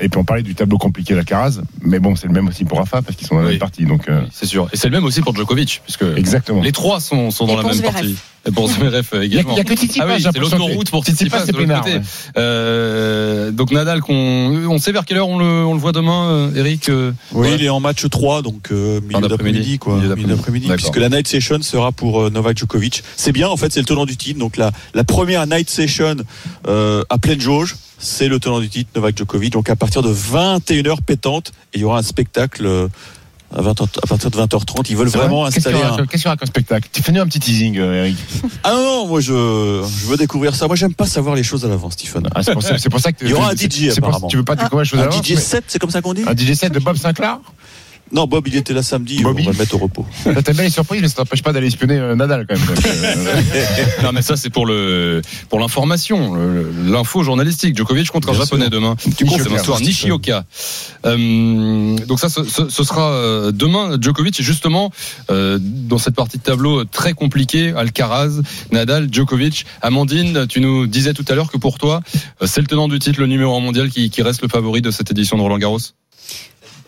Et 0.00 0.08
puis 0.08 0.18
on 0.18 0.24
parlait 0.24 0.42
du 0.42 0.54
tableau 0.54 0.78
compliqué 0.78 1.14
d'Alcaraz, 1.14 1.60
mais 1.82 1.98
bon, 1.98 2.16
c'est 2.16 2.26
le 2.26 2.32
même 2.32 2.48
aussi 2.48 2.64
pour 2.64 2.78
Rafa 2.78 3.02
parce 3.02 3.16
qu'ils 3.16 3.26
sont 3.26 3.34
dans 3.34 3.40
la 3.42 3.46
Oui. 3.48 3.52
même 3.54 3.60
partie. 3.60 3.84
Donc 3.84 4.08
euh, 4.08 4.22
C'est 4.32 4.46
sûr. 4.46 4.68
Et 4.72 4.76
c'est 4.78 4.88
le 4.88 4.94
même 4.96 5.04
aussi 5.04 5.20
pour 5.20 5.34
Djokovic, 5.36 5.82
puisque 5.84 6.04
exactement. 6.16 6.62
les 6.62 6.72
trois 6.72 7.00
sont, 7.00 7.30
sont 7.30 7.46
dans 7.46 7.54
Et 7.54 7.56
la 7.56 7.62
même 7.74 7.82
partie. 7.82 8.16
Pour 8.52 8.68
Zverev 8.70 9.06
euh, 9.14 9.24
Il 9.24 9.32
y 9.32 9.36
a, 9.36 9.40
également. 9.40 9.52
il 9.54 9.58
y 9.58 9.60
a 9.60 9.64
que 9.64 9.74
Tsitsipas, 9.74 10.04
Ah 10.08 10.14
oui, 10.16 10.22
c'est 10.22 10.38
l'autoroute 10.38 10.90
pour 10.90 11.04
Tsitsipas 11.04 11.46
c'est 11.46 11.52
de 11.52 11.58
l'autre 11.58 11.78
côté. 11.80 11.94
ouais. 11.96 12.02
Euh, 12.36 13.50
donc 13.50 13.70
Nadal, 13.70 14.00
qu'on, 14.00 14.14
on 14.68 14.78
sait 14.78 14.92
vers 14.92 15.04
quelle 15.04 15.18
heure 15.18 15.28
on 15.28 15.38
le, 15.38 15.44
on 15.44 15.74
le 15.74 15.80
voit 15.80 15.92
demain, 15.92 16.28
euh, 16.30 16.54
Eric 16.54 16.88
euh, 16.88 17.12
Oui, 17.32 17.48
ouais. 17.48 17.54
il 17.56 17.64
est 17.64 17.68
en 17.68 17.80
match 17.80 18.08
3, 18.08 18.42
donc 18.42 18.70
euh, 18.70 19.00
milieu 19.00 19.28
d'après-midi. 19.28 19.78
quoi. 19.78 19.96
Milieu 19.96 20.08
d'après-midi. 20.08 20.68
puisque 20.76 20.96
la 20.96 21.08
night 21.08 21.26
session 21.28 21.60
sera 21.62 21.92
pour 21.92 22.22
euh, 22.22 22.30
Novak 22.30 22.58
Djokovic. 22.58 23.02
C'est 23.16 23.32
bien, 23.32 23.48
en 23.48 23.56
fait, 23.56 23.72
c'est 23.72 23.80
le 23.80 23.86
tenant 23.86 24.06
du 24.06 24.16
titre. 24.16 24.38
Donc 24.38 24.56
la, 24.56 24.72
la 24.94 25.04
première 25.04 25.46
night 25.46 25.70
session 25.70 26.16
euh, 26.66 27.02
à 27.10 27.18
pleine 27.18 27.40
jauge, 27.40 27.76
c'est 27.98 28.28
le 28.28 28.38
tenant 28.40 28.60
du 28.60 28.68
titre, 28.68 28.90
Novak 28.96 29.16
Djokovic. 29.16 29.52
Donc 29.52 29.70
à 29.70 29.76
partir 29.76 30.02
de 30.02 30.12
21h 30.12 30.96
pétante, 31.06 31.52
il 31.74 31.80
y 31.80 31.84
aura 31.84 31.98
un 31.98 32.02
spectacle 32.02 32.66
euh, 32.66 32.88
à, 33.56 33.62
20, 33.62 33.80
à 34.02 34.06
partir 34.06 34.30
de 34.30 34.36
20h30. 34.38 34.86
Ils 34.90 34.96
veulent 34.96 35.08
vraiment 35.08 35.40
vrai 35.42 35.48
installer 35.56 35.80
un... 35.80 35.96
Qu'est-ce 36.06 36.10
qu'il 36.10 36.24
y 36.24 36.26
aura 36.26 36.36
comme 36.36 36.48
spectacle 36.48 36.88
Tu 36.92 37.02
fais-nous 37.02 37.20
un 37.20 37.26
petit 37.26 37.40
teasing, 37.40 37.78
euh, 37.78 38.04
Eric. 38.04 38.16
Ah 38.62 38.72
non, 38.72 38.82
non, 38.82 39.06
moi 39.06 39.20
je, 39.20 39.32
je 39.32 40.06
veux 40.06 40.16
découvrir 40.16 40.54
ça. 40.54 40.66
Moi 40.66 40.76
j'aime 40.76 40.94
pas 40.94 41.06
savoir 41.06 41.34
les 41.36 41.42
choses 41.42 41.64
à 41.64 41.68
l'avance, 41.68 41.94
Stephen. 41.94 42.28
Ah, 42.34 42.42
c'est 42.42 42.52
pour 42.52 42.62
ça, 42.62 42.78
c'est 42.78 42.88
pour 42.90 43.00
ça 43.00 43.12
que 43.12 43.24
Il 43.24 43.30
y 43.30 43.34
aura 43.34 43.50
un 43.50 43.54
DJ, 43.54 43.90
c'est 43.90 44.00
pour- 44.00 44.08
apparemment. 44.08 44.28
Tu 44.28 44.36
veux 44.36 44.44
pas 44.44 44.56
découvrir 44.56 44.80
les 44.82 44.88
choses 44.88 45.00
Un 45.00 45.04
avant 45.04 45.22
DJ 45.22 45.36
7, 45.36 45.64
c'est 45.68 45.78
comme 45.78 45.90
ça 45.90 46.02
qu'on 46.02 46.14
dit 46.14 46.24
Un 46.26 46.34
DJ 46.36 46.54
set 46.54 46.72
de 46.72 46.78
Bob 46.80 46.96
Sinclair 46.96 47.38
Non, 48.12 48.26
Bob, 48.26 48.46
il 48.46 48.54
était 48.56 48.74
là 48.74 48.82
samedi, 48.82 49.22
Bobby. 49.22 49.42
on 49.42 49.46
va 49.46 49.52
le 49.52 49.58
mettre 49.58 49.74
au 49.74 49.78
repos. 49.78 50.06
T'as 50.24 50.52
bien 50.52 50.62
les 50.64 50.70
surprises, 50.70 51.00
mais 51.02 51.08
ça 51.08 51.14
t'empêche 51.16 51.42
pas 51.42 51.52
d'aller 51.52 51.66
espionner 51.66 51.98
euh, 51.98 52.14
Nadal 52.14 52.46
quand 52.48 52.56
même. 52.56 52.66
Donc, 52.66 52.86
euh, 52.86 53.64
Non, 54.02 54.12
mais 54.12 54.22
ça, 54.22 54.36
c'est 54.36 54.50
pour 54.50 54.66
le, 54.66 55.20
pour 55.48 55.58
l'information, 55.58 56.34
le- 56.34 56.70
l'info 56.86 57.22
journalistique. 57.22 57.76
Djokovic 57.76 58.08
contre 58.10 58.28
un 58.28 58.32
Bien 58.32 58.40
japonais 58.42 58.68
demain. 58.68 58.94
Nishioka. 59.06 59.42
C'est 59.42 59.50
l'histoire 59.50 59.80
Nishioka. 59.80 60.44
Euh, 61.06 61.96
donc 62.06 62.20
ça, 62.20 62.28
ce, 62.28 62.44
ce- 62.44 62.68
ce 62.68 62.84
sera 62.84 63.10
euh, 63.10 63.52
demain. 63.52 63.96
Djokovic, 64.00 64.38
et 64.38 64.42
justement, 64.42 64.90
euh, 65.30 65.58
dans 65.60 65.98
cette 65.98 66.14
partie 66.14 66.38
de 66.38 66.42
tableau 66.42 66.84
très 66.84 67.12
compliquée, 67.14 67.72
Alcaraz, 67.76 68.40
Nadal, 68.72 69.08
Djokovic. 69.12 69.66
Amandine, 69.82 70.46
tu 70.46 70.60
nous 70.60 70.86
disais 70.86 71.14
tout 71.14 71.24
à 71.28 71.34
l'heure 71.34 71.50
que 71.50 71.58
pour 71.58 71.78
toi, 71.78 72.00
euh, 72.42 72.46
c'est 72.46 72.60
le 72.60 72.66
tenant 72.66 72.88
du 72.88 72.98
titre, 72.98 73.20
le 73.20 73.26
numéro 73.26 73.56
1 73.56 73.60
mondial 73.60 73.88
qui, 73.90 74.10
qui 74.10 74.22
reste 74.22 74.42
le 74.42 74.48
favori 74.48 74.82
de 74.82 74.90
cette 74.90 75.10
édition 75.10 75.36
de 75.36 75.42
Roland 75.42 75.58
Garros. 75.58 75.78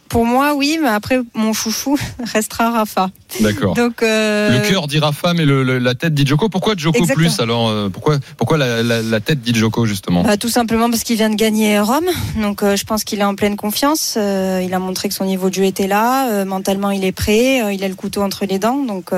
Pour 0.08 0.24
moi, 0.24 0.54
oui, 0.54 0.78
mais 0.80 0.88
après, 0.88 1.18
mon 1.34 1.52
chouchou 1.52 1.98
restera 2.32 2.70
Rafa. 2.70 3.10
D'accord. 3.40 3.74
Donc, 3.74 4.02
euh, 4.02 4.58
Le 4.62 4.68
cœur 4.68 4.86
dit 4.86 4.98
Rafa, 5.00 5.34
mais 5.34 5.44
le- 5.44 5.62
le- 5.64 5.78
la 5.78 5.94
tête 5.94 6.14
dit 6.14 6.24
Djoko. 6.26 6.48
Pourquoi 6.48 6.74
Djoko 6.76 6.96
Exactement. 6.98 7.28
plus 7.28 7.40
alors 7.40 7.68
euh, 7.68 7.88
Pourquoi, 7.88 8.18
pourquoi 8.36 8.56
la, 8.56 8.82
la- 8.82 9.02
la 9.02 9.20
tête 9.20 9.40
dit 9.42 9.52
Djoko 9.54 9.84
justement 9.84 10.22
Bah, 10.22 10.36
tout 10.36 10.48
simplement 10.48 10.88
parce 10.90 11.02
qu'il 11.02 11.16
vient 11.16 11.30
de 11.30 11.34
gagner 11.34 11.78
Rome, 11.80 12.06
donc 12.40 12.62
euh, 12.62 12.76
je 12.76 12.84
pense 12.84 13.02
qu'il 13.04 13.18
est 13.18 13.24
en 13.24 13.34
pleine 13.34 13.56
confiance. 13.56 14.16
Il 14.16 14.72
a 14.72 14.78
montré 14.78 15.08
que 15.08 15.14
son 15.14 15.24
niveau 15.24 15.48
de 15.50 15.54
jeu 15.54 15.64
était 15.64 15.88
là, 15.88 16.44
mentalement 16.44 16.90
il 16.92 17.04
est 17.04 17.12
prêt, 17.12 17.74
il 17.74 17.82
a 17.82 17.88
le 17.88 17.94
couteau 17.96 18.22
entre 18.22 18.46
les 18.46 18.58
dents, 18.58 18.82
donc 18.84 19.10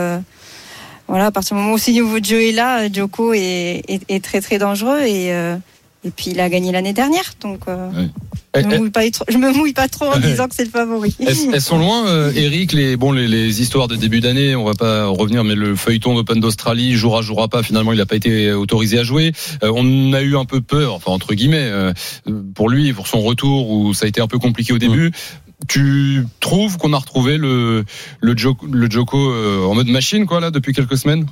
voilà. 1.07 1.27
À 1.27 1.31
partir 1.31 1.57
du 1.57 1.62
moment 1.62 1.74
où 1.74 1.79
ce 1.79 1.90
niveau 1.90 2.18
de 2.20 2.24
jeu 2.24 2.42
est 2.42 2.53
là, 2.53 2.88
Djoko 2.92 3.33
est, 3.35 3.83
est- 3.88 4.03
est 4.09 4.24
très 4.24 4.40
très 4.40 4.59
dangereux 4.59 5.01
et 5.03 5.33
et 6.09 6.11
puis 6.11 6.31
il 6.31 6.40
a 6.40 6.49
gagné 6.49 6.73
l'année 6.73 6.94
dernière, 6.94 7.35
donc 7.42 7.61
euh, 7.68 7.90
Eh, 8.57 8.62
je, 8.62 8.66
me 8.66 8.75
eh, 8.75 8.79
mouille 8.79 8.90
pas, 8.90 9.11
trop- 9.11 9.27
je 9.29 9.37
me 9.37 9.53
mouille 9.53 9.75
pas 9.75 9.88
trop 9.88 10.07
en 10.07 10.18
disant 10.31 10.49
que 10.49 10.55
c'est 10.55 10.64
le 10.64 10.71
favori. 10.71 11.14
Elles, 11.21 11.61
sont 11.61 11.79
loin, 11.79 12.07
euh, 12.09 12.33
Eric, 12.35 12.73
les, 12.73 12.97
bon, 12.97 13.12
les, 13.12 13.29
les 13.29 13.61
histoires 13.61 13.88
de 13.88 13.94
début 13.97 14.21
d'année, 14.21 14.57
on 14.57 14.64
va 14.64 14.73
pas 14.75 15.07
revenir, 15.07 15.44
mais 15.44 15.55
le 15.55 15.77
feuilleton 15.77 16.14
d'Open 16.14 16.40
d'Australie, 16.40 16.94
jouera, 16.97 17.21
jouera 17.21 17.49
pas, 17.49 17.62
finalement, 17.62 17.92
il 17.92 17.99
n'a 17.99 18.07
pas 18.07 18.16
été 18.16 18.53
autorisé 18.53 18.99
à 18.99 19.05
jouer. 19.05 19.33
Euh, 19.62 19.71
on 19.75 20.12
a 20.14 20.23
eu 20.23 20.35
un 20.37 20.47
peu 20.47 20.62
peur, 20.62 20.94
enfin, 20.94 21.12
entre 21.12 21.35
guillemets, 21.35 21.68
euh, 21.71 21.92
pour 22.55 22.71
lui, 22.71 22.92
pour 22.94 23.07
son 23.07 23.21
retour, 23.21 23.71
où 23.71 23.92
ça 23.92 24.07
a 24.07 24.09
été 24.09 24.23
un 24.23 24.29
peu 24.29 24.38
compliqué 24.38 24.73
au 24.73 24.79
début. 24.79 25.12
Tu 25.68 26.25
trouves 26.40 26.79
qu'on 26.79 26.92
a 26.94 26.99
retrouvé 26.99 27.37
le, 27.37 27.85
le 28.21 28.37
Joko, 28.37 28.66
le 28.71 28.88
Joko 28.90 29.18
en 29.68 29.75
mode 29.75 29.88
machine, 29.88 30.25
quoi, 30.25 30.40
là, 30.40 30.51
depuis 30.51 30.73
quelques 30.73 30.97
semaines? 30.97 31.27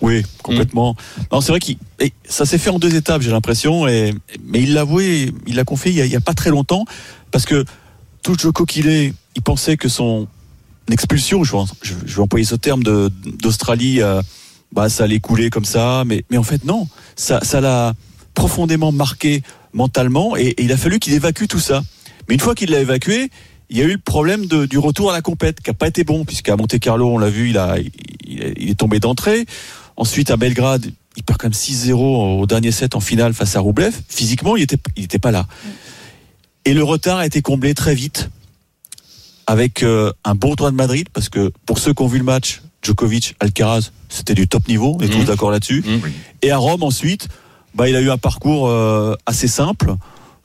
Oui, 0.00 0.22
complètement. 0.42 0.96
Non, 1.32 1.40
c'est 1.40 1.52
vrai 1.52 1.60
qu'il 1.60 1.78
ça 2.28 2.44
s'est 2.44 2.58
fait 2.58 2.70
en 2.70 2.78
deux 2.78 2.94
étapes, 2.94 3.22
j'ai 3.22 3.30
l'impression. 3.30 3.86
Et 3.88 4.14
mais 4.44 4.62
il 4.62 4.74
l'a 4.74 4.82
avoué, 4.82 5.32
il 5.46 5.56
l'a 5.56 5.64
confié 5.64 5.92
il 5.92 6.06
y, 6.06 6.16
a, 6.16 6.20
pas 6.20 6.34
très 6.34 6.50
longtemps, 6.50 6.84
parce 7.30 7.46
que 7.46 7.64
tout 8.22 8.36
Joko 8.38 8.64
qu'il 8.64 8.88
est, 8.88 9.14
il 9.36 9.42
pensait 9.42 9.76
que 9.76 9.88
son 9.88 10.26
expulsion, 10.90 11.44
je 11.44 11.56
vais, 11.56 11.62
je 12.06 12.16
vais 12.16 12.22
employer 12.22 12.44
ce 12.44 12.54
terme 12.56 12.82
d'Australie, 12.82 14.02
euh, 14.02 14.20
bah 14.72 14.88
ça 14.88 15.04
allait 15.04 15.20
couler 15.20 15.50
comme 15.50 15.64
ça. 15.64 16.04
Mais 16.06 16.24
mais 16.30 16.36
en 16.36 16.42
fait 16.42 16.64
non, 16.64 16.88
ça 17.16 17.40
ça 17.42 17.60
l'a 17.60 17.94
profondément 18.34 18.92
marqué 18.92 19.42
mentalement, 19.72 20.36
et, 20.36 20.48
et 20.48 20.64
il 20.64 20.72
a 20.72 20.76
fallu 20.76 20.98
qu'il 20.98 21.14
évacue 21.14 21.46
tout 21.46 21.60
ça. 21.60 21.82
Mais 22.28 22.34
une 22.34 22.40
fois 22.40 22.54
qu'il 22.54 22.70
l'a 22.70 22.80
évacué, 22.80 23.30
il 23.70 23.78
y 23.78 23.82
a 23.82 23.84
eu 23.84 23.92
le 23.92 23.98
problème 23.98 24.46
de- 24.46 24.66
du 24.66 24.78
retour 24.78 25.10
à 25.10 25.14
la 25.14 25.22
compète 25.22 25.60
qui 25.60 25.70
a 25.70 25.74
pas 25.74 25.88
été 25.88 26.04
bon 26.04 26.24
puisqu'à 26.24 26.56
Monte 26.56 26.78
Carlo 26.78 27.08
on 27.08 27.18
l'a 27.18 27.30
vu 27.30 27.50
il 27.50 27.58
a 27.58 27.78
il, 27.78 27.90
il 28.56 28.70
est 28.70 28.78
tombé 28.78 29.00
d'entrée 29.00 29.46
ensuite 29.96 30.30
à 30.30 30.36
Belgrade 30.36 30.90
il 31.16 31.22
perd 31.22 31.38
quand 31.38 31.46
même 31.46 31.52
6-0 31.52 31.92
au 32.40 32.46
dernier 32.46 32.72
set 32.72 32.94
en 32.96 33.00
finale 33.00 33.34
face 33.34 33.54
à 33.56 33.60
Roublev 33.60 33.94
physiquement 34.08 34.56
il 34.56 34.62
était 34.62 34.78
il 34.96 35.04
était 35.04 35.18
pas 35.18 35.30
là 35.30 35.46
et 36.64 36.74
le 36.74 36.82
retard 36.82 37.18
a 37.18 37.26
été 37.26 37.42
comblé 37.42 37.74
très 37.74 37.94
vite 37.94 38.30
avec 39.46 39.82
euh, 39.82 40.12
un 40.24 40.34
bon 40.34 40.54
tournoi 40.54 40.70
de 40.70 40.76
Madrid 40.76 41.08
parce 41.12 41.28
que 41.28 41.52
pour 41.66 41.78
ceux 41.78 41.92
qui 41.92 42.02
ont 42.02 42.06
vu 42.06 42.18
le 42.18 42.24
match 42.24 42.62
Djokovic 42.82 43.36
Alcaraz 43.40 43.90
c'était 44.08 44.34
du 44.34 44.48
top 44.48 44.66
niveau 44.68 44.96
on 44.98 45.02
est 45.02 45.08
tous 45.08 45.18
Mhm. 45.18 45.24
d'accord 45.24 45.50
là-dessus 45.50 45.82
Mhm. 45.86 46.00
et 46.42 46.50
à 46.50 46.56
Rome 46.56 46.82
ensuite 46.82 47.28
bah 47.74 47.88
il 47.88 47.96
a 47.96 48.00
eu 48.00 48.10
un 48.10 48.18
parcours 48.18 48.68
euh, 48.68 49.14
assez 49.26 49.48
simple 49.48 49.94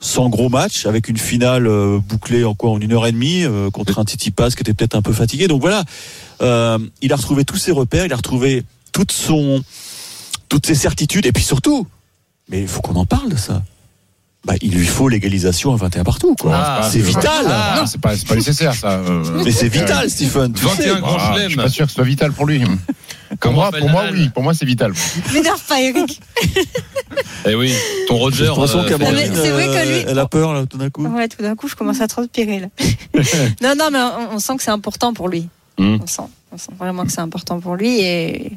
sans 0.02 0.30
gros 0.30 0.48
match, 0.48 0.86
avec 0.86 1.08
une 1.10 1.18
finale 1.18 1.66
euh, 1.66 1.98
bouclée 1.98 2.42
en 2.42 2.54
quoi 2.54 2.70
en 2.70 2.80
une 2.80 2.90
heure 2.94 3.06
et 3.06 3.12
demie 3.12 3.44
euh, 3.44 3.68
contre 3.68 3.98
un 3.98 4.04
Tsitsipas 4.04 4.48
qui 4.52 4.60
était 4.62 4.72
peut-être 4.72 4.94
un 4.94 5.02
peu 5.02 5.12
fatigué. 5.12 5.46
Donc 5.46 5.60
voilà, 5.60 5.84
euh, 6.40 6.78
il 7.02 7.12
a 7.12 7.16
retrouvé 7.16 7.44
tous 7.44 7.58
ses 7.58 7.70
repères, 7.70 8.06
il 8.06 8.12
a 8.14 8.16
retrouvé 8.16 8.62
toute 8.92 9.12
son, 9.12 9.62
toutes 10.48 10.66
ses 10.66 10.74
certitudes, 10.74 11.26
et 11.26 11.32
puis 11.32 11.44
surtout, 11.44 11.86
mais 12.48 12.60
il 12.62 12.68
faut 12.68 12.80
qu'on 12.80 12.96
en 12.96 13.06
parle 13.06 13.28
de 13.30 13.36
ça. 13.36 13.62
Bah, 14.46 14.54
il 14.62 14.72
lui 14.74 14.86
faut 14.86 15.10
l'égalisation 15.10 15.74
à 15.74 15.76
21 15.76 16.02
partout. 16.02 16.34
Quoi. 16.40 16.52
Ah, 16.56 16.88
c'est 16.90 16.98
vital. 17.00 17.44
Non, 17.76 17.84
c'est 17.86 18.00
pas, 18.00 18.16
c'est 18.16 18.26
pas 18.26 18.36
nécessaire 18.36 18.72
ça. 18.74 18.92
euh. 18.92 19.42
Mais 19.44 19.52
c'est 19.52 19.68
vital, 19.68 20.08
Stephen. 20.08 20.54
tu 20.54 20.64
21 20.64 20.94
sais. 20.94 21.00
grands 21.00 21.16
Ah, 21.18 21.36
je 21.42 21.48
suis 21.48 21.56
pas 21.56 21.68
sûr 21.68 21.84
que 21.84 21.90
ce 21.90 21.96
soit 21.96 22.04
vital 22.04 22.32
pour 22.32 22.46
lui. 22.46 22.60
Pour 22.60 22.70
Comme 23.38 23.54
moi, 23.54 23.70
pour 23.70 23.90
moi, 23.90 24.04
oui. 24.10 24.30
Pour 24.30 24.42
moi, 24.42 24.54
c'est 24.54 24.64
vital. 24.64 24.94
M'énerve 25.34 25.62
pas, 25.68 25.80
Eric. 25.82 26.20
Eh 27.46 27.54
oui, 27.54 27.72
ton 28.06 28.16
Roger. 28.18 28.44
Euh, 28.56 28.88
qu'Amandine, 28.88 29.14
Mais 29.16 29.26
c'est 29.34 29.50
vrai 29.50 29.66
que 29.66 29.70
euh, 29.72 29.84
lui- 29.84 30.04
elle 30.08 30.18
a 30.18 30.26
peur 30.26 30.52
là 30.54 30.64
tout 30.66 30.76
d'un 30.78 30.90
coup. 30.90 31.04
Ouais, 31.06 31.26
tout 31.28 31.42
d'un 31.42 31.56
coup, 31.56 31.68
je 31.68 31.74
commence 31.74 32.00
à 32.00 32.06
transpirer 32.06 32.60
là. 32.60 32.66
non, 33.62 33.74
non, 33.78 33.90
mais 33.90 33.98
on, 33.98 34.36
on 34.36 34.38
sent 34.38 34.56
que 34.56 34.62
c'est 34.62 34.70
important 34.70 35.12
pour 35.14 35.28
lui. 35.28 35.48
Hmm. 35.78 35.96
On, 36.02 36.06
sent, 36.06 36.22
on 36.52 36.58
sent 36.58 36.72
vraiment 36.78 37.04
que 37.04 37.12
c'est 37.12 37.20
important 37.20 37.58
pour 37.60 37.76
lui 37.76 38.00
et 38.00 38.52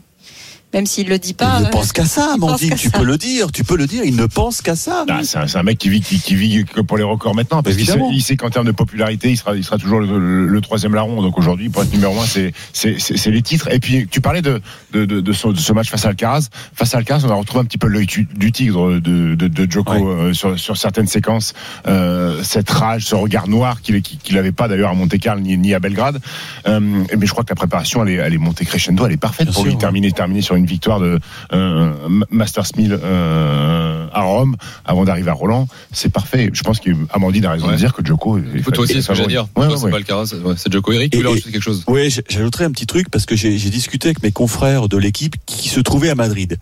même 0.73 0.85
s'il 0.85 1.07
le 1.07 1.19
dit 1.19 1.33
pas. 1.33 1.55
il 1.59 1.63
ne 1.63 1.67
euh, 1.67 1.71
pense 1.71 1.91
qu'à 1.91 2.05
ça, 2.05 2.33
Amandine. 2.33 2.75
Tu 2.75 2.89
ça. 2.89 2.97
peux 2.97 3.03
le 3.05 3.17
dire, 3.17 3.51
tu 3.51 3.63
peux 3.63 3.77
le 3.77 3.87
dire. 3.87 4.03
Il 4.05 4.15
ne 4.15 4.25
pense 4.25 4.61
qu'à 4.61 4.75
ça. 4.75 5.05
Ah, 5.09 5.19
c'est 5.23 5.37
un, 5.37 5.47
c'est 5.47 5.57
un 5.57 5.63
mec 5.63 5.77
qui 5.77 5.89
vit, 5.89 6.01
qui, 6.01 6.19
qui 6.19 6.35
vit 6.35 6.65
que 6.65 6.81
pour 6.81 6.97
les 6.97 7.03
records 7.03 7.35
maintenant. 7.35 7.61
Parce 7.63 7.75
qu'il 7.75 7.85
sait, 7.85 7.93
Évidemment. 7.93 8.11
il 8.13 8.21
sait 8.21 8.35
qu'en 8.37 8.49
termes 8.49 8.65
de 8.65 8.71
popularité, 8.71 9.29
il 9.29 9.37
sera, 9.37 9.55
il 9.55 9.63
sera 9.63 9.77
toujours 9.77 9.99
le, 9.99 10.07
le- 10.19 10.47
le 10.47 10.61
troisième 10.61 10.93
larron. 10.95 11.21
Donc 11.21 11.37
aujourd'hui, 11.37 11.69
pour 11.69 11.83
être 11.83 11.91
numéro 11.93 12.19
un, 12.19 12.25
c'est, 12.25 12.53
c'est, 12.73 12.99
c'est, 12.99 13.17
c'est 13.17 13.31
les 13.31 13.41
titres. 13.41 13.69
Et 13.71 13.79
puis, 13.79 14.07
tu 14.09 14.21
parlais 14.21 14.41
de, 14.41 14.61
de, 14.91 15.05
de, 15.05 15.21
de 15.21 15.33
ce, 15.33 15.47
de 15.49 15.57
ce 15.59 15.73
match 15.73 15.89
face 15.89 16.05
à 16.05 16.09
Alcaraz. 16.09 16.49
Face 16.73 16.93
à 16.95 16.97
Alcaraz, 16.97 17.23
on 17.25 17.29
a 17.29 17.35
retrouvé 17.35 17.61
un 17.61 17.65
petit 17.65 17.77
peu 17.77 17.87
l'œil 17.87 18.07
du 18.07 18.51
tigre 18.51 18.93
de, 18.99 19.35
de, 19.35 19.47
de 19.47 19.71
Djoko 19.71 19.93
Ouais. 19.93 20.01
euh, 20.01 20.33
sur, 20.33 20.57
sur 20.59 20.75
certaines 20.77 21.07
séquences. 21.07 21.53
Euh, 21.87 22.41
cette 22.43 22.69
rage, 22.69 23.05
ce 23.05 23.15
regard 23.15 23.47
noir 23.47 23.81
qu'il 23.81 24.01
qu'il 24.01 24.17
qu'il 24.17 24.37
avait 24.37 24.51
pas 24.51 24.67
d'ailleurs 24.67 24.89
à 24.89 24.93
Monte 24.93 25.17
Carlo 25.19 25.41
ni, 25.41 25.57
ni 25.57 25.73
à 25.73 25.79
Belgrade. 25.79 26.19
Euh, 26.67 26.79
mais 26.79 27.25
je 27.25 27.31
crois 27.31 27.43
que 27.43 27.49
la 27.49 27.55
préparation, 27.55 28.03
elle 28.05 28.13
est, 28.13 28.15
elle 28.15 28.33
est 28.33 28.37
montée 28.37 28.65
crescendo. 28.65 29.05
Elle 29.05 29.11
est 29.13 29.17
parfaite 29.17 29.45
Bien 29.47 29.53
pour 29.53 29.61
sûr, 29.61 29.65
lui 29.69 29.73
ouais. 29.75 29.79
terminer, 29.79 30.11
terminer 30.11 30.41
sur 30.41 30.55
une 30.55 30.62
victoire 30.65 30.99
de 30.99 31.19
euh, 31.53 31.93
Masters 32.29 32.65
1000 32.77 32.99
euh, 33.01 34.07
à 34.11 34.21
Rome 34.21 34.55
avant 34.85 35.05
d'arriver 35.05 35.29
à 35.29 35.33
Roland. 35.33 35.67
C'est 35.91 36.11
parfait. 36.11 36.49
Je 36.53 36.61
pense 36.63 36.79
qu'Amandine 36.79 37.45
a 37.45 37.51
raison 37.51 37.67
Ouais. 37.67 37.73
de 37.73 37.77
dire 37.77 37.93
que 37.93 38.03
Djoko. 38.05 38.37
est- 38.37 38.59
Écoute, 38.59 38.73
toi 38.73 38.83
aussi, 38.83 38.93
est 38.93 38.95
c'est 38.97 39.01
ce 39.03 39.07
que 39.09 39.13
j'allais 39.15 39.27
dire. 39.29 39.47
Ouais, 39.55 39.67
ouais, 39.67 39.73
c'est 39.77 39.83
ouais. 39.85 39.91
pas 39.91 39.97
le 39.99 40.03
cas, 40.03 40.25
c'est 40.25 40.37
ouais, 40.37 40.55
c'est 40.57 40.71
Joko 40.71 40.91
Eric. 40.91 41.11
Tu 41.11 41.17
voulais 41.17 41.29
rajouter 41.29 41.51
quelque 41.51 41.61
chose? 41.63 41.83
Oui, 41.87 42.13
j'ajouterais 42.29 42.65
un 42.65 42.71
petit 42.71 42.85
truc 42.87 43.09
parce 43.09 43.25
que 43.25 43.35
j'ai 43.35 43.57
j'ai 43.57 43.69
discuté 43.69 44.07
avec 44.09 44.23
mes 44.23 44.31
confrères 44.31 44.87
de 44.89 44.97
l'équipe 44.97 45.35
qui 45.45 45.69
se 45.69 45.79
trouvaient 45.79 46.09
à 46.09 46.15
Madrid. 46.15 46.57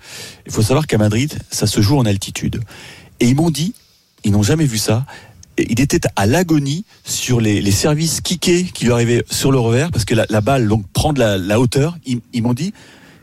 Il 0.45 0.51
faut 0.51 0.61
savoir 0.61 0.87
qu'à 0.87 0.97
Madrid, 0.97 1.33
ça 1.49 1.67
se 1.67 1.81
joue 1.81 1.97
en 1.97 2.05
altitude. 2.05 2.61
Et 3.19 3.27
ils 3.27 3.35
m'ont 3.35 3.49
dit, 3.51 3.73
ils 4.23 4.31
n'ont 4.31 4.43
jamais 4.43 4.65
vu 4.65 4.77
ça. 4.77 5.05
Il 5.57 5.79
était 5.81 5.99
à 6.15 6.25
l'agonie 6.25 6.85
sur 7.03 7.39
les, 7.41 7.61
les 7.61 7.71
services 7.71 8.21
kickés 8.21 8.63
qui 8.73 8.85
lui 8.85 8.93
arrivaient 8.93 9.23
sur 9.29 9.51
le 9.51 9.59
revers 9.59 9.91
parce 9.91 10.05
que 10.05 10.15
la, 10.15 10.25
la 10.29 10.41
balle 10.41 10.67
donc 10.67 10.85
prend 10.93 11.13
de 11.13 11.19
la, 11.19 11.37
la 11.37 11.59
hauteur. 11.59 11.97
Ils, 12.05 12.21
ils 12.33 12.41
m'ont 12.41 12.53
dit, 12.53 12.73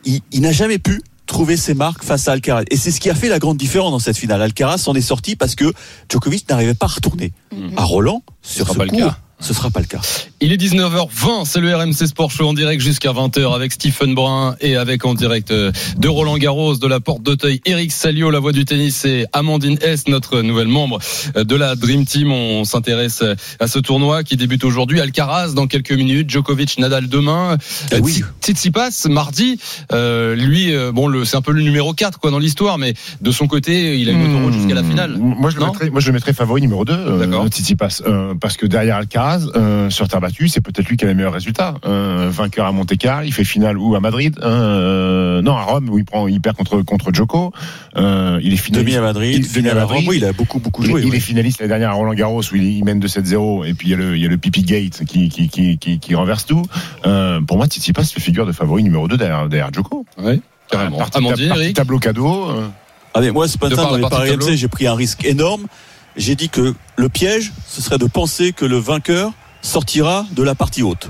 il, 0.09 0.21
il 0.33 0.41
n'a 0.41 0.53
jamais 0.53 0.79
pu 0.79 1.03
trouver 1.27 1.57
ses 1.57 1.75
marques 1.75 2.03
face 2.03 2.27
à 2.27 2.33
Alcaraz. 2.33 2.65
Et 2.71 2.77
c'est 2.77 2.91
ce 2.91 2.99
qui 3.01 3.11
a 3.11 3.15
fait 3.15 3.29
la 3.29 3.39
grande 3.39 3.59
différence 3.59 3.93
dans 3.93 3.99
cette 3.99 4.17
finale. 4.17 4.43
Alcaraz 4.43 4.79
s'en 4.79 4.95
est 4.95 5.01
sorti 5.01 5.37
parce 5.37 5.55
que 5.55 5.73
Djokovic 6.09 6.49
n'arrivait 6.49 6.75
pas 6.75 6.87
à 6.87 6.89
retourner. 6.89 7.33
À 7.77 7.85
Roland, 7.85 8.23
sur 8.43 8.67
ce. 8.69 9.19
Ce 9.41 9.55
sera 9.55 9.71
pas 9.71 9.81
le 9.81 9.87
cas. 9.87 10.01
Il 10.41 10.53
est 10.53 10.57
19h20, 10.57 11.45
c'est 11.45 11.61
le 11.61 11.75
RMC 11.75 11.93
Sport 12.07 12.31
Show 12.31 12.49
en 12.49 12.53
direct 12.55 12.83
jusqu'à 12.83 13.13
20h 13.13 13.55
avec 13.55 13.73
Stephen 13.73 14.15
Brun 14.15 14.57
et 14.61 14.77
avec 14.77 15.05
en 15.05 15.15
direct 15.15 15.51
euh, 15.51 15.73
de 15.97 16.09
Roland 16.09 16.39
Garros, 16.39 16.77
de 16.77 16.87
la 16.87 17.01
Porte 17.01 17.23
d'Auteuil, 17.23 17.61
Eric 17.65 17.93
Salio, 17.93 18.31
la 18.31 18.39
voix 18.41 18.53
du 18.53 18.65
tennis 18.65 19.05
et 19.05 19.27
Amandine 19.33 19.79
S, 19.81 20.09
notre 20.09 20.43
nouvelle 20.43 20.69
membre 20.69 20.99
euh, 21.37 21.45
de 21.45 21.55
la 21.57 21.75
Dream 21.77 22.05
Team. 22.05 22.33
On 22.33 22.65
s'intéresse 22.65 23.23
euh, 23.23 23.35
à 23.61 23.67
ce 23.69 23.79
tournoi 23.79 24.23
qui 24.25 24.37
débute 24.37 24.65
aujourd'hui. 24.65 25.01
Alcaraz 25.01 25.53
dans 25.55 25.67
quelques 25.67 25.93
minutes, 25.93 26.31
Djokovic, 26.31 26.79
Nadal 26.79 27.09
demain. 27.09 27.57
Eh 27.93 27.99
oui. 28.01 28.13
Tsi- 28.15 28.25
Tsitsipas 28.55 29.07
mardi, 29.09 29.59
euh, 29.93 30.35
lui, 30.35 30.73
bon, 30.93 31.07
le, 31.07 31.25
c'est 31.25 31.37
un 31.37 31.43
peu 31.43 31.53
le 31.53 31.63
numéro 31.63 31.93
4 31.95 32.19
quoi 32.19 32.31
dans 32.31 32.39
l'histoire, 32.39 32.79
mais 32.79 32.95
de 33.21 33.31
son 33.31 33.47
côté, 33.47 33.99
il 33.99 34.09
a 34.09 34.13
une 34.13 34.35
autoroute 34.35 34.55
jusqu'à 34.55 34.75
la 34.75 34.83
finale. 34.83 35.17
Moi, 35.19 35.51
je 35.51 35.59
le 35.59 35.67
mettrais, 35.67 35.91
moi, 35.91 36.01
je 36.01 36.07
le 36.09 36.13
mettrais 36.15 36.33
favori 36.33 36.61
numéro 36.61 36.85
2, 36.85 36.93
euh, 36.93 37.19
D'accord. 37.19 37.47
Tsitsipas, 37.49 38.03
euh, 38.07 38.35
parce 38.41 38.57
que 38.57 38.67
derrière 38.67 38.97
Alcaraz, 38.97 39.28
euh, 39.57 39.91
sur 39.91 40.09
terre 40.09 40.21
battue, 40.21 40.49
c'est 40.49 40.61
peut-être 40.61 40.89
lui 40.89 40.97
qui 40.97 41.05
a 41.05 41.09
les 41.09 41.15
meilleurs 41.15 41.33
résultats. 41.33 41.75
Euh, 41.85 42.29
vainqueur 42.31 42.67
à 42.67 42.73
Monte 42.73 42.97
Carlo, 42.97 43.27
il 43.27 43.33
fait 43.35 43.45
finale 43.45 43.77
ou 43.79 43.95
à 43.95 44.01
Madrid, 44.01 44.39
euh, 44.43 45.43
non 45.43 45.57
à 45.57 45.63
Rome 45.63 45.89
où 45.91 45.99
il 45.99 46.05
prend, 46.05 46.27
il 46.29 46.41
perd 46.41 46.57
contre 46.57 46.83
contre 46.83 47.13
Djoko. 47.13 47.53
Euh, 47.97 48.39
il 48.43 48.53
est 48.53 48.57
finaliste. 48.57 48.87
Demi 48.87 48.97
à 48.97 49.01
Madrid, 49.01 49.37
il- 49.37 49.45
finale 49.45 49.75
demi 49.75 49.79
à 49.79 49.83
à 49.83 49.85
Rome. 49.85 49.95
Madrid. 49.97 50.09
Oui, 50.11 50.17
il 50.19 50.25
a 50.25 50.33
beaucoup, 50.33 50.59
beaucoup 50.61 50.83
Il, 50.83 50.91
joué. 50.91 51.03
il 51.03 51.11
ouais. 51.11 51.17
est 51.17 51.21
finaliste 51.21 51.61
l'année 51.61 51.69
dernière 51.69 51.91
à 51.91 51.95
Roland 51.95 52.15
Garros 52.15 52.43
où 52.43 52.57
il, 52.57 52.63
il 52.65 52.85
mène 52.85 53.01
de 53.01 53.09
7-0 53.09 53.65
et 53.67 53.75
puis 53.75 53.89
il 53.89 53.91
y 53.91 53.95
a 53.95 53.97
le, 53.97 54.17
il 54.17 54.23
y 54.23 54.27
a 54.27 54.29
le 54.29 54.39
Pipi 54.39 54.63
Gate 54.63 55.05
qui, 55.05 55.29
qui, 55.29 55.49
qui, 55.49 55.79
qui, 55.79 55.99
qui 55.99 56.15
renverse 56.15 56.47
tout. 56.47 56.63
Euh, 57.07 57.41
pour 57.41 57.57
moi, 57.57 57.67
Tsitsipas 57.67 58.05
fait 58.05 58.21
figure 58.21 58.47
de 58.47 58.53
favori 58.53 58.83
numéro 58.83 59.09
2 59.09 59.17
derrière, 59.17 59.49
derrière 59.49 59.73
Djoko. 59.73 60.07
Ouais, 60.23 60.41
carrément. 60.71 60.99
Partie, 60.99 61.19
Amandine, 61.19 61.49
partie 61.49 61.63
Eric 61.65 61.77
tableau 61.77 61.99
cadeau. 61.99 62.51
euh, 62.51 62.67
Ah 63.15 63.21
mais 63.21 63.31
moi 63.31 63.49
ce 63.49 63.57
De 63.59 63.65
matin 63.69 63.83
dans 63.83 63.91
la 63.93 63.97
les 63.97 64.37
paris 64.37 64.57
j'ai 64.57 64.69
pris 64.69 64.87
un 64.87 64.95
risque 64.95 65.25
énorme. 65.25 65.67
J'ai 66.17 66.35
dit 66.35 66.49
que 66.49 66.75
le 66.97 67.09
piège, 67.09 67.53
ce 67.69 67.81
serait 67.81 67.99
de 67.99 68.07
penser 68.07 68.53
que 68.53 68.65
le 68.65 68.79
vainqueur 68.79 69.33
sortira 69.63 70.27
de 70.33 70.43
la 70.43 70.55
partie 70.55 70.83
haute. 70.83 71.05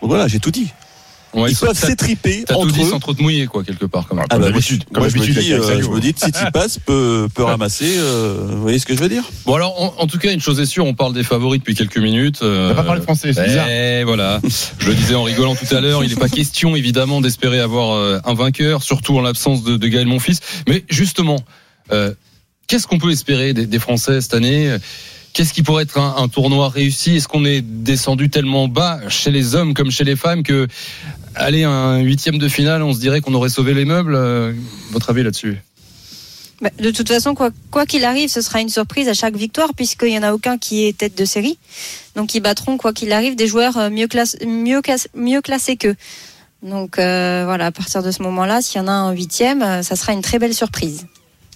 Donc 0.00 0.10
voilà, 0.10 0.28
j'ai 0.28 0.38
tout 0.40 0.50
dit. 0.50 0.68
Ouais, 1.34 1.50
Ils 1.50 1.56
peuvent 1.56 1.78
t'as- 1.78 1.86
s'étriper 1.88 2.44
T'as 2.46 2.54
tout 2.54 2.60
entre 2.60 2.72
dit 2.72 2.80
eux. 2.82 2.88
sans 2.88 3.00
trop 3.00 3.12
te 3.12 3.20
mouiller, 3.20 3.46
quoi, 3.46 3.62
quelque 3.62 3.84
part, 3.84 4.06
même. 4.14 4.20
Ah, 4.24 4.26
Ah 4.30 4.38
bah, 4.38 4.46
d'habitude, 4.46 4.84
je, 4.88 4.94
comme 4.94 5.02
moi, 5.02 5.08
je 5.10 5.14
me 5.16 5.20
d'habitude 5.20 5.42
dis, 5.44 5.52
euh, 5.52 5.82
je 5.82 5.88
me 5.88 6.00
dis, 6.00 6.12
Tsitsipas 6.12 6.78
peut, 6.86 7.28
peut 7.34 7.42
ramasser. 7.44 7.96
euh, 7.98 8.46
vous 8.52 8.62
voyez 8.62 8.78
ce 8.78 8.86
que 8.86 8.94
je 8.94 9.00
veux 9.00 9.10
dire? 9.10 9.24
Bon 9.44 9.54
alors, 9.54 9.78
en, 9.78 10.02
en 10.02 10.06
tout 10.06 10.16
cas, 10.18 10.32
une 10.32 10.40
chose 10.40 10.58
est 10.58 10.64
sûre, 10.64 10.86
on 10.86 10.94
parle 10.94 11.12
des 11.12 11.22
favoris 11.24 11.60
depuis 11.60 11.74
quelques 11.74 11.98
minutes. 11.98 12.40
euh, 12.40 12.70
T'as 12.70 12.76
pas 12.76 12.82
parlé 12.84 13.02
français, 13.02 13.34
c'est 13.34 13.44
bizarre. 13.44 13.66
eh, 13.68 14.04
voilà. 14.04 14.40
Je 14.78 14.88
le 14.88 14.94
disais 14.94 15.14
en 15.16 15.22
rigolant 15.24 15.54
tout 15.54 15.72
à 15.74 15.82
l'heure, 15.82 16.02
il 16.02 16.08
n'est 16.08 16.16
pas 16.16 16.30
question 16.30 16.74
évidemment 16.76 17.20
d'espérer 17.20 17.60
avoir 17.60 17.94
euh, 17.94 18.20
un 18.24 18.32
vainqueur, 18.34 18.82
surtout 18.82 19.18
en 19.18 19.20
l'absence 19.20 19.62
de, 19.64 19.76
de 19.76 19.88
Gaël 19.88 20.06
Monfils. 20.06 20.38
Mais 20.66 20.82
justement, 20.88 21.40
euh, 21.92 22.14
qu'est-ce 22.68 22.86
qu'on 22.86 22.98
peut 22.98 23.10
espérer 23.10 23.52
des, 23.52 23.78
Français 23.80 24.20
cette 24.20 24.34
année? 24.34 24.76
Qu'est-ce 25.32 25.52
qui 25.52 25.62
pourrait 25.62 25.82
être 25.82 25.98
un, 25.98 26.28
tournoi 26.28 26.68
réussi? 26.68 27.16
Est-ce 27.16 27.28
qu'on 27.28 27.44
est 27.44 27.60
descendu 27.60 28.30
tellement 28.30 28.68
bas 28.68 29.00
chez 29.08 29.30
les 29.30 29.54
hommes 29.54 29.74
comme 29.74 29.90
chez 29.90 30.04
les 30.04 30.16
femmes 30.16 30.42
que 30.42 30.68
aller 31.34 31.64
un 31.64 31.98
huitième 31.98 32.38
de 32.38 32.48
finale, 32.48 32.82
on 32.82 32.92
se 32.92 32.98
dirait 32.98 33.20
qu'on 33.20 33.34
aurait 33.34 33.48
sauvé 33.48 33.74
les 33.74 33.84
meubles? 33.84 34.14
Euh, 34.14 34.52
Votre 34.90 35.10
avis 35.10 35.22
là-dessus? 35.22 35.58
Bah, 36.60 36.70
de 36.76 36.90
toute 36.90 37.08
façon, 37.08 37.34
quoi 37.34 37.86
qu'il 37.86 38.04
arrive, 38.04 38.28
ce 38.28 38.40
sera 38.40 38.60
une 38.60 38.68
surprise 38.68 39.08
à 39.08 39.14
chaque 39.14 39.36
victoire, 39.36 39.74
puisqu'il 39.74 40.08
n'y 40.08 40.18
en 40.18 40.24
a 40.24 40.32
aucun 40.32 40.58
qui 40.58 40.86
est 40.86 40.96
tête 40.96 41.16
de 41.16 41.24
série. 41.24 41.56
Donc, 42.16 42.34
ils 42.34 42.40
battront, 42.40 42.76
quoi 42.76 42.92
qu'il 42.92 43.12
arrive, 43.12 43.36
des 43.36 43.46
joueurs 43.46 43.76
euh, 43.76 43.90
mieux, 43.90 44.08
classés 45.40 45.76
qu'eux. 45.76 45.94
Donc, 46.64 46.98
euh, 46.98 47.44
voilà, 47.44 47.66
à 47.66 47.70
partir 47.70 48.02
de 48.02 48.10
ce 48.10 48.22
moment-là, 48.24 48.60
s'il 48.60 48.80
y 48.80 48.84
en 48.84 48.88
a 48.88 48.92
un 48.92 49.12
huitième, 49.12 49.84
ça 49.84 49.94
sera 49.94 50.12
une 50.12 50.22
très 50.22 50.40
belle 50.40 50.54
surprise. 50.54 51.06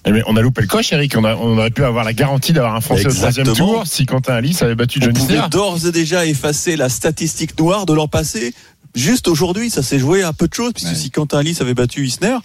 Eh 0.05 0.11
bien, 0.13 0.23
on 0.27 0.37
a 0.37 0.41
loupé 0.43 0.63
le 0.63 0.67
coche, 0.67 0.93
Eric. 0.93 1.15
On, 1.17 1.25
a- 1.25 1.37
on 1.37 1.57
aurait 1.59 1.71
pu 1.71 1.85
avoir 1.85 2.05
la 2.05 2.13
garantie 2.13 2.53
d'avoir 2.53 2.75
un 2.75 2.81
Français 2.81 3.07
au 3.07 3.13
troisième 3.13 3.47
Exactement. 3.47 3.75
tour 3.75 3.87
si 3.87 4.05
Quentin 4.07 4.35
Alice 4.35 4.61
avait 4.63 4.75
battu 4.75 4.99
On 5.01 5.05
Johnny 5.05 5.19
pouvait 5.21 5.35
Serra. 5.35 5.49
d'ores 5.49 5.87
et 5.87 5.93
déjà 5.93 6.27
effacer 6.27 6.77
la 6.77 6.89
statistique 6.89 7.57
noire 7.59 7.87
de 7.87 7.93
l'an 7.93 8.09
passé. 8.09 8.53
Juste 8.95 9.29
aujourd'hui, 9.29 9.71
ça 9.71 9.83
s'est 9.83 9.99
joué 9.99 10.23
à 10.23 10.33
peu 10.33 10.49
de 10.49 10.55
choses, 10.55 10.73
puisque 10.75 10.91
Ouais. 10.91 10.95
si 10.97 11.11
Quentin 11.11 11.39
Alice 11.39 11.61
avait 11.61 11.73
battu 11.75 12.05
Isner, 12.05 12.37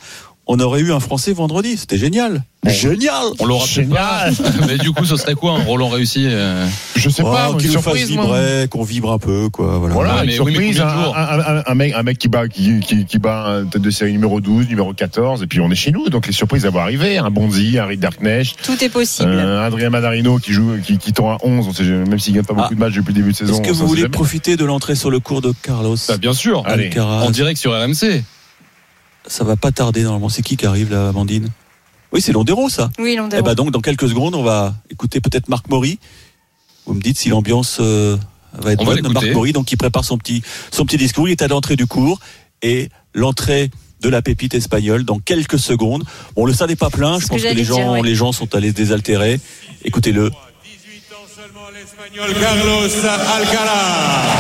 on 0.48 0.60
aurait 0.60 0.82
eu 0.82 0.92
un 0.94 1.00
Français 1.00 1.34
vendredi. 1.34 1.78
C'était 1.78 1.98
génial. 1.98 2.44
Génial 2.66 3.24
On 3.40 3.46
l'aura 3.46 3.66
peut-être 3.66 3.90
pas. 3.90 4.26
Mais 4.68 4.78
du 4.78 4.92
coup, 4.92 5.06
ce 5.06 5.16
serait 5.16 5.36
quoi 5.36 5.54
un 5.54 5.64
Roland 5.64 5.88
réussi 5.90 6.26
euh 6.28 6.66
Je 6.96 7.10
sais 7.10 7.22
Oh, 7.26 7.32
pas, 7.32 7.50
une 7.52 7.58
qu'il 7.58 7.72
nous 7.72 7.82
fasse 7.82 7.96
vibrer, 7.96 8.68
qu'on 8.70 8.84
vibre 8.84 9.12
un 9.14 9.20
peu, 9.20 9.50
quoi. 9.50 9.78
Voilà. 9.78 9.94
Voilà, 9.94 10.24
mais 10.26 10.38
oui, 10.40 10.54
mais 10.58 10.74
surprise, 10.74 10.82
un, 10.82 10.88
un- 10.88 11.58
un- 11.60 11.64
un 11.66 11.76
mec, 11.76 11.94
un 11.96 12.04
mec 12.04 12.18
qui 12.18 12.28
bat, 12.28 12.48
qui, 12.50 12.80
qui, 12.82 13.06
qui 13.06 13.20
bat 13.20 13.46
un 13.46 13.66
tête 13.66 13.82
de 13.82 13.90
série 13.90 14.12
numéro 14.12 14.42
12, 14.42 14.68
numéro 14.68 14.94
14, 14.94 15.44
et 15.44 15.48
puis 15.48 15.62
on 15.62 15.70
est 15.72 15.76
chez 15.76 15.92
nous, 15.92 16.10
donc 16.10 16.28
les 16.28 16.34
surprises 16.34 16.66
elles 16.66 16.72
vont 16.72 16.80
arriver. 16.82 17.18
Un 17.18 17.30
Bonzi, 17.30 17.78
un 17.78 17.86
Rinderknecht, 17.86 18.58
Tout 18.64 18.84
est 18.84 18.90
possible. 18.90 19.30
euh, 19.30 19.62
un 19.62 19.66
Adrien 19.68 19.90
Madarino 19.90 20.38
qui 20.40 20.52
joue, 20.52 20.74
qui, 20.84 20.98
qui 20.98 21.14
tend 21.14 21.30
à 21.32 21.38
11, 21.44 21.68
on 21.70 21.74
sait, 21.74 21.84
même 21.84 22.20
s'il 22.20 22.34
gagne 22.34 22.44
pas 22.44 22.54
beaucoup 22.54 22.68
Ah. 22.72 22.76
de 22.76 22.80
matchs 22.80 22.96
depuis 22.96 23.14
le 23.14 23.20
début 23.20 23.32
de 23.32 23.38
saison. 23.38 23.54
Est-ce 23.54 23.62
que 23.70 23.74
vous 23.74 23.88
voulez 23.88 24.02
jamais. 24.02 24.12
profiter 24.12 24.58
de 24.58 24.66
l'entrée 24.66 24.96
sur 24.96 25.10
le 25.12 25.20
cours 25.20 25.42
de 25.42 25.54
Carlos 25.62 25.96
Bah, 26.10 26.18
Bien 26.18 26.34
sûr. 26.34 26.64
Allez. 26.66 26.86
Alcaraz 26.88 27.24
En 27.26 27.30
direct 27.30 27.60
sur 27.60 27.72
RMC. 27.72 28.24
Ça 29.28 29.44
va 29.44 29.56
pas 29.56 29.72
tarder 29.72 30.04
normalement. 30.04 30.30
C'est 30.30 30.42
qui 30.42 30.58
qui 30.58 30.66
arrive 30.66 30.92
là, 30.92 31.10
Amandine? 31.10 31.50
Oui, 32.12 32.22
c'est 32.22 32.32
Londero 32.32 32.70
ça. 32.70 32.90
Oui, 33.00 33.16
l'on 33.16 33.30
Eh 33.30 33.42
ben 33.42 33.54
donc 33.54 33.72
dans 33.72 33.82
quelques 33.82 34.08
secondes, 34.08 34.36
on 34.36 34.44
va 34.44 34.76
écouter 34.90 35.20
peut-être 35.20 35.50
Marc 35.50 35.68
Maury. 35.68 36.00
Vous 36.86 36.94
me 36.94 37.02
dites 37.02 37.18
si 37.18 37.30
l'ambiance 37.30 37.80
euh, 37.82 38.16
va 38.54 38.72
être 38.74 38.82
On 38.82 38.86
bonne. 38.86 39.12
Marc 39.12 39.28
Maury, 39.34 39.52
donc 39.52 39.72
il 39.72 39.78
prépare 39.78 40.06
son 40.06 40.18
petit 40.18 40.42
son 40.72 40.86
petit 40.86 40.98
discours. 40.98 41.28
Il 41.28 41.32
est 41.32 41.42
à 41.42 41.48
l'entrée 41.48 41.76
du 41.76 41.86
cours 41.86 42.20
et 42.62 42.90
l'entrée 43.14 43.70
de 44.02 44.10
la 44.10 44.22
pépite 44.22 44.54
espagnole 44.54 45.04
dans 45.04 45.20
quelques 45.20 45.60
secondes. 45.60 46.04
Bon, 46.36 46.46
le 46.46 46.54
stade 46.54 46.70
n'est 46.70 46.76
pas 46.76 46.90
plein. 46.90 47.20
Je 47.20 47.28
pense 47.28 47.42
que 47.42 47.50
que 47.50 47.54
les 47.54 47.64
gens 47.64 47.76
dire, 47.76 47.92
ouais. 47.92 48.02
les 48.04 48.16
gens 48.16 48.32
sont 48.32 48.56
allés 48.56 48.70
se 48.70 48.76
désaltérer. 48.76 49.40
Écoutez-le. 49.84 50.30
18 50.30 50.36
ans 51.14 51.28
seulement 51.36 51.68
l'Espagnol 51.74 52.34
Carlos 52.40 52.88
Alcaraz. 53.36 54.38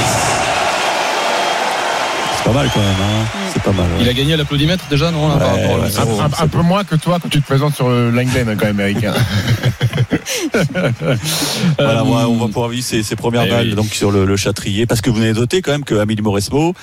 C'est 2.37 2.43
pas 2.43 2.53
mal 2.53 2.69
quand 2.73 2.79
même. 2.79 2.95
Hein 3.01 3.46
pas 3.71 3.81
mal. 3.81 3.85
ouais. 3.91 3.97
Il 4.01 4.09
a 4.09 4.13
gagné 4.13 4.33
à 4.33 4.37
l'applaudimètre 4.37 4.85
déjà, 4.89 5.11
non 5.11 5.27
là, 5.27 5.35
par 5.37 5.53
Ouais, 5.55 5.61
rapport 5.61 5.75
à 5.77 5.79
ouais, 5.87 6.29
la- 6.37 6.43
Un, 6.43 6.47
peu 6.47 6.61
moins 6.61 6.83
que 6.83 6.95
toi 6.95 7.19
quand 7.21 7.29
tu 7.29 7.41
te 7.41 7.45
présentes 7.45 7.75
sur 7.75 7.89
le 7.89 8.11
Langlen, 8.11 8.55
quand 8.59 8.65
même, 8.65 8.79
Eric. 8.79 9.03
hein. 9.03 9.13
Voilà, 11.77 12.01
Euh, 12.01 12.03
ouais, 12.03 12.23
on 12.27 12.37
va 12.37 12.45
pouvoir 12.47 12.69
vivre 12.69 12.83
ses, 12.85 13.03
ses 13.03 13.15
premières 13.15 13.43
eh 13.45 13.49
balles 13.49 13.67
oui. 13.69 13.75
donc 13.75 13.87
sur 13.87 14.11
le, 14.11 14.25
le 14.25 14.35
châtrier. 14.35 14.85
Parce 14.85 15.01
que 15.01 15.09
vous 15.09 15.21
avez 15.21 15.33
noté 15.33 15.61
quand 15.61 15.71
même 15.71 15.83
que 15.83 15.95
Amélie 15.95 16.21
Mauresmo, 16.21 16.73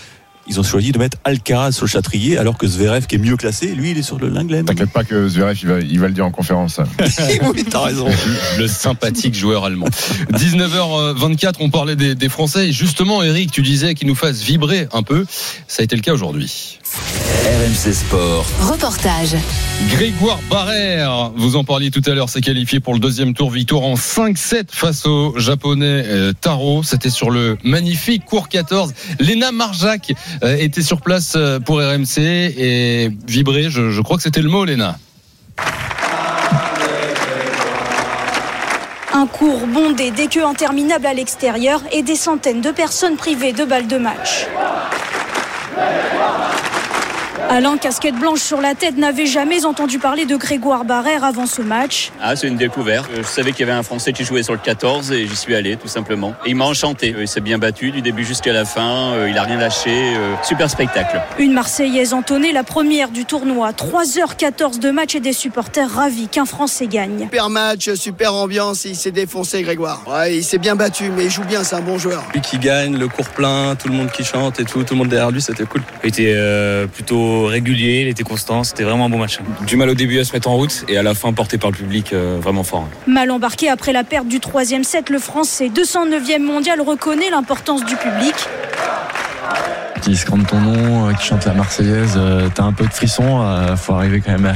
ils 0.47 0.61
ont 0.61 0.63
choisi 0.63 0.93
de 0.93 0.99
mettre 0.99 1.17
Alcaraz 1.25 1.73
sur 1.73 1.85
le 1.85 1.91
châtrier, 1.91 2.39
alors 2.39 2.59
que 2.59 2.67
Zverev, 2.67 3.07
qui 3.07 3.17
est 3.17 3.19
mieux 3.19 3.37
classé, 3.37 3.75
lui, 3.75 3.91
il 3.91 3.99
est 3.99 4.03
sur 4.03 4.19
le 4.19 4.29
Linglen. 4.29 4.65
T'inquiète 4.65 4.91
pas 4.91 5.05
que 5.05 5.29
Zverev, 5.29 5.59
il 5.61 5.69
va, 5.69 5.81
il 5.81 6.01
va 6.01 6.09
le 6.09 6.15
dire 6.15 6.27
en 6.27 6.31
conférence. 6.31 6.81
oui, 7.55 7.65
t'as 7.69 7.81
raison. 7.81 8.09
le 8.59 8.67
sympathique 8.67 9.35
joueur 9.35 9.65
allemand. 9.65 9.87
19h24, 10.33 11.55
on 11.61 11.71
parlait 11.71 11.97
des, 11.97 12.15
des 12.15 12.29
Français. 12.29 12.69
Et 12.69 12.73
justement, 12.73 13.23
Eric, 13.23 13.51
tu 13.51 13.63
disais 13.63 13.95
qu'il 13.95 14.09
nous 14.09 14.15
fasse 14.15 14.43
vibrer 14.43 14.89
un 14.93 15.03
peu. 15.03 15.25
Ça 15.69 15.83
a 15.83 15.85
été 15.85 15.97
le 15.97 16.03
cas 16.03 16.13
aujourd'hui. 16.13 16.79
RMC 17.45 17.93
Sport. 17.93 18.47
Reportage. 18.61 19.37
Grégoire 19.89 20.39
Barrère, 20.49 21.33
vous 21.37 21.57
en 21.57 21.65
parliez 21.65 21.91
tout 21.91 22.03
à 22.07 22.11
l'heure, 22.15 22.29
s'est 22.29 22.41
qualifié 22.41 22.81
pour 22.81 22.95
le 22.95 23.01
deuxième 23.01 23.35
tour, 23.35 23.51
victoire 23.51 23.83
en 23.83 23.95
5-7 23.95 24.67
face 24.71 25.05
au 25.07 25.39
japonais 25.39 26.05
euh, 26.07 26.33
Taro. 26.33 26.83
C'était 26.83 27.11
sur 27.11 27.31
le 27.31 27.59
magnifique 27.65 28.25
cours 28.25 28.49
14. 28.49 28.95
Léna 29.19 29.53
Marjac 29.53 30.13
euh, 30.43 30.57
était 30.57 30.83
sur 30.83 31.01
place 31.01 31.35
euh, 31.37 31.61
pour 31.61 31.79
RMC 31.79 32.19
et 32.19 33.11
vibré, 33.27 33.71
je, 33.71 33.91
je 33.91 34.01
crois 34.01 34.17
que 34.17 34.23
c'était 34.23 34.43
le 34.43 34.49
mot, 34.49 34.65
Léna. 34.65 34.97
Un 39.13 39.27
cours 39.27 39.67
bondé, 39.67 40.11
des 40.11 40.27
queues 40.27 40.45
interminables 40.45 41.07
à 41.07 41.15
l'extérieur 41.15 41.83
et 41.93 42.03
des 42.03 42.17
centaines 42.17 42.61
de 42.61 42.71
personnes 42.71 43.17
privées 43.17 43.53
de 43.53 43.65
balles 43.65 43.87
de 43.87 43.97
match. 43.97 44.47
Alain, 47.55 47.77
casquette 47.77 48.17
blanche 48.17 48.41
sur 48.41 48.61
la 48.61 48.75
tête, 48.75 48.97
n'avait 48.97 49.27
jamais 49.27 49.65
entendu 49.65 50.01
parler 50.01 50.25
de 50.25 50.35
Grégoire 50.35 50.85
Barrère 50.85 51.23
avant 51.23 51.47
ce 51.47 51.63
match. 51.63 52.11
Ah, 52.21 52.35
c'est 52.35 52.49
une 52.49 52.57
découverte. 52.57 53.09
Je 53.17 53.23
savais 53.23 53.53
qu'il 53.53 53.61
y 53.61 53.71
avait 53.71 53.79
un 53.79 53.85
Français 53.85 54.13
qui 54.13 54.25
jouait 54.25 54.43
sur 54.43 54.55
le 54.55 54.59
14 54.59 55.13
et 55.13 55.29
j'y 55.29 55.37
suis 55.37 55.55
allé 55.55 55.77
tout 55.77 55.87
simplement. 55.87 56.35
Et 56.45 56.51
il 56.51 56.57
m'a 56.57 56.65
enchanté. 56.65 57.15
Il 57.17 57.29
s'est 57.29 57.41
bien 57.41 57.59
battu 57.59 57.93
du 57.93 58.03
début 58.03 58.25
jusqu'à 58.25 58.53
la 58.53 58.65
fin. 58.65 59.13
Euh, 59.13 59.29
Il 59.31 59.39
a 59.39 59.45
rien 59.45 59.57
lâché. 59.57 60.17
Euh, 60.17 60.35
Super 60.43 60.69
spectacle. 60.69 61.21
Une 61.39 61.53
Marseillaise 61.53 62.13
entonnée, 62.13 62.51
la 62.51 62.65
première 62.65 63.11
du 63.11 63.25
tournoi. 63.25 63.71
3h14 63.71 64.81
de 64.81 64.91
match 64.91 65.15
et 65.15 65.21
des 65.21 65.33
supporters 65.33 65.89
ravis 65.89 66.27
qu'un 66.27 66.47
Français 66.47 66.89
gagne. 66.89 67.21
Super 67.21 67.51
match, 67.51 67.89
super 67.95 68.35
ambiance, 68.35 68.85
il 68.85 68.97
s'est 68.97 69.13
défoncé 69.13 69.63
Grégoire. 69.63 70.03
Ouais, 70.09 70.39
il 70.39 70.43
s'est 70.43 70.59
bien 70.59 70.75
battu, 70.75 71.09
mais 71.17 71.27
il 71.27 71.31
joue 71.31 71.45
bien, 71.45 71.63
c'est 71.63 71.77
un 71.77 71.83
bon 71.83 71.99
joueur. 71.99 72.25
Lui 72.35 72.41
qui 72.41 72.59
gagne, 72.59 72.99
le 72.99 73.07
cours 73.07 73.29
plein, 73.29 73.77
tout 73.77 73.87
le 73.87 73.95
monde 73.95 74.11
qui 74.11 74.25
chante 74.25 74.59
et 74.59 74.65
tout, 74.65 74.83
tout 74.83 74.95
le 74.95 74.99
monde 74.99 75.09
derrière 75.09 75.31
lui, 75.31 75.41
c'était 75.41 75.67
cool. 75.67 75.83
Il 76.03 76.09
était 76.09 76.33
euh, 76.35 76.89
plutôt 76.89 77.44
régulier, 77.47 78.03
il 78.03 78.09
était 78.09 78.23
constant, 78.23 78.65
c'était 78.65 78.85
vraiment 78.85 79.07
un 79.07 79.09
bon 79.09 79.19
match. 79.19 79.39
Du 79.67 79.77
mal 79.77 79.91
au 79.91 79.95
début 79.95 80.19
à 80.19 80.25
se 80.25 80.33
mettre 80.33 80.49
en 80.49 80.57
route 80.57 80.85
et 80.89 80.97
à 80.97 81.03
la 81.03 81.15
fin 81.15 81.33
porté 81.33 81.59
par 81.59 81.71
le 81.71 81.77
public 81.77 82.13
euh, 82.13 82.39
vraiment 82.41 82.65
fort. 82.65 82.89
Mal 83.07 83.31
embarqué 83.31 83.69
après 83.69 83.93
la 83.93 84.05
perte 84.05 84.29
du 84.29 84.41
troisième 84.41 84.85
set, 84.85 85.11
le 85.11 85.19
Français 85.19 85.69
209e 85.69 86.43
mondial 86.43 86.81
reconnaît 86.81 87.31
l'importance 87.31 87.85
du 87.85 87.97
public. 87.97 88.35
Qui 90.05 90.17
scande 90.17 90.47
ton 90.47 90.61
nom, 90.61 91.09
euh, 91.09 91.13
qui 91.15 91.27
chante 91.27 91.47
la 91.47 91.55
Marseillaise, 91.55 92.15
euh, 92.17 92.49
t'as 92.55 92.65
un 92.65 92.73
peu 92.73 92.85
de 92.85 92.93
frisson, 92.93 93.41
euh, 93.41 93.75
faut 93.75 93.95
arriver 93.95 94.21
quand 94.21 94.33
même 94.33 94.53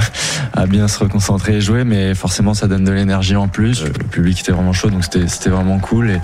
à, 0.54 0.66
bien 0.66 0.88
se 0.88 0.98
reconcentrer 0.98 1.54
et 1.54 1.60
jouer, 1.62 1.84
mais 1.84 2.14
forcément 2.14 2.52
ça 2.52 2.66
donne 2.66 2.84
de 2.84 2.92
l'énergie 2.92 3.34
en 3.34 3.48
plus. 3.48 3.82
Le 3.82 3.90
public 3.90 4.40
était 4.40 4.52
vraiment 4.52 4.74
chaud, 4.74 4.90
donc 4.90 5.04
c'était 5.04 5.48
vraiment 5.48 5.78
cool. 5.78 6.10
Et 6.10 6.20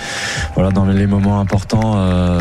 voilà, 0.55 0.73
dans 0.73 0.85
les 0.85 1.07
moments 1.07 1.41
importants, 1.41 1.97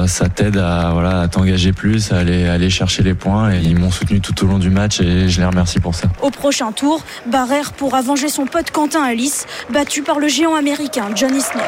ça 0.07 0.27
t'aide 0.27 0.57
à 0.57 0.89
voilà 0.91 1.21
à 1.21 1.27
t'engager 1.29 1.71
plus, 1.71 2.11
à 2.11 2.17
aller 2.17 2.47
aller 2.47 2.69
chercher 2.69 3.01
les 3.01 3.13
points. 3.13 3.53
Et 3.53 3.61
ils 3.61 3.79
m'ont 3.79 3.91
soutenu 3.91 4.19
tout 4.19 4.43
au 4.43 4.47
long 4.47 4.59
du 4.59 4.69
match 4.69 4.99
et 4.99 5.29
je 5.29 5.39
les 5.39 5.45
remercie 5.45 5.79
pour 5.79 5.95
ça. 5.95 6.09
Au 6.21 6.31
prochain 6.31 6.71
tour, 6.73 7.03
Barrère 7.31 7.71
pourra 7.71 8.01
venger 8.01 8.27
son 8.27 8.45
pote 8.45 8.71
Quentin 8.71 9.03
Alice, 9.03 9.45
battu 9.71 10.03
par 10.03 10.19
le 10.19 10.27
géant 10.27 10.55
américain 10.55 11.05
John 11.15 11.33
Isner. 11.33 11.61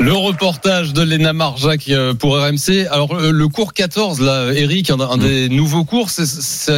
Le 0.00 0.12
reportage 0.12 0.92
de 0.92 1.02
Léna 1.02 1.32
Marjac 1.32 1.88
euh, 1.88 2.14
pour 2.14 2.36
RMC. 2.36 2.86
Alors 2.90 3.14
euh, 3.14 3.30
le 3.30 3.48
cours 3.48 3.72
14, 3.72 4.20
là, 4.20 4.52
Eric, 4.52 4.90
un, 4.90 4.98
un 5.00 5.16
des 5.16 5.48
nouveaux 5.48 5.84
cours, 5.84 6.08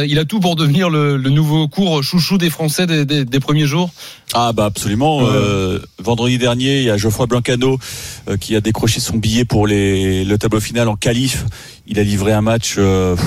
il 0.05 0.19
a 0.19 0.23
tout 0.25 0.39
pour 0.39 0.55
devenir 0.55 0.89
le, 0.89 1.17
le 1.17 1.29
nouveau 1.29 1.67
cours 1.67 2.03
chouchou 2.03 2.37
des 2.37 2.49
Français 2.49 2.85
des, 2.85 3.05
des- 3.05 3.25
des 3.25 3.39
premiers 3.39 3.65
jours. 3.65 3.89
Ah 4.33 4.53
bah 4.53 4.65
absolument. 4.65 5.21
Euh, 5.23 5.79
vendredi 6.01 6.37
dernier, 6.37 6.77
il 6.77 6.83
y 6.83 6.89
a 6.89 6.97
Geoffroy 6.97 7.25
Blancano 7.25 7.79
euh, 8.29 8.37
qui 8.37 8.55
a 8.55 8.61
décroché 8.61 8.99
son 8.99 9.17
billet 9.17 9.45
pour 9.45 9.67
les, 9.67 10.23
le 10.23 10.37
tableau 10.37 10.59
final 10.59 10.87
en 10.87 10.95
qualif. 10.95 11.43
Il 11.87 11.99
a 11.99 12.03
livré 12.03 12.31
un 12.33 12.41
match 12.41 12.75
euh, 12.77 13.15
pff, 13.15 13.25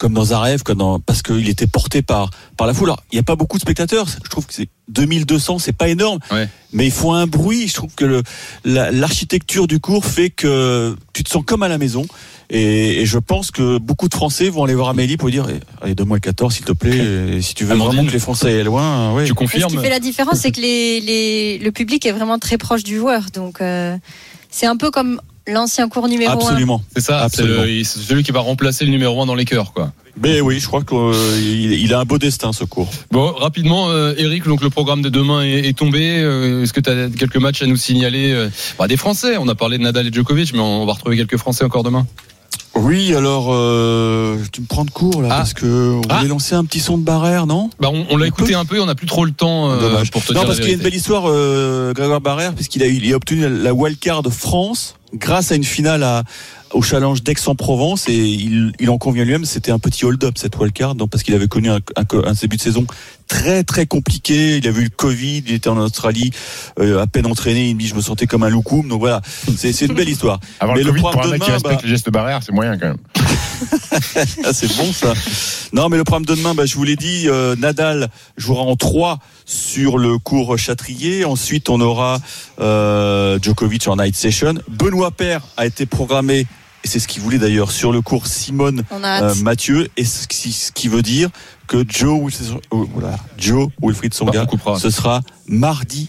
comme 0.00 0.14
dans 0.14 0.32
un 0.32 0.40
rêve, 0.40 0.62
comme 0.62 0.78
dans, 0.78 0.98
parce 0.98 1.20
qu'il 1.22 1.46
était 1.50 1.66
porté 1.66 2.00
par 2.00 2.30
par 2.56 2.66
la 2.66 2.72
foule. 2.74 2.88
Alors, 2.88 3.02
il 3.12 3.16
n'y 3.16 3.20
a 3.20 3.22
pas 3.22 3.36
beaucoup 3.36 3.58
de 3.58 3.62
spectateurs. 3.62 4.06
Je 4.08 4.30
trouve 4.30 4.46
que 4.46 4.54
c'est 4.54 4.68
2200, 4.88 5.58
c'est 5.58 5.72
pas 5.76 5.88
énorme, 5.88 6.18
mais 6.72 6.86
il 6.86 6.90
faut 6.90 7.12
un 7.12 7.26
bruit. 7.26 7.68
Je 7.68 7.74
trouve 7.74 7.94
que 7.94 8.06
le- 8.06 8.22
la- 8.64 8.90
l'architecture 8.90 9.66
du 9.68 9.78
cours 9.78 10.06
fait 10.06 10.30
que 10.30 10.96
tu 11.12 11.22
te 11.22 11.28
sens 11.28 11.44
comme 11.46 11.62
à 11.62 11.68
la 11.68 11.76
maison. 11.78 12.06
Et, 12.48 13.02
et 13.02 13.06
je 13.06 13.18
pense 13.18 13.50
que 13.52 13.78
beaucoup 13.78 14.08
de 14.08 14.14
Français 14.14 14.48
vont 14.48 14.64
aller 14.64 14.74
voir 14.74 14.88
Amélie 14.88 15.16
pour 15.18 15.28
lui 15.28 15.34
dire 15.34 15.46
eh, 15.50 15.60
allez 15.82 15.94
donne-moi 15.94 16.16
le 16.16 16.20
14 16.20 16.52
s'il 16.54 16.64
te 16.64 16.72
plaît. 16.72 17.36
Et 17.36 17.42
si 17.42 17.54
tu 17.54 17.64
veux 17.64 17.74
vraiment 17.90 18.02
que 18.08 18.12
les 18.12 18.18
Français 18.18 18.48
aillent 18.48 18.64
loin, 18.64 19.12
ouais. 19.14 19.24
Tu 19.26 19.34
Mais 19.44 19.46
Ce 19.60 19.66
qui 19.68 19.76
fait 19.84 19.90
la 19.90 20.00
différence, 20.00 20.38
c'est 20.38 20.50
que 20.50 20.60
les, 20.60 21.00
les- 21.02 21.58
le 21.58 21.70
public 21.72 22.04
est 22.06 22.12
vraiment 22.12 22.38
très 22.38 22.56
proche 22.58 22.82
du 22.84 22.96
joueur. 22.96 23.26
Donc, 23.34 23.60
euh, 23.60 23.96
c'est 24.50 24.66
un 24.66 24.76
peu 24.78 24.90
comme 24.90 25.20
l'ancien 25.46 25.88
cours 25.88 26.08
numéro 26.08 26.32
1. 26.32 26.80
C'est 26.94 27.00
ça, 27.00 27.18
c'est 27.30 27.42
Absolument. 27.42 27.84
celui 27.84 28.22
qui 28.22 28.32
va 28.32 28.40
remplacer 28.40 28.84
le 28.84 28.90
numéro 28.90 29.20
1 29.22 29.26
dans 29.26 29.34
les 29.34 29.44
cœurs, 29.44 29.72
quoi. 29.72 29.92
Mais 30.22 30.40
oui, 30.40 30.58
je 30.60 30.66
crois 30.66 30.82
qu'il 30.82 31.72
il 31.72 31.94
a 31.94 32.00
un 32.00 32.04
beau 32.04 32.18
destin 32.18 32.52
ce 32.52 32.64
cours. 32.64 32.90
Bon, 33.10 33.32
rapidement, 33.32 33.88
euh, 33.90 34.12
Eric, 34.18 34.44
donc 34.44 34.60
le 34.60 34.68
programme 34.68 35.02
de 35.02 35.08
demain 35.08 35.42
est, 35.42 35.68
est 35.68 35.76
tombé. 35.78 36.18
Euh, 36.18 36.62
Est-ce 36.62 36.72
que 36.72 36.80
tu 36.80 36.90
as 36.90 37.08
quelques 37.08 37.36
matchs 37.36 37.62
à 37.62 37.66
nous 37.66 37.76
signaler 37.76 38.32
euh, 38.32 38.48
bah, 38.78 38.86
Des 38.88 38.96
Français, 38.96 39.36
on 39.38 39.48
a 39.48 39.54
parlé 39.54 39.78
de 39.78 39.82
Nadal 39.84 40.06
et 40.08 40.12
Djokovic, 40.12 40.52
mais 40.52 40.60
on 40.60 40.84
va 40.84 40.92
retrouver 40.92 41.16
quelques 41.16 41.36
Français 41.38 41.64
encore 41.64 41.84
demain. 41.84 42.06
Oui, 42.76 43.14
alors 43.14 43.48
euh, 43.50 44.38
tu 44.52 44.60
me 44.60 44.66
prends 44.66 44.84
de 44.84 44.90
cours 44.90 45.22
là 45.22 45.28
parce 45.28 45.54
que 45.54 45.66
on 45.66 46.00
voulait 46.16 46.28
lancer 46.28 46.54
un 46.54 46.64
petit 46.64 46.78
son 46.80 46.98
de 46.98 47.02
barrière, 47.02 47.46
non? 47.46 47.68
Bah, 47.80 47.88
On, 47.92 48.06
on 48.10 48.16
l'a 48.16 48.26
écouté 48.28 48.54
un 48.54 48.64
peu, 48.64 48.80
on 48.80 48.86
n'a 48.86 48.94
plus 48.94 49.08
trop 49.08 49.24
le 49.24 49.32
temps 49.32 49.70
euh, 49.70 49.80
Dommage. 49.80 50.10
pour 50.12 50.22
te 50.24 50.32
non, 50.32 50.40
dire 50.40 50.46
parce 50.46 50.58
la 50.58 50.64
qu'il 50.64 50.70
y 50.70 50.74
a 50.74 50.76
une 50.76 50.82
belle 50.82 50.94
histoire, 50.94 51.24
euh, 51.26 51.92
Grégoire 51.92 52.20
Barrère, 52.20 52.54
puisqu'il 52.54 52.82
a, 52.82 52.86
il 52.86 53.12
a 53.12 53.16
obtenu 53.16 53.48
la 53.48 53.74
wildcard 53.74 54.22
de 54.22 54.30
France 54.30 54.94
grâce 55.14 55.52
à 55.52 55.56
une 55.56 55.64
finale 55.64 56.24
au 56.72 56.82
challenge 56.82 57.22
d'Aix-en-Provence 57.22 58.08
et 58.08 58.16
il, 58.16 58.90
en 58.90 58.98
convient 58.98 59.24
lui-même, 59.24 59.44
c'était 59.44 59.72
un 59.72 59.78
petit 59.78 60.04
hold-up 60.04 60.38
cette 60.38 60.56
wildcard, 60.56 60.94
donc 60.94 61.10
parce 61.10 61.22
qu'il 61.22 61.34
avait 61.34 61.48
connu 61.48 61.68
un 61.68 62.32
début 62.40 62.56
de 62.56 62.62
saison 62.62 62.86
très 63.30 63.62
très 63.62 63.86
compliqué. 63.86 64.58
Il 64.58 64.66
a 64.66 64.70
vu 64.72 64.82
le 64.82 64.90
Covid, 64.90 65.44
il 65.46 65.54
était 65.54 65.68
en 65.68 65.78
Australie, 65.78 66.32
euh, 66.80 67.00
à 67.00 67.06
peine 67.06 67.26
entraîné. 67.26 67.70
Il 67.70 67.76
me 67.76 67.80
dit 67.80 67.86
je 67.86 67.94
me 67.94 68.02
sentais 68.02 68.26
comme 68.26 68.42
un 68.42 68.50
loukoum. 68.50 68.88
Donc 68.88 69.00
voilà, 69.00 69.22
c'est 69.56 69.72
c'est 69.72 69.86
une 69.86 69.94
belle 69.94 70.08
histoire. 70.08 70.40
Avoir 70.58 70.76
Mais 70.76 70.82
le 70.82 70.90
Covid 70.90 71.00
pour 71.00 71.10
programme 71.12 71.30
un 71.30 71.32
mec 71.32 71.40
qui 71.40 71.46
demain, 71.46 71.54
respecte 71.54 71.74
bah, 71.76 71.80
les 71.84 71.88
gestes 71.88 72.10
barrières, 72.10 72.40
c'est 72.42 72.52
moyen 72.52 72.76
quand 72.76 72.88
même. 72.88 72.98
ah, 74.44 74.52
c'est 74.52 74.76
bon 74.76 74.92
ça. 74.92 75.14
Non, 75.72 75.88
mais 75.88 75.96
le 75.96 76.04
programme 76.04 76.26
de 76.26 76.34
demain, 76.34 76.54
bah, 76.54 76.66
je 76.66 76.74
vous 76.74 76.84
l'ai 76.84 76.96
dit, 76.96 77.28
euh, 77.28 77.54
Nadal 77.56 78.08
jouera 78.36 78.62
en 78.62 78.74
3 78.74 79.20
sur 79.46 79.96
le 79.96 80.18
cours 80.18 80.58
Châtrier. 80.58 81.24
Ensuite, 81.24 81.70
on 81.70 81.80
aura 81.80 82.18
euh, 82.60 83.38
Djokovic 83.40 83.86
en 83.86 83.96
night 83.96 84.16
session. 84.16 84.54
Benoît 84.68 85.12
Paire 85.12 85.42
a 85.56 85.66
été 85.66 85.86
programmé. 85.86 86.46
Et 86.82 86.88
c'est 86.88 86.98
ce 86.98 87.06
qu'il 87.08 87.22
voulait 87.22 87.38
d'ailleurs 87.38 87.72
sur 87.72 87.92
le 87.92 88.00
cours 88.00 88.26
Simone 88.26 88.84
euh, 88.90 89.34
Mathieu, 89.42 89.88
et 89.98 90.04
ce 90.04 90.26
qui, 90.26 90.50
ce 90.50 90.72
qui 90.72 90.88
veut 90.88 91.02
dire 91.02 91.28
que 91.70 91.84
Joe, 91.88 92.20
Wilfried- 92.20 92.60
oh, 92.72 92.88
voilà, 92.92 93.16
Joe 93.38 93.68
Wilfried 93.80 94.12
Songa, 94.12 94.44
ce 94.80 94.90
sera 94.90 95.20
mardi 95.46 96.08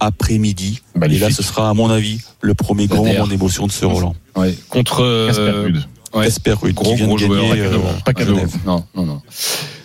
après-midi. 0.00 0.80
Et 1.14 1.18
là, 1.18 1.30
ce 1.30 1.42
sera, 1.44 1.70
à 1.70 1.74
mon 1.74 1.88
avis, 1.90 2.20
le 2.40 2.54
premier 2.54 2.86
grand 2.88 3.04
moment 3.04 3.26
d'émotion 3.28 3.66
de 3.68 3.72
ce 3.72 3.84
Roland. 3.84 4.14
Ouais, 4.34 4.52
contre 4.68 5.02
euh, 5.04 5.28
Casper 5.28 5.50
Ruud. 5.52 5.76
ouais. 6.14 6.24
Casper 6.26 6.52
Ruud, 6.60 6.74
gros 6.74 6.90
qui 6.90 6.96
vient 6.96 7.06
gros 7.06 7.18
de 7.18 7.24
joueur, 7.24 7.40
gagner, 7.54 7.62
pas 7.62 7.68
cadeau. 7.68 7.78
euh, 7.86 8.00
Pas 8.04 8.12
cadeau. 8.12 8.40
Non, 8.66 8.84
non, 8.96 9.06
non. 9.06 9.22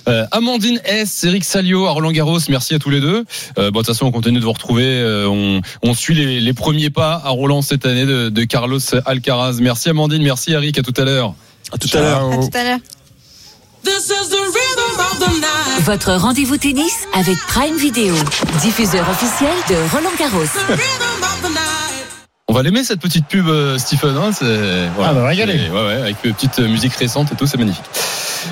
Euh, 0.08 0.26
Amandine 0.32 0.82
S, 0.86 1.24
Eric 1.24 1.44
Salio, 1.44 1.86
à 1.86 1.92
Roland 1.92 2.12
Garros, 2.12 2.40
merci 2.50 2.74
à 2.74 2.80
tous 2.80 2.90
les 2.90 3.00
deux. 3.00 3.24
Euh, 3.60 3.70
bon, 3.70 3.82
de 3.82 3.86
toute 3.86 3.94
façon, 3.94 4.08
on 4.08 4.12
continue 4.12 4.40
de 4.40 4.44
vous 4.44 4.52
retrouver. 4.52 4.84
euh, 4.86 5.28
on, 5.30 5.62
on 5.84 5.94
suit 5.94 6.16
les, 6.16 6.40
les 6.42 6.54
premiers 6.54 6.90
pas 6.90 7.22
à 7.24 7.30
Roland 7.30 7.62
cette 7.62 7.86
année 7.86 8.08
de, 8.08 8.30
de 8.30 8.44
Carlos 8.46 8.80
Alcaraz. 9.06 9.58
Merci 9.62 9.90
Amandine, 9.90 10.24
merci 10.24 10.52
Eric, 10.54 10.80
à 10.80 10.82
tout 10.82 10.94
à 10.98 11.06
l'heure. 11.06 11.36
À 11.72 11.78
tout 11.78 11.90
à 11.96 12.02
l'heure. 12.02 12.32
À 12.32 12.38
tout 12.38 12.58
à 12.58 12.64
l'heure. 12.64 12.80
Votre 15.84 16.14
rendez-vous 16.14 16.58
tennis 16.58 17.08
avec 17.14 17.38
Prime 17.48 17.76
Video, 17.76 18.14
diffuseur 18.62 19.08
officiel 19.10 19.54
de 19.70 19.76
Roland 19.92 20.12
Garros. 20.18 21.11
On 22.52 22.54
va 22.54 22.64
l'aimer 22.64 22.84
cette 22.84 23.00
petite 23.00 23.28
pub, 23.28 23.48
euh, 23.48 23.78
Stephen. 23.78 24.18
Hein, 24.18 24.32
c'est, 24.34 24.46
Ah, 25.02 25.14
bah, 25.14 25.26
régalé. 25.26 25.70
Ouais, 25.70 25.86
ouais, 25.86 26.02
avec 26.02 26.18
une 26.26 26.34
petite 26.34 26.60
euh, 26.60 26.68
musique 26.68 26.94
récente 26.96 27.32
et 27.32 27.36
tout, 27.38 27.48
c'est 27.48 27.58
magnifique. 27.58 27.86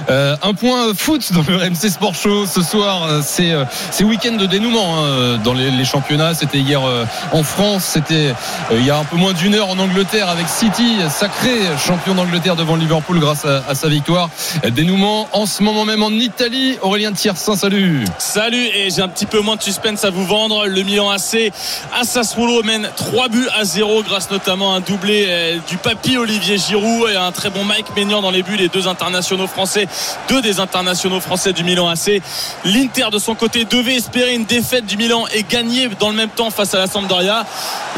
Euh, 0.09 0.35
un 0.41 0.53
point 0.53 0.93
foot 0.95 1.33
dans 1.33 1.43
le 1.47 1.57
RMC 1.57 1.89
Sport 1.89 2.15
Show 2.15 2.45
ce 2.45 2.61
soir. 2.61 3.21
C'est 3.23 3.51
c'est 3.91 4.03
week-end 4.03 4.35
de 4.35 4.45
dénouement 4.45 5.03
hein, 5.03 5.37
dans 5.43 5.53
les, 5.53 5.71
les 5.71 5.85
championnats. 5.85 6.33
C'était 6.33 6.59
hier 6.59 6.81
euh, 6.87 7.05
en 7.31 7.43
France. 7.43 7.83
C'était 7.83 8.33
euh, 8.71 8.77
il 8.79 8.85
y 8.85 8.91
a 8.91 8.97
un 8.97 9.03
peu 9.03 9.17
moins 9.17 9.33
d'une 9.33 9.55
heure 9.55 9.69
en 9.69 9.79
Angleterre 9.79 10.29
avec 10.29 10.47
City, 10.47 10.97
sacré 11.09 11.51
champion 11.85 12.15
d'Angleterre 12.15 12.55
devant 12.55 12.75
Liverpool 12.75 13.19
grâce 13.19 13.45
à, 13.45 13.63
à 13.67 13.75
sa 13.75 13.89
victoire. 13.89 14.29
Dénouement 14.71 15.27
en 15.33 15.45
ce 15.45 15.63
moment 15.63 15.85
même 15.85 16.03
en 16.03 16.11
Italie. 16.11 16.77
Aurélien 16.81 17.11
Tiersin, 17.11 17.55
salut. 17.55 18.05
Salut 18.19 18.65
et 18.75 18.89
j'ai 18.91 19.01
un 19.01 19.09
petit 19.09 19.25
peu 19.25 19.41
moins 19.41 19.55
de 19.55 19.63
suspense 19.63 20.05
à 20.05 20.09
vous 20.09 20.25
vendre. 20.25 20.67
Le 20.67 20.83
Milan 20.83 21.09
AC 21.09 21.51
à 21.99 22.03
Sassuolo 22.03 22.63
mène 22.63 22.87
3 22.95 23.29
buts 23.29 23.47
à 23.59 23.65
0 23.65 23.88
grâce 24.03 24.29
notamment 24.29 24.73
à 24.73 24.77
un 24.77 24.79
doublé 24.81 25.25
euh, 25.27 25.57
du 25.67 25.77
papy 25.77 26.17
Olivier 26.17 26.57
Giroud 26.57 27.09
et 27.09 27.15
un 27.15 27.31
très 27.31 27.49
bon 27.49 27.63
Mike 27.63 27.95
Maignan 27.95 28.21
dans 28.21 28.31
les 28.31 28.43
buts. 28.43 28.55
Les 28.55 28.67
deux 28.69 28.87
internationaux 28.87 29.47
français 29.47 29.87
deux 30.29 30.41
des 30.41 30.59
internationaux 30.59 31.19
français 31.19 31.53
du 31.53 31.63
Milan 31.63 31.87
AC. 31.87 32.21
L'Inter 32.65 33.07
de 33.11 33.19
son 33.19 33.35
côté 33.35 33.65
devait 33.65 33.95
espérer 33.95 34.35
une 34.35 34.45
défaite 34.45 34.85
du 34.85 34.95
Milan 34.95 35.25
et 35.33 35.43
gagner 35.43 35.89
dans 35.99 36.09
le 36.09 36.15
même 36.15 36.29
temps 36.29 36.49
face 36.51 36.73
à 36.73 36.77
la 36.77 36.87
Sampdoria. 36.87 37.45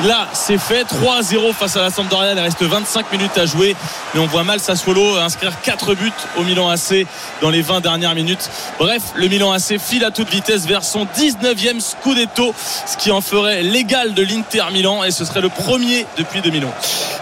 Là, 0.06 0.28
c'est 0.34 0.58
fait. 0.58 0.84
3-0 0.84 1.54
face 1.54 1.76
à 1.76 1.82
la 1.82 1.90
Sampdoria. 1.90 2.34
Il 2.34 2.40
reste 2.40 2.62
25 2.62 3.12
minutes 3.12 3.38
à 3.38 3.46
jouer. 3.46 3.76
Mais 4.14 4.20
on 4.22 4.28
voit 4.28 4.44
mal 4.44 4.60
Sassuolo 4.60 5.18
inscrire 5.18 5.62
4 5.62 5.94
buts 5.96 6.12
au 6.38 6.44
Milan 6.44 6.70
AC 6.70 7.06
dans 7.42 7.50
les 7.50 7.62
20 7.62 7.82
dernières 7.82 8.16
minutes. 8.16 8.50
Bref, 8.80 9.02
le 9.16 9.28
Milan 9.28 9.52
AC 9.52 9.78
file 9.78 10.06
à 10.06 10.12
toute 10.12 10.30
vitesse 10.30 10.66
vers 10.66 10.84
son 10.84 11.06
19e 11.06 11.80
Scudetto, 11.80 12.54
ce 12.86 12.98
qui 12.98 13.12
en 13.12 13.22
ferait 13.22 13.64
l'égal 13.64 14.14
de 14.14 14.24
l'Inter 14.24 14.66
Milan 14.72 15.04
et 15.04 15.12
ce 15.12 15.26
serait 15.26 15.42
le 15.42 15.50
premier 15.50 15.81
depuis 16.18 16.42
2011. 16.42 16.72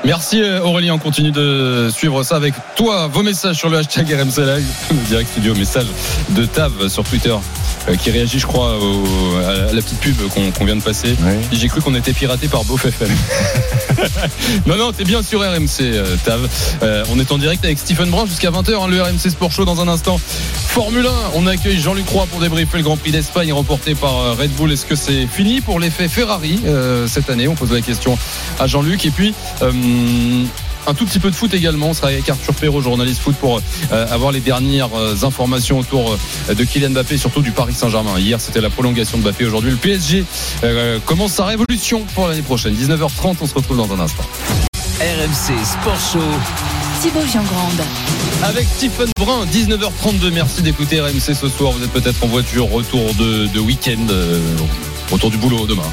Merci 0.05 0.41
euh, 0.41 0.61
Aurélien, 0.61 0.93
on 0.93 0.97
continue 0.97 1.31
de 1.31 1.89
suivre 1.91 2.23
ça 2.23 2.35
avec 2.35 2.53
toi. 2.75 3.07
Vos 3.07 3.23
messages 3.23 3.57
sur 3.57 3.69
le 3.69 3.77
hashtag 3.77 4.07
RMC 4.11 4.45
Live, 4.45 4.67
direct 5.07 5.29
studio, 5.31 5.55
message 5.55 5.87
de 6.29 6.45
Tav 6.45 6.87
sur 6.87 7.03
Twitter 7.03 7.35
qui 7.99 8.11
réagit, 8.11 8.39
je 8.39 8.47
crois, 8.47 8.77
au, 8.77 9.03
à 9.37 9.73
la 9.73 9.81
petite 9.81 9.99
pub 9.99 10.15
qu'on 10.55 10.65
vient 10.65 10.75
de 10.75 10.81
passer. 10.81 11.15
J'ai 11.51 11.67
cru 11.67 11.81
qu'on 11.81 11.95
était 11.95 12.13
piraté 12.13 12.47
par 12.47 12.63
Beauf 12.65 12.85
FM. 12.85 13.09
non, 14.65 14.77
non, 14.77 14.91
t'es 14.91 15.03
bien 15.03 15.23
sur 15.23 15.41
RMC, 15.41 15.81
euh, 15.81 16.15
Tav. 16.23 16.47
Euh, 16.83 17.03
on 17.11 17.19
est 17.19 17.31
en 17.31 17.37
direct 17.37 17.63
avec 17.65 17.79
Stephen 17.79 18.09
Brun 18.09 18.25
jusqu'à 18.25 18.51
20h, 18.51 18.89
le 18.89 19.01
RMC 19.01 19.29
Sport 19.29 19.51
Show 19.51 19.65
dans 19.65 19.81
un 19.81 19.87
instant. 19.87 20.19
Formule 20.69 21.07
1, 21.07 21.09
on 21.35 21.47
accueille 21.47 21.79
Jean-Luc 21.79 22.07
Roy 22.09 22.27
pour 22.27 22.39
débriefer 22.39 22.77
le 22.77 22.83
Grand 22.83 22.97
Prix 22.97 23.11
d'Espagne 23.11 23.51
remporté 23.51 23.95
par 23.95 24.17
euh, 24.17 24.33
Red 24.33 24.51
Bull. 24.51 24.71
Est-ce 24.71 24.85
que 24.85 24.95
c'est 24.95 25.25
fini 25.27 25.61
pour 25.61 25.79
l'effet 25.79 26.07
Ferrari 26.07 26.59
euh, 26.65 27.07
cette 27.07 27.29
année? 27.29 27.47
On 27.47 27.55
pose 27.55 27.71
la 27.71 27.81
question 27.81 28.17
à 28.59 28.67
Jean-Luc. 28.67 29.05
Et 29.05 29.11
puis, 29.11 29.33
euh, 29.61 29.71
un 30.89 30.93
tout 30.95 31.05
petit 31.05 31.19
peu 31.19 31.29
de 31.29 31.35
foot 31.35 31.53
également. 31.53 31.89
On 31.89 31.93
sera 31.93 32.07
avec 32.07 32.27
Arthur 32.27 32.53
Perrault, 32.55 32.81
journaliste 32.81 33.21
foot, 33.21 33.35
pour 33.35 33.61
euh, 33.91 34.07
avoir 34.09 34.31
les 34.31 34.39
dernières 34.39 34.89
euh, 34.95 35.15
informations 35.23 35.77
autour 35.79 36.17
euh, 36.49 36.53
de 36.53 36.63
Kylian 36.63 36.89
Mbappé, 36.89 37.17
surtout 37.17 37.41
du 37.41 37.51
Paris 37.51 37.73
Saint-Germain. 37.75 38.17
Hier, 38.17 38.41
c'était 38.41 38.61
la 38.61 38.69
prolongation 38.69 39.17
de 39.17 39.23
Mbappé. 39.23 39.45
Aujourd'hui, 39.45 39.71
le 39.71 39.77
PSG 39.77 40.25
euh, 40.63 40.99
commence 41.05 41.33
sa 41.33 41.45
révolution 41.45 42.03
pour 42.15 42.27
l'année 42.27 42.41
prochaine. 42.41 42.73
19h30, 42.73 43.35
on 43.41 43.47
se 43.47 43.53
retrouve 43.53 43.77
dans 43.77 43.93
un 43.93 43.99
instant. 43.99 44.23
RMC 44.99 45.63
Sport 45.63 45.99
Show. 46.11 46.19
Thibaut 47.01 47.25
Giangrande. 47.31 47.81
Avec 48.43 48.67
Stephen 48.67 49.09
Brun, 49.17 49.45
19h32. 49.45 50.31
Merci 50.33 50.61
d'écouter 50.61 50.99
RMC 50.99 51.33
ce 51.33 51.47
soir. 51.47 51.71
Vous 51.71 51.83
êtes 51.83 51.91
peut-être 51.91 52.23
en 52.23 52.27
voiture, 52.27 52.69
retour 52.69 53.13
de, 53.13 53.45
de 53.47 53.59
week-end, 53.59 54.07
euh, 54.09 54.39
retour 55.11 55.29
du 55.29 55.37
boulot 55.37 55.65
demain. 55.67 55.83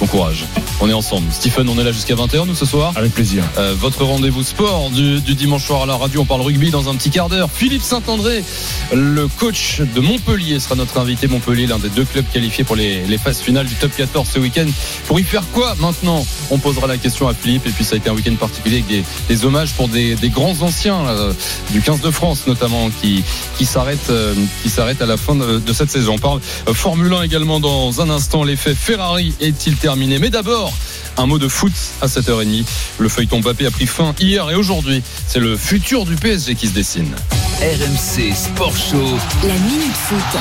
Bon 0.00 0.06
courage. 0.06 0.44
On 0.80 0.88
est 0.88 0.92
ensemble. 0.92 1.26
Stephen, 1.32 1.68
on 1.68 1.76
est 1.76 1.82
là 1.82 1.90
jusqu'à 1.90 2.14
20h, 2.14 2.46
nous, 2.46 2.54
ce 2.54 2.64
soir. 2.64 2.92
Avec 2.94 3.12
plaisir. 3.12 3.42
Euh, 3.58 3.74
votre 3.76 4.04
rendez-vous 4.04 4.44
sport 4.44 4.90
du, 4.90 5.20
du 5.20 5.34
dimanche 5.34 5.64
soir 5.64 5.82
à 5.82 5.86
la 5.86 5.96
radio. 5.96 6.20
On 6.20 6.24
parle 6.24 6.42
rugby 6.42 6.70
dans 6.70 6.88
un 6.88 6.94
petit 6.94 7.10
quart 7.10 7.28
d'heure. 7.28 7.48
Philippe 7.52 7.82
Saint-André, 7.82 8.44
le 8.92 9.26
coach 9.26 9.80
de 9.80 10.00
Montpellier, 10.00 10.60
sera 10.60 10.76
notre 10.76 10.98
invité. 11.00 11.26
Montpellier, 11.26 11.66
l'un 11.66 11.80
des 11.80 11.88
deux 11.88 12.04
clubs 12.04 12.24
qualifiés 12.32 12.62
pour 12.62 12.76
les, 12.76 13.04
les 13.06 13.18
phases 13.18 13.40
finales 13.40 13.66
du 13.66 13.74
top 13.74 13.90
14 13.96 14.28
ce 14.32 14.38
week-end. 14.38 14.66
Pour 15.08 15.18
y 15.18 15.24
faire 15.24 15.42
quoi 15.52 15.74
maintenant? 15.80 16.24
On 16.52 16.58
posera 16.58 16.86
la 16.86 16.96
question 16.96 17.26
à 17.26 17.34
Philippe. 17.34 17.66
Et 17.66 17.70
puis, 17.70 17.82
ça 17.84 17.96
a 17.96 17.98
été 17.98 18.08
un 18.08 18.14
week-end 18.14 18.36
particulier 18.36 18.76
avec 18.76 18.86
des, 18.86 19.02
des 19.28 19.44
hommages 19.44 19.72
pour 19.72 19.88
des, 19.88 20.14
des 20.14 20.28
grands 20.28 20.62
anciens 20.62 21.08
euh, 21.08 21.32
du 21.72 21.82
15 21.82 22.02
de 22.02 22.12
France, 22.12 22.46
notamment, 22.46 22.90
qui, 23.02 23.24
qui 23.56 23.64
s'arrêtent 23.64 24.10
euh, 24.10 24.32
qui 24.62 24.70
s'arrêtent 24.70 25.02
à 25.02 25.06
la 25.06 25.16
fin 25.16 25.34
de, 25.34 25.58
de 25.58 25.72
cette 25.72 25.90
saison. 25.90 26.14
On 26.14 26.18
parle 26.18 26.40
euh, 26.68 26.74
Formule 26.74 27.12
1 27.12 27.22
également 27.22 27.58
dans 27.58 28.00
un 28.00 28.10
instant. 28.10 28.44
L'effet 28.44 28.76
Ferrari 28.76 29.34
est-il 29.40 29.74
terminé? 29.74 29.87
Mais 29.96 30.28
d'abord, 30.28 30.74
un 31.16 31.24
mot 31.24 31.38
de 31.38 31.48
foot 31.48 31.72
à 32.02 32.08
7h30. 32.08 32.66
Le 32.98 33.08
feuilleton 33.08 33.40
Mbappé 33.40 33.64
a 33.64 33.70
pris 33.70 33.86
fin 33.86 34.14
hier 34.20 34.50
et 34.50 34.54
aujourd'hui. 34.54 35.02
C'est 35.26 35.38
le 35.38 35.56
futur 35.56 36.04
du 36.04 36.14
PSG 36.14 36.56
qui 36.56 36.68
se 36.68 36.74
dessine. 36.74 37.14
RMC 37.60 38.34
Sport 38.34 38.76
Show. 38.76 39.16
La 39.44 39.54
minute 39.54 39.94
foot. 39.94 40.40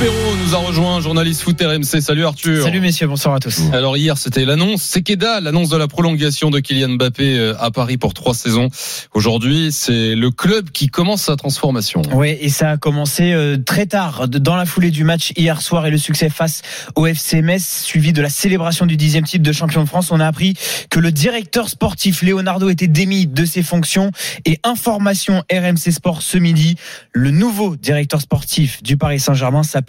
Perrault 0.00 0.36
nous 0.44 0.54
a 0.56 0.58
rejoint, 0.58 1.00
journaliste 1.00 1.42
foot 1.42 1.62
RMC. 1.62 2.00
Salut 2.00 2.24
Arthur. 2.24 2.64
Salut 2.64 2.80
messieurs, 2.80 3.06
bonsoir 3.06 3.36
à 3.36 3.38
tous. 3.38 3.60
Alors 3.72 3.96
hier, 3.96 4.18
c'était 4.18 4.44
l'annonce, 4.44 4.82
c'est 4.82 5.02
Keda, 5.02 5.40
l'annonce 5.40 5.68
de 5.68 5.76
la 5.76 5.86
prolongation 5.86 6.50
de 6.50 6.58
Kylian 6.58 6.96
Mbappé 6.96 7.38
euh, 7.38 7.54
à 7.60 7.70
Paris 7.70 7.96
pour 7.96 8.12
trois 8.12 8.34
saisons. 8.34 8.70
Aujourd'hui, 9.14 9.70
c'est 9.70 10.16
le 10.16 10.30
club 10.32 10.70
qui 10.70 10.88
commence 10.88 11.22
sa 11.22 11.36
transformation. 11.36 12.02
Oui, 12.12 12.36
et 12.40 12.48
ça 12.48 12.70
a 12.70 12.76
commencé 12.76 13.32
euh, 13.32 13.56
très 13.56 13.86
tard, 13.86 14.26
dans 14.28 14.56
la 14.56 14.66
foulée 14.66 14.90
du 14.90 15.04
match 15.04 15.32
hier 15.36 15.62
soir 15.62 15.86
et 15.86 15.92
le 15.92 15.98
succès 15.98 16.28
face 16.28 16.62
au 16.96 17.06
FC 17.06 17.40
Metz, 17.40 17.64
suivi 17.84 18.12
de 18.12 18.20
la 18.20 18.30
célébration 18.30 18.86
du 18.86 18.96
dixième 18.96 19.24
titre 19.24 19.44
de 19.44 19.52
champion 19.52 19.82
de 19.82 19.88
France. 19.88 20.10
On 20.10 20.18
a 20.18 20.26
appris 20.26 20.54
que 20.90 20.98
le 20.98 21.12
directeur 21.12 21.68
sportif 21.68 22.22
Leonardo 22.22 22.68
était 22.68 22.88
démis 22.88 23.28
de 23.28 23.44
ses 23.44 23.62
fonctions 23.62 24.10
et 24.44 24.58
information 24.64 25.44
RMC 25.52 25.92
Sport 25.92 26.22
ce 26.22 26.36
midi, 26.36 26.74
le 27.12 27.30
nouveau 27.30 27.76
directeur 27.76 28.20
sportif 28.20 28.82
du 28.82 28.96
Paris 28.96 29.20
Saint-Germain 29.20 29.62
s'appelle 29.62 29.83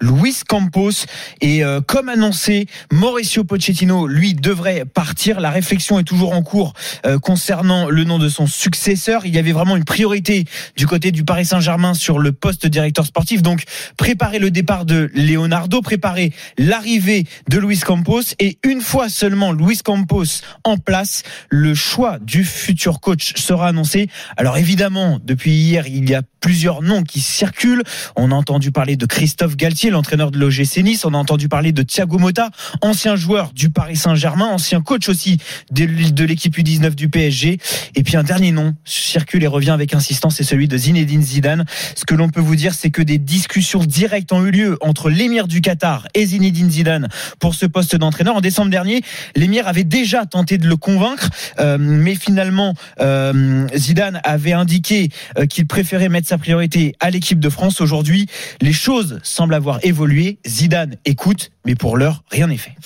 Luis 0.00 0.36
Campos 0.46 1.06
et 1.40 1.64
euh, 1.64 1.80
comme 1.80 2.08
annoncé, 2.08 2.66
Mauricio 2.92 3.44
Pochettino 3.44 4.06
lui 4.06 4.34
devrait 4.34 4.84
partir. 4.84 5.40
La 5.40 5.50
réflexion 5.50 5.98
est 5.98 6.04
toujours 6.04 6.32
en 6.32 6.42
cours 6.42 6.74
euh, 7.06 7.18
concernant 7.18 7.88
le 7.88 8.04
nom 8.04 8.18
de 8.18 8.28
son 8.28 8.46
successeur. 8.46 9.26
Il 9.26 9.34
y 9.34 9.38
avait 9.38 9.52
vraiment 9.52 9.76
une 9.76 9.84
priorité 9.84 10.44
du 10.76 10.86
côté 10.86 11.10
du 11.12 11.24
Paris 11.24 11.46
Saint-Germain 11.46 11.94
sur 11.94 12.18
le 12.18 12.32
poste 12.32 12.66
directeur 12.66 13.06
sportif. 13.06 13.42
Donc, 13.42 13.64
préparer 13.96 14.38
le 14.38 14.50
départ 14.50 14.84
de 14.84 15.10
Leonardo, 15.14 15.80
préparer 15.80 16.32
l'arrivée 16.58 17.24
de 17.48 17.58
Luis 17.58 17.80
Campos 17.80 18.22
et 18.38 18.58
une 18.64 18.80
fois 18.80 19.08
seulement 19.08 19.52
Luis 19.52 19.78
Campos 19.78 20.42
en 20.64 20.76
place, 20.76 21.22
le 21.48 21.74
choix 21.74 22.18
du 22.18 22.44
futur 22.44 23.00
coach 23.00 23.34
sera 23.36 23.68
annoncé. 23.68 24.08
Alors 24.36 24.58
évidemment, 24.58 25.18
depuis 25.22 25.52
hier, 25.52 25.86
il 25.86 26.08
y 26.08 26.14
a 26.14 26.22
plusieurs 26.40 26.82
noms 26.82 27.02
qui 27.02 27.20
circulent. 27.20 27.82
On 28.16 28.30
a 28.30 28.34
entendu 28.34 28.72
parler 28.72 28.96
de 28.96 29.06
Christophe 29.06 29.56
Galtier, 29.56 29.90
l'entraîneur 29.90 30.30
de 30.30 30.38
l'OGC 30.38 30.82
Nice. 30.82 31.04
On 31.04 31.14
a 31.14 31.18
entendu 31.18 31.48
parler 31.48 31.72
de 31.72 31.82
Thiago 31.82 32.18
Motta, 32.18 32.50
ancien 32.80 33.16
joueur 33.16 33.52
du 33.54 33.70
Paris 33.70 33.96
Saint-Germain, 33.96 34.46
ancien 34.46 34.80
coach 34.80 35.08
aussi 35.08 35.38
de 35.70 36.24
l'équipe 36.24 36.56
U19 36.56 36.94
du 36.94 37.08
PSG. 37.08 37.58
Et 37.94 38.02
puis 38.02 38.16
un 38.16 38.22
dernier 38.22 38.52
nom 38.52 38.74
circule 38.84 39.42
et 39.42 39.46
revient 39.46 39.70
avec 39.70 39.94
insistance, 39.94 40.36
c'est 40.36 40.44
celui 40.44 40.68
de 40.68 40.76
Zinedine 40.76 41.22
Zidane. 41.22 41.64
Ce 41.94 42.04
que 42.04 42.14
l'on 42.14 42.28
peut 42.28 42.40
vous 42.40 42.56
dire, 42.56 42.74
c'est 42.74 42.90
que 42.90 43.02
des 43.02 43.18
discussions 43.18 43.84
directes 43.84 44.32
ont 44.32 44.44
eu 44.44 44.50
lieu 44.50 44.78
entre 44.80 45.10
l'émir 45.10 45.46
du 45.46 45.60
Qatar 45.60 46.08
et 46.14 46.26
Zinedine 46.26 46.70
Zidane 46.70 47.08
pour 47.38 47.54
ce 47.54 47.66
poste 47.66 47.96
d'entraîneur. 47.96 48.36
En 48.36 48.40
décembre 48.40 48.70
dernier, 48.70 49.02
l'émir 49.36 49.68
avait 49.68 49.84
déjà 49.84 50.26
tenté 50.26 50.58
de 50.58 50.66
le 50.66 50.76
convaincre, 50.76 51.30
euh, 51.58 51.76
mais 51.78 52.14
finalement, 52.14 52.74
euh, 53.00 53.66
Zidane 53.76 54.20
avait 54.24 54.52
indiqué 54.52 55.10
euh, 55.38 55.46
qu'il 55.46 55.66
préférait 55.66 56.08
mettre 56.08 56.28
sa 56.30 56.38
priorité 56.38 56.94
à 57.00 57.10
l'équipe 57.10 57.40
de 57.40 57.50
France. 57.50 57.80
Aujourd'hui, 57.80 58.26
les 58.60 58.72
choses 58.72 59.18
semblent 59.24 59.54
avoir 59.54 59.84
évolué. 59.84 60.38
Zidane 60.46 60.94
écoute, 61.04 61.50
mais 61.66 61.74
pour 61.74 61.96
l'heure, 61.96 62.22
rien 62.30 62.46
n'est 62.46 62.56
fait. 62.56 62.76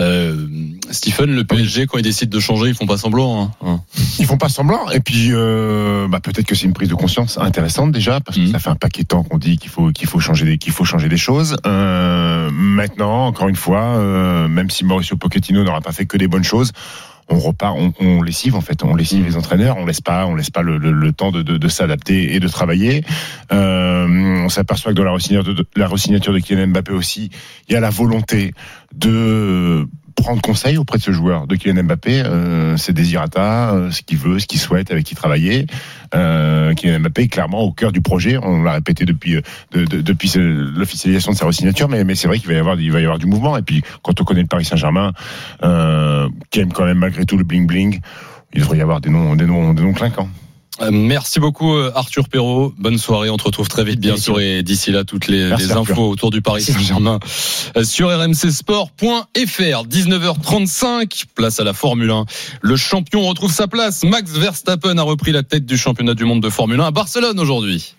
Euh, 0.00 0.46
Stephen, 0.90 1.34
le 1.34 1.44
PSG, 1.44 1.86
quand 1.86 1.98
ils 1.98 2.02
décident 2.02 2.34
de 2.34 2.40
changer, 2.40 2.70
ils 2.70 2.74
font 2.74 2.86
pas 2.86 2.96
semblant. 2.96 3.42
Hein. 3.42 3.52
Hein. 3.60 3.80
Ils 4.18 4.24
font 4.24 4.38
pas 4.38 4.48
semblant. 4.48 4.88
Et 4.88 5.00
puis, 5.00 5.28
euh, 5.32 6.08
bah, 6.08 6.20
peut-être 6.20 6.46
que 6.46 6.54
c'est 6.54 6.64
une 6.64 6.72
prise 6.72 6.88
de 6.88 6.94
conscience 6.94 7.36
intéressante 7.36 7.92
déjà, 7.92 8.20
parce 8.20 8.38
que 8.38 8.46
ça 8.46 8.58
fait 8.58 8.70
un 8.70 8.76
paquet 8.76 9.02
de 9.02 9.08
temps 9.08 9.22
qu'on 9.22 9.36
dit 9.36 9.58
qu'il 9.58 9.70
faut 9.70 9.92
qu'il 9.92 10.08
faut 10.08 10.18
changer 10.18 10.46
des 10.46 10.56
qu'il 10.56 10.72
faut 10.72 10.86
changer 10.86 11.10
des 11.10 11.18
choses. 11.18 11.58
Euh, 11.66 12.48
maintenant, 12.50 13.26
encore 13.26 13.48
une 13.48 13.56
fois, 13.56 13.98
euh, 13.98 14.48
même 14.48 14.70
si 14.70 14.86
Mauricio 14.86 15.18
Pochettino 15.18 15.62
n'aura 15.62 15.82
pas 15.82 15.92
fait 15.92 16.06
que 16.06 16.16
des 16.16 16.26
bonnes 16.26 16.42
choses. 16.42 16.72
On 17.28 17.38
repart, 17.38 17.74
on, 17.78 17.92
on 18.00 18.22
lessive 18.22 18.54
en 18.54 18.60
fait, 18.60 18.84
on 18.84 18.94
lessive 18.94 19.24
les 19.24 19.36
entraîneurs, 19.36 19.76
on 19.78 19.86
laisse 19.86 20.00
pas, 20.02 20.26
on 20.26 20.34
laisse 20.34 20.50
pas 20.50 20.62
le, 20.62 20.76
le- 20.78 20.92
le 20.92 21.12
temps 21.12 21.32
de, 21.32 21.42
de- 21.42 21.56
de 21.56 21.68
s'adapter 21.68 22.34
et 22.34 22.40
de 22.40 22.48
travailler. 22.48 23.02
Euh, 23.52 24.06
on 24.44 24.48
s'aperçoit 24.48 24.92
que 24.92 24.96
dans 24.98 25.04
la 25.04 25.12
resignature, 25.12 25.54
de, 25.54 25.66
la 25.76 25.86
resignature 25.88 26.32
de 26.34 26.38
Kylian 26.38 26.68
Mbappé 26.68 26.92
aussi, 26.92 27.30
il 27.68 27.72
y 27.72 27.76
a 27.76 27.80
la 27.80 27.90
volonté 27.90 28.52
de 28.94 29.86
prendre 30.14 30.40
conseil 30.40 30.78
auprès 30.78 30.98
de 30.98 31.02
ce 31.02 31.10
joueur, 31.12 31.46
de 31.46 31.56
Kylian 31.56 31.84
Mbappé, 31.84 32.22
euh, 32.24 32.76
ses 32.76 32.92
désirata, 32.92 33.72
euh, 33.74 33.90
ce 33.90 34.02
qu'il 34.02 34.18
veut, 34.18 34.38
ce 34.38 34.46
qu'il 34.46 34.58
souhaite, 34.60 34.90
avec 34.90 35.04
qui 35.04 35.14
travailler. 35.14 35.66
Euh, 36.14 36.72
Kylian 36.74 37.00
Mbappé 37.00 37.22
est 37.22 37.28
clairement 37.28 37.62
au 37.62 37.72
cœur 37.72 37.92
du 37.92 38.00
projet. 38.00 38.38
On 38.42 38.62
l'a 38.62 38.72
répété 38.72 39.04
depuis 39.04 39.36
euh, 39.36 39.40
de- 39.72 39.84
de- 39.84 40.00
depuis 40.00 40.32
l'officialisation 40.36 41.32
de 41.32 41.36
sa 41.36 41.46
resignature, 41.46 41.88
mais, 41.88 42.04
mais 42.04 42.14
c'est 42.14 42.28
vrai 42.28 42.38
qu'il 42.38 42.48
va 42.48 42.54
y 42.54 42.58
avoir 42.58 42.76
va 42.76 42.82
y 42.82 43.04
avoir 43.04 43.18
du 43.18 43.26
mouvement. 43.26 43.56
Et 43.56 43.62
puis 43.62 43.82
quand 44.02 44.20
on 44.20 44.24
connaît 44.24 44.42
le 44.42 44.46
Paris 44.48 44.64
Saint-Germain, 44.64 45.12
euh, 45.62 46.28
qui 46.50 46.60
aime 46.60 46.72
quand 46.72 46.84
même 46.84 46.98
malgré 46.98 47.24
tout 47.24 47.36
le 47.36 47.44
bling 47.44 47.66
bling, 47.66 48.00
il 48.52 48.60
devrait 48.60 48.78
y 48.78 48.82
avoir 48.82 49.00
des 49.00 49.10
noms 49.10 49.34
des 49.36 49.46
noms 49.46 49.74
des 49.74 49.82
noms 49.82 49.92
clinquants. 49.92 50.28
Euh, 50.80 50.90
Merci 50.90 51.38
beaucoup 51.38 51.74
euh, 51.74 51.92
Arthur 51.94 52.28
Perrault. 52.28 52.74
Bonne 52.78 52.98
soirée. 52.98 53.30
On 53.30 53.36
te 53.36 53.44
retrouve 53.44 53.68
très 53.68 53.84
vite, 53.84 54.00
bien 54.00 54.16
sûr. 54.16 54.40
Et 54.40 54.62
d'ici 54.62 54.90
là, 54.90 55.04
toutes 55.04 55.28
les, 55.28 55.52
infos 55.72 56.08
autour 56.08 56.30
du 56.30 56.42
Paris 56.42 56.62
Saint-Germain 56.62 57.20
euh, 57.76 57.84
sur 57.84 58.08
rmcsport.fr. 58.08 59.28
19h35, 59.36 61.24
place 61.34 61.60
à 61.60 61.64
la 61.64 61.72
Formule 61.72 62.10
1. 62.10 62.24
Le 62.60 62.76
champion 62.76 63.22
retrouve 63.26 63.52
sa 63.52 63.68
place. 63.68 64.04
Max 64.04 64.32
Verstappen 64.32 64.98
a 64.98 65.02
repris 65.02 65.32
la 65.32 65.42
tête 65.42 65.64
du 65.64 65.76
championnat 65.76 66.14
du 66.14 66.24
monde 66.24 66.42
de 66.42 66.50
Formule 66.50 66.80
1 66.80 66.86
à 66.86 66.90
Barcelone 66.90 67.38
aujourd'hui. 67.38 67.94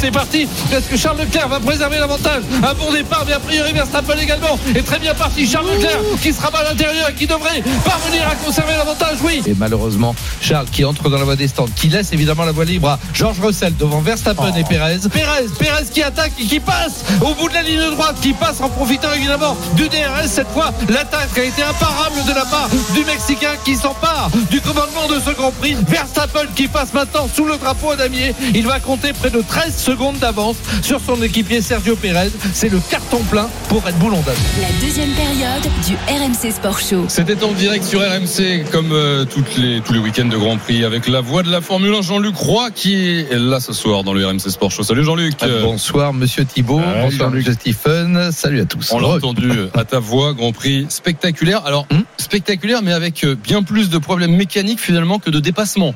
C'est 0.00 0.12
parti. 0.12 0.46
Est-ce 0.72 0.88
que 0.88 0.96
Charles 0.96 1.18
Leclerc 1.18 1.48
va 1.48 1.58
préserver 1.58 1.98
l'avantage 1.98 2.42
Un 2.62 2.72
bon 2.74 2.92
départ, 2.92 3.24
mais 3.26 3.32
a 3.32 3.40
priori 3.40 3.72
Verstappen 3.72 4.16
également 4.16 4.56
est 4.72 4.86
très 4.86 5.00
bien 5.00 5.12
parti. 5.12 5.44
Charles 5.44 5.66
Leclerc 5.66 5.98
qui 6.22 6.32
sera 6.32 6.48
à 6.56 6.62
l'intérieur 6.62 7.10
et 7.10 7.14
qui 7.14 7.26
devrait 7.26 7.62
parvenir 7.84 8.28
à 8.28 8.36
conserver 8.36 8.74
l'avantage, 8.76 9.18
oui. 9.24 9.42
Et 9.44 9.54
malheureusement, 9.58 10.14
Charles 10.40 10.66
qui 10.70 10.84
entre 10.84 11.10
dans 11.10 11.18
la 11.18 11.24
voie 11.24 11.34
des 11.34 11.48
stands, 11.48 11.66
qui 11.74 11.88
laisse 11.88 12.12
évidemment 12.12 12.44
la 12.44 12.52
voie 12.52 12.64
libre 12.64 12.90
à 12.90 12.98
Georges 13.12 13.40
Russell 13.40 13.74
devant 13.76 14.00
Verstappen 14.00 14.54
et 14.54 14.62
Pérez. 14.62 15.00
Pérez, 15.12 15.46
Pérez 15.58 15.84
qui 15.92 16.02
attaque 16.02 16.32
et 16.40 16.44
qui 16.44 16.60
passe 16.60 17.04
au 17.20 17.34
bout 17.34 17.48
de 17.48 17.54
la 17.54 17.62
ligne 17.62 17.90
droite, 17.90 18.16
qui 18.22 18.34
passe 18.34 18.60
en 18.60 18.68
profitant 18.68 19.12
évidemment 19.16 19.56
du 19.74 19.88
DRS. 19.88 20.28
Cette 20.28 20.50
fois, 20.52 20.72
l'attaque 20.88 21.36
a 21.36 21.42
été 21.42 21.62
imparable 21.62 22.24
de 22.24 22.34
la 22.34 22.44
part 22.44 22.68
du 22.94 23.04
Mexicain 23.04 23.54
qui 23.64 23.74
s'empare 23.74 24.30
du 24.48 24.60
commandement 24.60 25.08
de 25.08 25.18
ce 25.18 25.34
Grand 25.34 25.50
Prix. 25.50 25.76
Verstappen 25.88 26.46
qui 26.54 26.68
passe 26.68 26.94
maintenant 26.94 27.28
sous 27.34 27.46
le 27.46 27.56
drapeau 27.56 27.96
damier. 27.96 28.32
Il 28.54 28.66
va 28.66 28.78
compter 28.78 29.12
près 29.12 29.30
de 29.30 29.42
13 29.42 29.87
secondes 29.88 30.18
d'avance 30.18 30.56
sur 30.82 31.00
son 31.00 31.22
équipier 31.22 31.62
Sergio 31.62 31.96
Pérez. 31.96 32.28
C'est 32.52 32.68
le 32.68 32.78
carton 32.90 33.22
plein 33.30 33.48
pour 33.70 33.82
Red 33.82 33.94
Bull 33.94 34.12
Honda. 34.12 34.32
La 34.60 34.86
deuxième 34.86 35.08
période 35.12 35.62
du 35.86 35.94
RMC 36.12 36.52
Sport 36.52 36.78
Show. 36.78 37.06
C'était 37.08 37.42
en 37.42 37.52
direct 37.52 37.84
sur 37.84 38.00
RMC 38.00 38.70
comme 38.70 38.92
euh, 38.92 39.24
toutes 39.24 39.56
les, 39.56 39.80
tous 39.80 39.94
les 39.94 39.98
week-ends 39.98 40.26
de 40.26 40.36
Grand 40.36 40.58
Prix 40.58 40.84
avec 40.84 41.08
la 41.08 41.22
voix 41.22 41.42
de 41.42 41.50
la 41.50 41.62
Formule 41.62 41.94
1 41.94 42.02
Jean-Luc 42.02 42.36
Roy 42.36 42.70
qui 42.70 42.96
est 42.96 43.32
là 43.32 43.60
ce 43.60 43.72
soir 43.72 44.04
dans 44.04 44.12
le 44.12 44.26
RMC 44.26 44.50
Sport 44.50 44.70
Show. 44.70 44.82
Salut 44.82 45.04
Jean-Luc. 45.04 45.36
Ah, 45.40 45.46
bonsoir 45.62 46.12
Monsieur 46.12 46.44
Thibault, 46.44 46.82
bonsoir 47.00 47.30
Monsieur 47.30 47.54
Stephen, 47.54 48.30
salut 48.30 48.60
à 48.60 48.66
tous. 48.66 48.92
On 48.92 49.00
l'a 49.00 49.08
entendu 49.08 49.50
à 49.72 49.86
ta 49.86 50.00
voix, 50.00 50.34
Grand 50.34 50.52
Prix 50.52 50.84
spectaculaire. 50.90 51.64
Alors 51.64 51.86
Hmm 51.90 52.02
spectaculaire 52.18 52.82
mais 52.82 52.92
avec 52.92 53.24
euh, 53.24 53.34
bien 53.34 53.62
plus 53.62 53.88
de 53.88 53.96
problèmes 53.96 54.36
mécaniques 54.36 54.80
finalement 54.80 55.18
que 55.18 55.30
de 55.30 55.40
dépassement. 55.40 55.94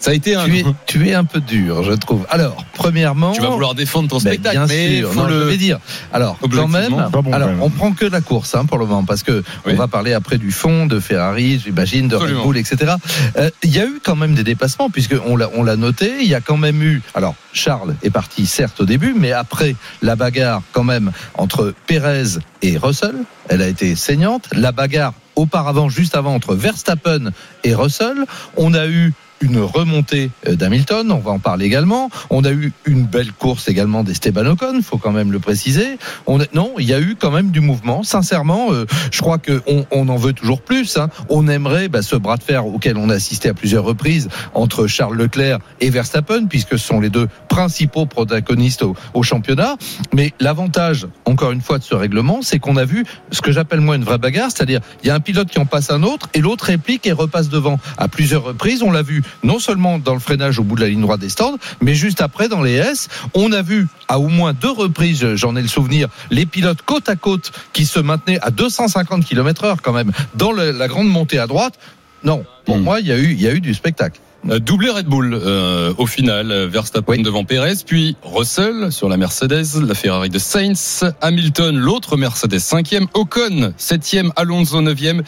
Ça 0.00 0.12
a 0.12 0.14
été 0.14 0.36
un. 0.36 0.44
Tu 0.44 0.58
es, 0.58 0.64
tu 0.86 1.08
es 1.08 1.14
un 1.14 1.24
peu 1.24 1.40
dur, 1.40 1.82
je 1.82 1.92
trouve. 1.92 2.24
Alors, 2.30 2.64
premièrement. 2.74 3.32
Tu 3.32 3.40
vas 3.40 3.50
vouloir 3.50 3.74
défendre 3.74 4.08
ton 4.08 4.16
Ben, 4.18 4.32
spectacle, 4.32 4.56
bien 4.56 4.66
mais 4.66 4.98
sûr. 4.98 5.12
faut 5.12 5.20
Non, 5.20 5.26
le- 5.26 5.40
je 5.42 5.46
vais 5.48 5.56
dire. 5.56 5.78
Alors, 6.12 6.38
quand 6.40 6.68
même, 6.68 7.06
bon, 7.10 7.32
alors, 7.32 7.50
on 7.60 7.68
prend 7.70 7.92
que 7.92 8.04
la 8.04 8.20
course 8.20 8.54
hein, 8.54 8.64
pour 8.64 8.78
le 8.78 8.86
moment, 8.86 9.04
parce 9.04 9.22
que 9.24 9.42
on 9.66 9.74
va 9.74 9.88
parler 9.88 10.12
après 10.12 10.38
du 10.38 10.52
fond, 10.52 10.86
de 10.86 11.00
Ferrari, 11.00 11.60
j'imagine, 11.64 12.06
de 12.06 12.14
Absolument. 12.14 12.40
Red 12.40 12.46
Bull, 12.46 12.56
etc. 12.58 12.92
Euh, 13.36 13.50
Il 13.64 13.74
y 13.74 13.80
a 13.80 13.86
eu 13.86 14.00
quand 14.04 14.14
même 14.16 14.34
des 14.34 14.44
dépassements, 14.44 14.88
puisque 14.88 15.16
on 15.26 15.36
l'a, 15.36 15.50
on 15.54 15.64
l'a 15.64 15.74
noté. 15.76 16.12
Il 16.20 16.28
y 16.28 16.34
a 16.34 16.40
quand 16.40 16.56
même 16.56 16.80
eu. 16.82 17.02
Alors, 17.14 17.34
Charles 17.52 17.96
est 18.04 18.10
parti 18.10 18.46
certes 18.46 18.80
au 18.80 18.84
début, 18.84 19.14
mais 19.18 19.32
après 19.32 19.74
la 20.02 20.14
bagarre 20.14 20.62
quand 20.72 20.84
même 20.84 21.10
entre 21.34 21.74
Pérez 21.88 22.38
et 22.62 22.76
Russell, 22.78 23.16
elle 23.48 23.62
a 23.62 23.66
été 23.68 23.96
saignante. 23.96 24.44
La 24.52 24.70
bagarre 24.70 25.12
auparavant, 25.34 25.88
juste 25.88 26.14
avant, 26.16 26.34
entre 26.34 26.54
Verstappen 26.54 27.30
et 27.64 27.74
Russell, 27.74 28.24
on 28.56 28.74
a 28.74 28.86
eu 28.86 29.12
une 29.40 29.58
remontée 29.60 30.30
euh, 30.48 30.56
d'Hamilton, 30.56 31.10
on 31.12 31.18
va 31.18 31.30
en 31.30 31.38
parler 31.38 31.66
également. 31.66 32.10
On 32.30 32.44
a 32.44 32.50
eu 32.50 32.72
une 32.86 33.04
belle 33.04 33.32
course 33.32 33.68
également 33.68 34.02
d'Esteban 34.04 34.46
Ocon, 34.46 34.80
faut 34.82 34.98
quand 34.98 35.12
même 35.12 35.32
le 35.32 35.38
préciser. 35.38 35.98
On 36.26 36.40
a- 36.40 36.44
non, 36.54 36.74
il 36.78 36.86
y 36.86 36.92
a 36.94 37.00
eu 37.00 37.16
quand 37.18 37.30
même 37.30 37.50
du 37.50 37.60
mouvement. 37.60 38.02
Sincèrement, 38.02 38.72
euh, 38.72 38.86
je 39.12 39.20
crois 39.20 39.38
que 39.38 39.62
on, 39.66 39.86
on 39.90 40.08
en 40.08 40.16
veut 40.16 40.32
toujours 40.32 40.60
plus. 40.62 40.96
hein. 40.96 41.08
On 41.28 41.46
aimerait 41.48 41.88
bah, 41.88 42.02
ce 42.02 42.16
bras 42.16 42.36
de 42.36 42.42
fer 42.42 42.66
auquel 42.66 42.96
on 42.96 43.10
a 43.10 43.14
assisté 43.14 43.48
à 43.48 43.54
plusieurs 43.54 43.84
reprises 43.84 44.28
entre 44.54 44.86
Charles 44.86 45.16
Leclerc 45.16 45.58
et 45.80 45.90
Verstappen, 45.90 46.46
puisque 46.46 46.78
ce 46.78 46.86
sont 46.86 47.00
les 47.00 47.10
deux 47.10 47.28
principaux 47.48 48.06
protagonistes 48.06 48.82
au, 48.82 48.94
au 49.14 49.22
championnat. 49.22 49.76
Mais 50.14 50.32
l'avantage, 50.40 51.06
encore 51.24 51.52
une 51.52 51.60
fois, 51.60 51.78
de 51.78 51.84
ce 51.84 51.94
règlement, 51.94 52.40
c'est 52.42 52.58
qu'on 52.58 52.76
a 52.76 52.84
vu 52.84 53.04
ce 53.30 53.40
que 53.40 53.52
j'appelle 53.52 53.80
moi 53.80 53.96
une 53.96 54.04
vraie 54.04 54.18
bagarre, 54.18 54.50
c'est-à-dire 54.50 54.80
il 55.02 55.08
y 55.08 55.10
a 55.10 55.14
un 55.14 55.20
pilote 55.20 55.48
qui 55.48 55.58
en 55.58 55.66
passe 55.66 55.90
un 55.90 56.02
autre 56.02 56.28
et 56.34 56.40
l'autre 56.40 56.64
réplique 56.66 57.06
et 57.06 57.12
repasse 57.12 57.48
devant. 57.48 57.78
À 57.96 58.08
plusieurs 58.08 58.44
reprises, 58.44 58.82
on 58.82 58.90
l'a 58.90 59.02
vu 59.02 59.22
non 59.42 59.58
seulement 59.58 59.98
dans 59.98 60.14
le 60.14 60.20
freinage 60.20 60.58
au 60.58 60.64
bout 60.64 60.76
de 60.76 60.80
la 60.82 60.88
ligne 60.88 61.00
droite 61.00 61.20
des 61.20 61.28
stands, 61.28 61.56
mais 61.80 61.94
juste 61.94 62.20
après 62.20 62.48
dans 62.48 62.62
les 62.62 62.74
S. 62.74 63.08
On 63.34 63.52
a 63.52 63.62
vu 63.62 63.86
à 64.08 64.18
au 64.18 64.28
moins 64.28 64.52
deux 64.52 64.70
reprises, 64.70 65.34
j'en 65.34 65.56
ai 65.56 65.62
le 65.62 65.68
souvenir, 65.68 66.08
les 66.30 66.46
pilotes 66.46 66.82
côte 66.82 67.08
à 67.08 67.16
côte 67.16 67.52
qui 67.72 67.84
se 67.86 67.98
maintenaient 68.00 68.40
à 68.40 68.50
250 68.50 69.24
km 69.24 69.64
heure 69.64 69.82
quand 69.82 69.92
même 69.92 70.12
dans 70.34 70.52
le- 70.52 70.72
la 70.72 70.88
grande 70.88 71.08
montée 71.08 71.38
à 71.38 71.46
droite. 71.46 71.78
Non, 72.24 72.44
pour 72.64 72.78
moi, 72.78 73.00
il 73.00 73.06
y 73.06 73.12
a 73.12 73.16
eu, 73.18 73.32
il 73.32 73.40
y 73.40 73.46
a 73.46 73.52
eu 73.52 73.60
du 73.60 73.74
spectacle. 73.74 74.20
Euh, 74.48 74.60
Doublé 74.60 74.88
Red 74.88 75.06
Bull 75.06 75.34
euh, 75.34 75.92
au 75.98 76.06
final, 76.06 76.52
euh, 76.52 76.68
Verstappen 76.68 77.22
devant 77.22 77.42
Pérez, 77.44 77.74
puis 77.84 78.16
Russell 78.22 78.92
sur 78.92 79.08
la 79.08 79.16
Mercedes, 79.16 79.64
la 79.84 79.94
Ferrari 79.94 80.28
de 80.30 80.38
Sainz, 80.38 81.04
Hamilton 81.20 81.76
l'autre 81.76 82.16
Mercedes 82.16 82.58
5e, 82.58 83.06
Ocon 83.14 83.72
7e, 83.78 84.30
Alonso 84.36 84.80
9e. 84.80 85.22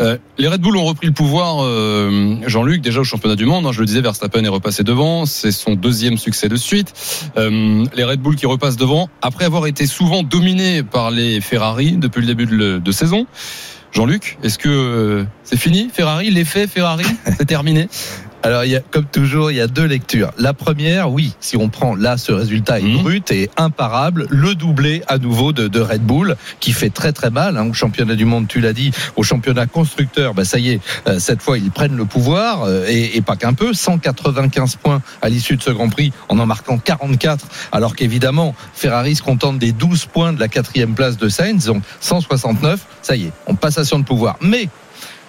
Euh, 0.00 0.18
les 0.38 0.48
Red 0.48 0.60
Bull 0.60 0.76
ont 0.76 0.84
repris 0.84 1.06
le 1.06 1.12
pouvoir, 1.12 1.58
euh, 1.64 2.36
Jean-Luc, 2.46 2.80
déjà 2.80 3.00
au 3.00 3.04
championnat 3.04 3.36
du 3.36 3.46
monde. 3.46 3.64
hein, 3.64 3.70
je 3.72 3.78
le 3.78 3.86
disais, 3.86 4.00
Verstappen 4.00 4.42
est 4.44 4.48
repassé 4.48 4.82
devant, 4.82 5.24
c'est 5.24 5.52
son 5.52 5.74
deuxième 5.74 6.18
succès 6.18 6.48
de 6.48 6.56
suite. 6.56 6.92
Euh, 7.36 7.84
les 7.94 8.04
Red 8.04 8.20
Bull 8.20 8.34
qui 8.34 8.46
repassent 8.46 8.76
devant, 8.76 9.08
après 9.22 9.44
avoir 9.44 9.66
été 9.68 9.86
souvent 9.86 10.24
dominés 10.24 10.82
par 10.82 11.12
les 11.12 11.40
Ferrari 11.40 11.92
depuis 11.92 12.22
le 12.22 12.26
début 12.26 12.46
de, 12.46 12.54
le- 12.56 12.80
de 12.80 12.92
saison. 12.92 13.26
Jean-Luc, 13.92 14.36
est-ce 14.42 14.58
que 14.58 15.24
c'est 15.44 15.56
fini 15.58 15.88
Ferrari, 15.92 16.30
l'effet 16.30 16.66
Ferrari, 16.66 17.04
c'est 17.38 17.46
terminé? 17.46 17.88
Alors, 18.44 18.64
il 18.64 18.70
y 18.70 18.76
a, 18.76 18.80
comme 18.80 19.04
toujours, 19.04 19.50
il 19.50 19.56
y 19.56 19.60
a 19.60 19.66
deux 19.66 19.84
lectures. 19.84 20.30
La 20.38 20.54
première, 20.54 21.10
oui, 21.10 21.34
si 21.40 21.56
on 21.56 21.68
prend 21.68 21.96
là 21.96 22.16
ce 22.16 22.30
résultat 22.30 22.78
est 22.78 23.02
brut 23.02 23.30
et 23.32 23.50
imparable, 23.56 24.26
le 24.30 24.54
doublé 24.54 25.02
à 25.08 25.18
nouveau 25.18 25.52
de, 25.52 25.66
de 25.66 25.80
Red 25.80 26.02
Bull 26.02 26.36
qui 26.60 26.72
fait 26.72 26.90
très 26.90 27.12
très 27.12 27.30
mal 27.30 27.56
hein, 27.56 27.68
au 27.68 27.72
championnat 27.72 28.14
du 28.14 28.24
monde. 28.24 28.46
Tu 28.46 28.60
l'as 28.60 28.72
dit, 28.72 28.92
au 29.16 29.24
championnat 29.24 29.66
constructeur, 29.66 30.34
bah 30.34 30.44
ça 30.44 30.58
y 30.58 30.70
est, 30.70 30.80
euh, 31.08 31.18
cette 31.18 31.42
fois 31.42 31.58
ils 31.58 31.72
prennent 31.72 31.96
le 31.96 32.04
pouvoir 32.04 32.62
euh, 32.62 32.86
et, 32.88 33.16
et 33.16 33.22
pas 33.22 33.34
qu'un 33.34 33.54
peu. 33.54 33.72
195 33.72 34.76
points 34.76 35.02
à 35.20 35.28
l'issue 35.28 35.56
de 35.56 35.62
ce 35.62 35.70
Grand 35.70 35.88
Prix 35.88 36.12
en 36.28 36.38
en 36.38 36.46
marquant 36.46 36.78
44, 36.78 37.46
alors 37.72 37.96
qu'évidemment 37.96 38.54
Ferrari 38.72 39.16
se 39.16 39.22
contente 39.22 39.58
des 39.58 39.72
12 39.72 40.06
points 40.06 40.32
de 40.32 40.38
la 40.38 40.48
quatrième 40.48 40.94
place 40.94 41.16
de 41.16 41.28
Sainz, 41.28 41.66
donc 41.66 41.82
169. 42.00 42.86
Ça 43.02 43.16
y 43.16 43.24
est, 43.24 43.32
on 43.48 43.56
passation 43.56 43.98
de 43.98 44.04
pouvoir. 44.04 44.36
Mais 44.40 44.68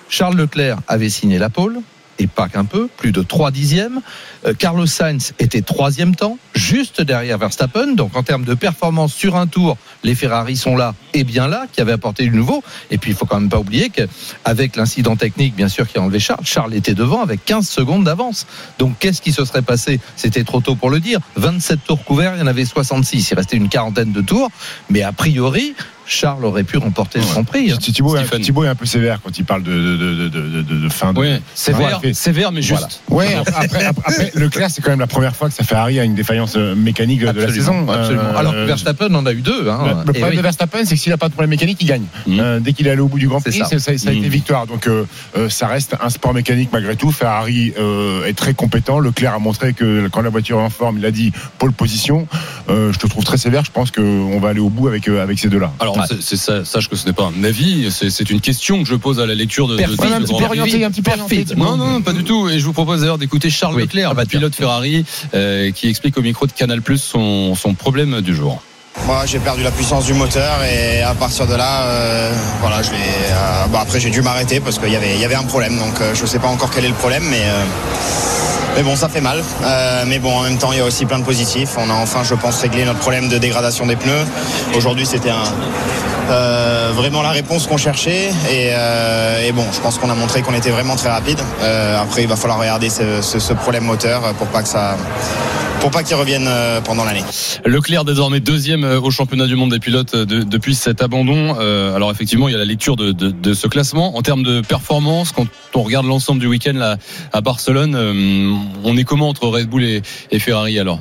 Charles 0.09 0.35
Leclerc 0.35 0.77
avait 0.87 1.09
signé 1.09 1.39
la 1.39 1.49
pole 1.49 1.79
et 2.19 2.27
pas 2.27 2.49
qu'un 2.49 2.65
peu, 2.65 2.87
plus 2.97 3.11
de 3.11 3.21
3 3.21 3.51
dixièmes. 3.51 4.01
Euh, 4.45 4.53
Carlos 4.53 4.85
Sainz 4.85 5.33
était 5.39 5.61
troisième 5.61 6.15
temps, 6.15 6.37
juste 6.53 7.01
derrière 7.01 7.37
Verstappen. 7.37 7.93
Donc 7.93 8.15
en 8.15 8.23
termes 8.23 8.43
de 8.43 8.53
performance 8.53 9.13
sur 9.13 9.35
un 9.35 9.47
tour, 9.47 9.77
les 10.03 10.15
Ferrari 10.15 10.55
sont 10.55 10.75
là 10.75 10.93
et 11.13 11.23
bien 11.23 11.47
là, 11.47 11.65
qui 11.71 11.81
avaient 11.81 11.93
apporté 11.93 12.23
du 12.23 12.31
nouveau. 12.31 12.63
Et 12.91 12.97
puis 12.97 13.11
il 13.11 13.17
faut 13.17 13.25
quand 13.25 13.39
même 13.39 13.49
pas 13.49 13.59
oublier 13.59 13.89
qu'avec 13.89 14.75
l'incident 14.75 15.15
technique, 15.15 15.55
bien 15.55 15.69
sûr, 15.69 15.87
qui 15.87 15.97
a 15.97 16.01
enlevé 16.01 16.19
Charles, 16.19 16.43
Charles 16.43 16.73
était 16.73 16.93
devant 16.93 17.21
avec 17.21 17.43
15 17.45 17.67
secondes 17.67 18.03
d'avance. 18.03 18.45
Donc 18.77 18.97
qu'est-ce 18.99 19.21
qui 19.21 19.31
se 19.31 19.45
serait 19.45 19.61
passé? 19.61 19.99
C'était 20.15 20.43
trop 20.43 20.59
tôt 20.59 20.75
pour 20.75 20.89
le 20.89 20.99
dire. 20.99 21.19
27 21.37 21.79
tours 21.85 22.03
couverts, 22.03 22.33
il 22.35 22.39
y 22.39 22.43
en 22.43 22.47
avait 22.47 22.65
66. 22.65 23.31
Il 23.31 23.35
restait 23.35 23.57
une 23.57 23.69
quarantaine 23.69 24.11
de 24.11 24.21
tours. 24.21 24.49
Mais 24.89 25.01
a 25.03 25.11
priori, 25.11 25.75
Charles 26.09 26.43
aurait 26.43 26.63
pu 26.63 26.77
remporter 26.77 27.19
le 27.19 27.25
Grand 27.25 27.43
Prix. 27.43 27.71
hein. 27.71 27.77
Thibaut, 27.79 28.17
est- 28.17 28.39
Thibaut 28.41 28.63
est 28.63 28.67
un 28.67 28.75
peu 28.75 28.85
sévère 28.85 29.19
quand 29.23 29.37
il 29.37 29.45
parle 29.45 29.63
de, 29.63 29.71
de, 29.71 29.97
de, 29.97 30.13
de, 30.27 30.29
de, 30.29 30.61
de- 30.63 30.79
de 30.79 30.89
fin 30.89 31.13
de. 31.13 31.19
Oui, 31.19 31.27
sévère, 32.13 32.51
mais 32.51 32.61
juste. 32.61 33.01
Voilà. 33.07 33.29
Ouais, 33.29 33.35
après, 33.35 33.85
après, 33.85 33.85
après, 33.85 34.31
Leclerc, 34.33 34.69
c'est 34.71 34.81
quand 34.81 34.89
même 34.89 34.99
la 34.99 35.07
première 35.07 35.35
fois 35.35 35.49
que 35.49 35.53
ça 35.55 35.63
Ferrari 35.63 35.99
a 35.99 36.03
une 36.03 36.15
défaillance 36.15 36.55
euh, 36.57 36.75
mécanique 36.75 37.19
de 37.21 37.25
la 37.25 37.31
Absolument, 37.31 37.53
saison. 37.55 37.89
absolument. 37.89 38.23
Euh, 38.23 38.37
Alors 38.37 38.53
que 38.53 38.65
Verstappen 38.65 39.13
en 39.13 39.25
a 39.25 39.33
eu 39.33 39.41
deux. 39.41 39.69
Hein. 39.69 40.03
Le, 40.05 40.13
problème 40.13 40.29
oui. 40.31 40.37
de 40.37 40.41
Verstappen, 40.41 40.79
c'est 40.85 40.95
que 40.95 41.01
s'il 41.01 41.11
n'a 41.11 41.17
pas 41.17 41.27
de 41.27 41.33
problème 41.33 41.49
mécanique, 41.51 41.77
il 41.81 41.85
gagne. 41.87 42.05
Euh, 42.27 42.59
dès 42.59 42.73
qu'il 42.73 42.87
est 42.87 42.91
allé 42.91 43.01
au 43.01 43.07
bout 43.07 43.19
du 43.19 43.27
Grand 43.27 43.41
Prix, 43.41 43.53
ça. 43.53 43.65
ça, 43.65 43.79
ça- 43.79 43.97
ça 43.97 44.09
a 44.09 44.13
été 44.13 44.29
victoire. 44.29 44.65
Donc 44.67 44.87
euh, 44.87 45.05
euh, 45.37 45.49
ça 45.49 45.67
reste 45.67 45.95
un 46.01 46.09
sport 46.09 46.33
mécanique 46.33 46.69
malgré 46.73 46.95
tout. 46.95 47.11
Ferrari 47.11 47.73
euh, 47.77 48.25
est 48.25 48.33
très 48.33 48.53
compétent. 48.53 48.99
Leclerc 48.99 49.33
a 49.35 49.39
montré 49.39 49.73
que 49.73 50.07
quand 50.07 50.21
la 50.21 50.29
voiture 50.29 50.59
est 50.59 50.63
en 50.63 50.69
forme, 50.69 50.97
il 50.97 51.05
a 51.05 51.11
dit 51.11 51.31
pole 51.59 51.71
position. 51.73 52.27
Euh, 52.69 52.91
je 52.93 52.99
te 52.99 53.07
trouve 53.07 53.23
très 53.23 53.37
sévère. 53.37 53.63
Je 53.65 53.71
pense 53.71 53.91
qu'on 53.91 54.39
va 54.39 54.49
aller 54.49 54.59
au 54.59 54.69
bout 54.69 54.87
avec, 54.87 55.07
euh, 55.07 55.21
avec 55.21 55.37
ces 55.39 55.49
deux-là. 55.49 55.71
Alors, 55.79 55.98
c'est- 56.07 56.21
c'est 56.21 56.35
ça, 56.37 56.65
sache 56.65 56.87
que 56.89 56.95
ce 56.95 57.05
n'est 57.05 57.13
pas 57.13 57.31
un 57.37 57.43
avis, 57.43 57.91
c'est 57.91 58.09
c'est 58.09 58.29
une 58.29 58.41
question 58.41 58.81
que 58.83 58.87
je 58.89 58.95
pose 58.95 59.19
à 59.19 59.25
la 59.25 59.35
lecture 59.35 59.67
de, 59.67 59.73
de, 59.73 59.77
Perfide. 59.79 59.97
de 59.99 60.25
peu 60.27 60.33
Prix. 60.33 60.45
orienté, 60.45 60.83
un 60.85 60.91
petit 60.91 61.01
peu 61.01 61.11
orienté, 61.11 61.35
Perfide. 61.37 61.57
Non, 61.57 61.77
non, 61.77 62.01
pas 62.01 62.13
du 62.13 62.23
tout. 62.23 62.49
Et 62.49 62.59
je 62.59 62.65
vous 62.65 62.73
propose 62.73 63.01
d'ailleurs 63.01 63.17
d'écouter 63.17 63.49
Charles 63.49 63.79
Leclerc, 63.79 64.13
le 64.13 64.25
pilote 64.25 64.55
Ferrari, 64.55 65.05
euh, 65.33 65.71
qui 65.71 65.87
explique 65.87 66.17
au 66.17 66.21
micro 66.21 66.45
de 66.47 66.51
Canal 66.51 66.81
Plus 66.81 67.01
son, 67.01 67.55
son 67.55 67.73
problème 67.73 68.21
du 68.21 68.35
jour. 68.35 68.61
Moi, 69.05 69.25
j'ai 69.25 69.39
perdu 69.39 69.63
la 69.63 69.71
puissance 69.71 70.05
du 70.05 70.13
moteur 70.13 70.63
et 70.63 71.01
à 71.01 71.13
partir 71.13 71.47
de 71.47 71.55
là, 71.55 71.81
euh, 71.83 72.31
voilà, 72.61 72.81
je 72.81 72.89
euh, 72.91 73.65
bon, 73.67 73.79
après, 73.79 73.99
j'ai 73.99 74.09
dû 74.09 74.21
m'arrêter 74.21 74.59
parce 74.59 74.77
qu'il 74.77 74.91
y 74.91 74.95
avait, 74.95 75.35
un 75.35 75.43
problème. 75.43 75.77
Donc, 75.77 75.99
euh, 76.01 76.13
je 76.13 76.21
ne 76.21 76.27
sais 76.27 76.39
pas 76.39 76.47
encore 76.47 76.69
quel 76.69 76.85
est 76.85 76.89
le 76.89 76.93
problème, 76.93 77.23
mais. 77.29 77.41
mais 78.75 78.83
bon, 78.83 78.95
ça 78.95 79.09
fait 79.09 79.21
mal. 79.21 79.43
Mais 80.07 80.19
bon, 80.19 80.35
en 80.37 80.43
même 80.43 80.57
temps, 80.57 80.71
il 80.71 80.77
y 80.77 80.81
a 80.81 80.85
aussi 80.85 81.05
plein 81.05 81.19
de 81.19 81.25
positifs. 81.25 81.71
On 81.77 81.89
a 81.89 81.93
enfin, 81.93 82.23
je 82.23 82.35
pense, 82.35 82.61
réglé 82.61 82.85
notre 82.85 82.99
problème 82.99 83.29
de 83.29 83.37
dégradation 83.37 83.85
des 83.85 83.95
pneus. 83.95 84.25
Aujourd'hui, 84.75 85.05
c'était 85.05 85.31
un, 85.31 85.43
euh, 86.29 86.91
vraiment 86.95 87.21
la 87.21 87.31
réponse 87.31 87.67
qu'on 87.67 87.77
cherchait. 87.77 88.29
Et, 88.51 88.69
euh, 88.73 89.47
et 89.47 89.51
bon, 89.51 89.65
je 89.73 89.79
pense 89.79 89.97
qu'on 89.97 90.09
a 90.09 90.15
montré 90.15 90.41
qu'on 90.41 90.53
était 90.53 90.69
vraiment 90.71 90.95
très 90.95 91.09
rapide. 91.09 91.39
Euh, 91.61 92.01
après, 92.01 92.23
il 92.23 92.27
va 92.27 92.35
falloir 92.35 92.59
regarder 92.59 92.89
ce, 92.89 93.21
ce- 93.21 93.39
ce 93.39 93.53
problème 93.53 93.83
moteur 93.85 94.21
pour 94.35 94.47
pas 94.47 94.61
que 94.63 94.69
ça, 94.69 94.97
pour 95.79 95.91
pas 95.91 96.03
qu'il 96.03 96.15
revienne 96.15 96.45
euh, 96.47 96.81
pendant 96.81 97.03
l'année. 97.05 97.23
Leclerc 97.65 98.03
désormais 98.05 98.39
deuxième 98.39 98.83
euh, 98.83 98.99
au 98.99 99.11
championnat 99.11 99.47
du 99.47 99.55
monde 99.55 99.71
des 99.71 99.79
pilotes 99.79 100.15
de- 100.15 100.43
depuis 100.43 100.75
cet 100.75 101.01
abandon. 101.01 101.55
Alors 101.95 102.11
effectivement, 102.11 102.47
il 102.47 102.51
y 102.51 102.55
a 102.55 102.59
la 102.59 102.65
lecture 102.65 102.95
de, 102.95 103.11
de- 103.11 103.31
de 103.31 103.53
ce 103.53 103.67
classement 103.67 104.17
en 104.17 104.21
termes 104.21 104.43
de 104.43 104.61
performance. 104.61 105.31
Quand 105.31 105.47
on 105.75 105.83
regarde 105.83 106.05
l'ensemble 106.05 106.39
du 106.41 106.47
week-end 106.47 106.95
à 107.33 107.41
Barcelone, 107.41 107.95
on 108.83 108.97
est 108.97 109.03
comment 109.03 109.29
entre 109.29 109.47
Red 109.47 109.67
Bull 109.69 109.83
et, 109.83 110.01
et 110.31 110.39
Ferrari 110.39 110.79
alors? 110.79 110.99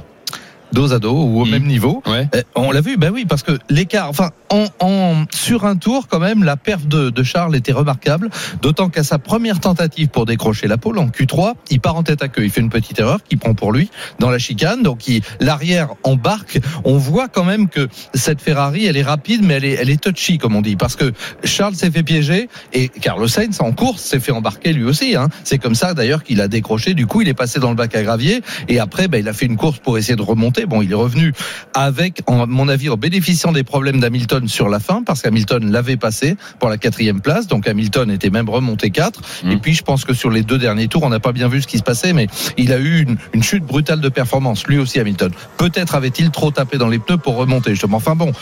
Dos 0.73 0.93
à 0.93 0.99
dos 0.99 1.13
ou 1.15 1.41
au 1.41 1.45
Mhm. 1.45 1.51
même 1.51 1.65
niveau. 1.67 2.03
Ouais. 2.07 2.29
Euh, 2.35 2.43
on 2.55 2.71
l'a 2.71 2.81
vu, 2.81 2.97
ben 2.97 3.11
oui, 3.13 3.25
parce 3.27 3.43
que 3.43 3.53
l'écart, 3.71 4.09
enfin, 4.09 4.31
en, 4.51 4.67
en- 4.81 5.25
sur 5.35 5.65
un 5.65 5.77
tour, 5.77 6.09
quand 6.09 6.19
même, 6.19 6.45
la 6.45 6.57
perf 6.57 6.87
de, 6.87 7.11
de 7.11 7.23
Charles 7.23 7.55
était 7.57 7.73
remarquable. 7.73 8.31
D'autant 8.63 8.89
qu'à 8.89 9.03
sa 9.05 9.19
première 9.19 9.61
tentative 9.61 10.09
pour 10.09 10.27
décrocher 10.27 10.67
la 10.69 10.77
pole 10.79 10.99
en 10.99 11.09
Q3, 11.09 11.55
il 11.71 11.81
part 11.81 11.97
en 11.97 12.03
tête 12.03 12.23
à 12.23 12.29
queue. 12.29 12.45
Il 12.45 12.51
fait 12.51 12.61
une 12.61 12.71
petite 12.71 12.99
erreur 13.01 13.19
qui 13.29 13.37
prend 13.37 13.55
pour 13.55 13.73
lui 13.73 13.91
dans 14.19 14.31
la 14.31 14.39
chicane. 14.39 14.83
Donc, 14.83 15.09
il- 15.09 15.23
l'arrière 15.41 15.89
embarque. 16.05 16.59
On 16.85 16.97
voit 16.99 17.29
quand 17.29 17.45
même 17.45 17.69
que 17.69 17.89
cette 18.15 18.41
Ferrari, 18.41 18.87
elle 18.87 18.97
est 18.97 19.03
rapide, 19.03 19.43
mais 19.45 19.55
elle 19.55 19.65
est, 19.65 19.75
elle 19.81 19.91
est 19.91 20.01
touchy, 20.03 20.39
comme 20.39 20.57
on 20.57 20.63
dit, 20.63 20.77
parce 20.77 20.97
que 20.97 21.13
Charles 21.45 21.75
s'est 21.75 21.91
fait 21.91 22.03
piéger 22.03 22.49
et 22.73 22.89
Carlos 22.89 23.29
Sainz 23.29 23.61
en 23.61 23.73
course 23.73 24.03
s'est 24.03 24.21
fait 24.21 24.33
embarquer 24.33 24.73
lui 24.73 24.85
aussi. 24.85 25.17
Hein. 25.17 25.29
C'est 25.45 25.59
comme 25.59 25.75
ça 25.75 25.95
d'ailleurs 25.95 26.23
qu'il 26.25 26.41
a 26.41 26.49
décroché. 26.49 26.95
Du 26.95 27.07
coup, 27.07 27.23
il 27.23 27.29
est 27.29 27.35
passé 27.35 27.61
dans 27.61 27.71
le 27.71 27.77
bac 27.77 27.95
à 27.95 28.03
gravier 28.03 28.43
et 28.69 28.79
après, 28.81 29.09
ben, 29.09 29.19
il 29.19 29.29
a 29.29 29.33
fait 29.33 29.47
une 29.47 29.57
course 29.57 29.79
pour 29.79 29.99
essayer 29.99 30.17
de 30.17 30.23
remonter. 30.23 30.58
Bon, 30.67 30.83
il 30.83 30.93
est 30.93 30.97
revenu 30.97 31.33
avec, 31.75 32.23
en 32.27 32.47
mon 32.47 32.69
avis, 32.69 32.89
en 32.89 32.97
bénéficiant 32.97 33.53
des 33.53 33.65
problèmes 33.65 34.01
d'Hamilton 34.01 34.49
sur 34.49 34.69
la 34.69 34.81
fin, 34.81 35.03
parce 35.03 35.23
qu'Hamilton 35.23 35.71
l'avait 35.71 35.97
passé 35.97 36.37
pour 36.59 36.69
la 36.69 36.79
quatrième 36.79 37.21
place. 37.21 37.47
Donc 37.47 37.69
Hamilton 37.69 38.11
était 38.11 38.31
même 38.31 38.49
remonté 38.49 38.91
4 38.91 39.09
Mm. 39.43 39.53
Et 39.53 39.57
puis, 39.59 39.75
je 39.75 39.83
pense 39.83 40.05
que 40.05 40.15
sur 40.15 40.31
les 40.31 40.43
deux 40.43 40.59
derniers 40.59 40.89
tours, 40.89 41.03
on 41.03 41.09
n'a 41.09 41.21
pas 41.21 41.33
bien 41.33 41.49
vu 41.49 41.63
ce 41.63 41.67
qui 41.67 41.79
se 41.79 41.83
passait, 41.83 42.13
mais 42.13 42.27
il 42.57 42.73
a 42.73 42.79
eu 42.79 43.03
une, 43.03 43.17
une 43.33 43.43
chute 43.43 43.65
brutale 43.65 44.01
de 44.01 44.09
performance, 44.09 44.67
lui 44.67 44.79
aussi 44.79 44.99
Hamilton. 44.99 45.33
Peut-être 45.57 45.95
avait-il 45.95 46.31
trop 46.31 46.51
tapé 46.51 46.79
dans 46.79 46.89
les 46.89 46.99
pneus 46.99 47.19
pour 47.19 47.37
remonter, 47.37 47.71
justement. 47.71 47.99
Enfin 47.99 48.17
bon, 48.17 48.33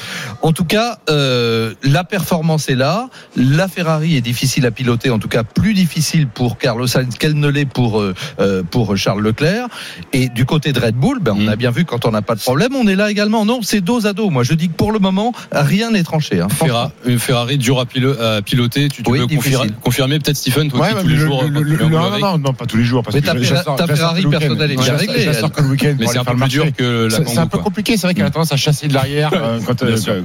en 0.43 0.53
tout 0.53 0.65
cas, 0.65 0.99
euh, 1.11 1.75
la 1.83 2.05
performance 2.05 2.69
est 2.69 2.75
là. 2.75 3.09
La 3.37 3.69
Ferrari 3.69 4.17
est 4.17 4.21
difficile 4.21 4.67
à 4.67 4.71
piloter, 4.71 5.11
en 5.11 5.19
tout 5.19 5.29
cas 5.29 5.43
plus 5.45 5.75
difficile 5.75 6.27
pour 6.27 6.59
Carlos 6.59 6.87
Sainz 6.87 7.17
qu'elle 7.17 7.35
ne 7.35 7.49
l'est 7.49 7.67
pour 7.67 8.01
euh, 8.01 8.15
euh, 8.41 8.63
pour 8.63 8.97
Charles 8.97 9.23
Leclerc. 9.23 9.69
Et 10.13 10.29
du 10.29 10.45
côté 10.45 10.73
de 10.73 10.81
Red 10.81 10.95
Bull, 10.95 11.21
ben, 11.21 11.35
on 11.39 11.49
a 11.49 11.57
bien 11.57 11.71
vu 11.71 11.85
quand 11.85 12.06
on 12.07 12.11
n'a 12.13 12.23
pas 12.23 12.35
de 12.35 12.41
problème, 12.41 12.75
on 12.77 12.87
est 12.87 12.97
là 12.97 13.11
également. 13.11 13.45
Non, 13.45 13.61
c'est 13.63 13.81
dos 13.81 14.07
à 14.07 14.13
dos. 14.13 14.31
Moi, 14.31 14.43
je 14.45 14.55
dis 14.55 14.69
que 14.69 14.75
pour 14.75 14.93
le 14.93 14.99
moment, 14.99 15.33
rien 15.53 15.91
n'est 15.91 16.03
tranché. 16.03 16.41
Hein. 16.41 16.49
Ferra- 16.51 16.93
une 17.05 17.19
Ferrari 17.19 17.59
dure 17.59 17.81
à, 17.81 17.85
pilo- 17.85 18.19
à 18.21 18.43
piloter. 18.43 18.89
Tu, 18.89 19.03
tu 19.03 19.11
Oui, 19.11 19.19
peux 19.21 19.27
confirmer, 19.37 19.71
confirmer 19.83 20.19
peut-être 20.19 20.37
Stephen, 20.37 20.71
toi 20.71 20.81
Ouais, 20.81 20.89
qui 20.95 21.01
tous 21.03 21.09
les 21.09 21.15
le- 21.17 21.27
jours. 21.27 21.43
le- 21.45 21.49
quand 21.51 21.61
le- 21.61 21.71
tu 21.71 21.77
fais 21.77 21.83
un 21.85 21.89
le- 21.89 21.97
boulot 21.97 22.11
non, 22.19 22.19
non, 22.33 22.39
non, 22.39 22.53
pas 22.55 22.67
tous 22.67 22.77
les 22.77 22.85
jours. 22.85 23.03
Parce 23.03 23.15
Mais 23.15 23.21
que 23.23 23.27
ta 23.27 23.87
Ferrari 23.87 24.23
que 24.23 24.29
le 24.29 24.29
week-end. 24.29 24.39
personnelle 24.39 24.71
est 24.71 24.75
Je 24.77 24.81
bien 24.83 24.93
la 24.93 24.99
sors- 24.99 25.09
réglée, 25.09 25.21
Je 25.23 25.27
la 25.27 25.35
sors 25.35 25.45
elle. 25.51 25.51
que 25.57 25.63
le 25.63 25.69
week-end. 25.69 25.97
Mais 25.99 26.07
c'est 26.07 26.19
un 26.19 26.25
peu 26.25 26.37
plus 26.37 26.49
dur 26.49 26.67
que 26.77 27.09
la 27.11 27.25
C'est 27.27 27.39
un 27.39 27.47
peu 27.47 27.59
compliqué. 27.59 27.97
C'est 27.97 28.07
vrai 28.07 28.15
qu'elle 28.15 28.25
a 28.27 28.31
tendance 28.31 28.53
à 28.53 28.57
chasser 28.57 28.89
de 28.89 28.95
l'arrière 28.95 29.31
euh, 29.35 29.59
euh, 29.83 30.23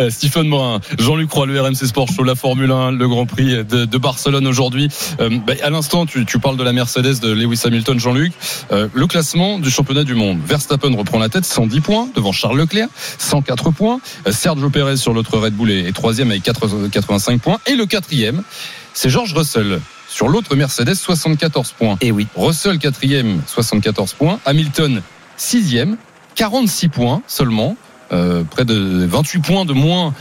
Euh, 0.00 0.10
Stephen 0.10 0.48
Morin, 0.48 0.80
Jean-Luc 0.98 1.30
Roy, 1.30 1.46
le 1.46 1.60
RMC 1.60 1.86
Sport 1.86 2.08
Show, 2.08 2.22
la 2.24 2.34
Formule 2.34 2.70
1, 2.70 2.92
le 2.92 3.08
Grand 3.08 3.26
Prix 3.26 3.64
de, 3.64 3.84
de 3.84 3.98
Barcelone 3.98 4.46
aujourd'hui. 4.46 4.88
Euh, 5.20 5.30
bah, 5.46 5.54
à 5.62 5.70
l'instant, 5.70 6.06
tu, 6.06 6.24
tu 6.24 6.38
parles 6.38 6.56
de 6.56 6.62
la 6.64 6.72
Mercedes 6.72 7.20
de 7.20 7.32
Lewis 7.32 7.60
Hamilton, 7.64 7.98
Jean-Luc. 7.98 8.32
Euh, 8.72 8.88
le 8.94 9.06
classement 9.06 9.58
du 9.58 9.70
championnat 9.70 10.04
du 10.04 10.14
monde. 10.14 10.38
Verstappen 10.54 10.94
reprend 10.96 11.18
la 11.18 11.28
tête, 11.28 11.44
110 11.44 11.80
points 11.80 12.08
devant 12.14 12.30
Charles 12.30 12.56
Leclerc, 12.56 12.86
104 13.18 13.72
points. 13.72 14.00
Euh, 14.28 14.30
Sergio 14.30 14.70
Perez 14.70 14.98
sur 14.98 15.12
l'autre 15.12 15.36
Red 15.36 15.52
Bull 15.54 15.68
est, 15.72 15.90
troisième 15.92 16.30
avec 16.30 16.44
4 16.44 16.88
85 16.92 17.40
points. 17.40 17.58
Et 17.66 17.74
le 17.74 17.86
quatrième, 17.86 18.44
c'est 18.92 19.10
George 19.10 19.34
Russell. 19.34 19.80
Sur 20.08 20.28
l'autre 20.28 20.54
Mercedes, 20.54 20.94
74 20.94 21.72
points. 21.72 21.96
Et 22.00 22.12
oui. 22.12 22.28
Russell 22.36 22.78
quatrième, 22.78 23.42
74 23.48 24.12
points. 24.12 24.38
Hamilton 24.44 25.02
sixième, 25.36 25.96
46 26.36 26.88
points 26.88 27.22
seulement. 27.26 27.76
Euh, 28.12 28.44
près 28.44 28.64
de 28.64 29.06
28 29.06 29.40
points 29.40 29.64
de 29.64 29.72
moins 29.72 30.14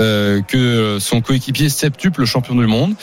euh, 0.00 0.42
que 0.42 0.98
son 0.98 1.20
coéquipier 1.20 1.68
septuple 1.68 2.24
champion 2.24 2.56
du 2.56 2.66
monde. 2.66 2.96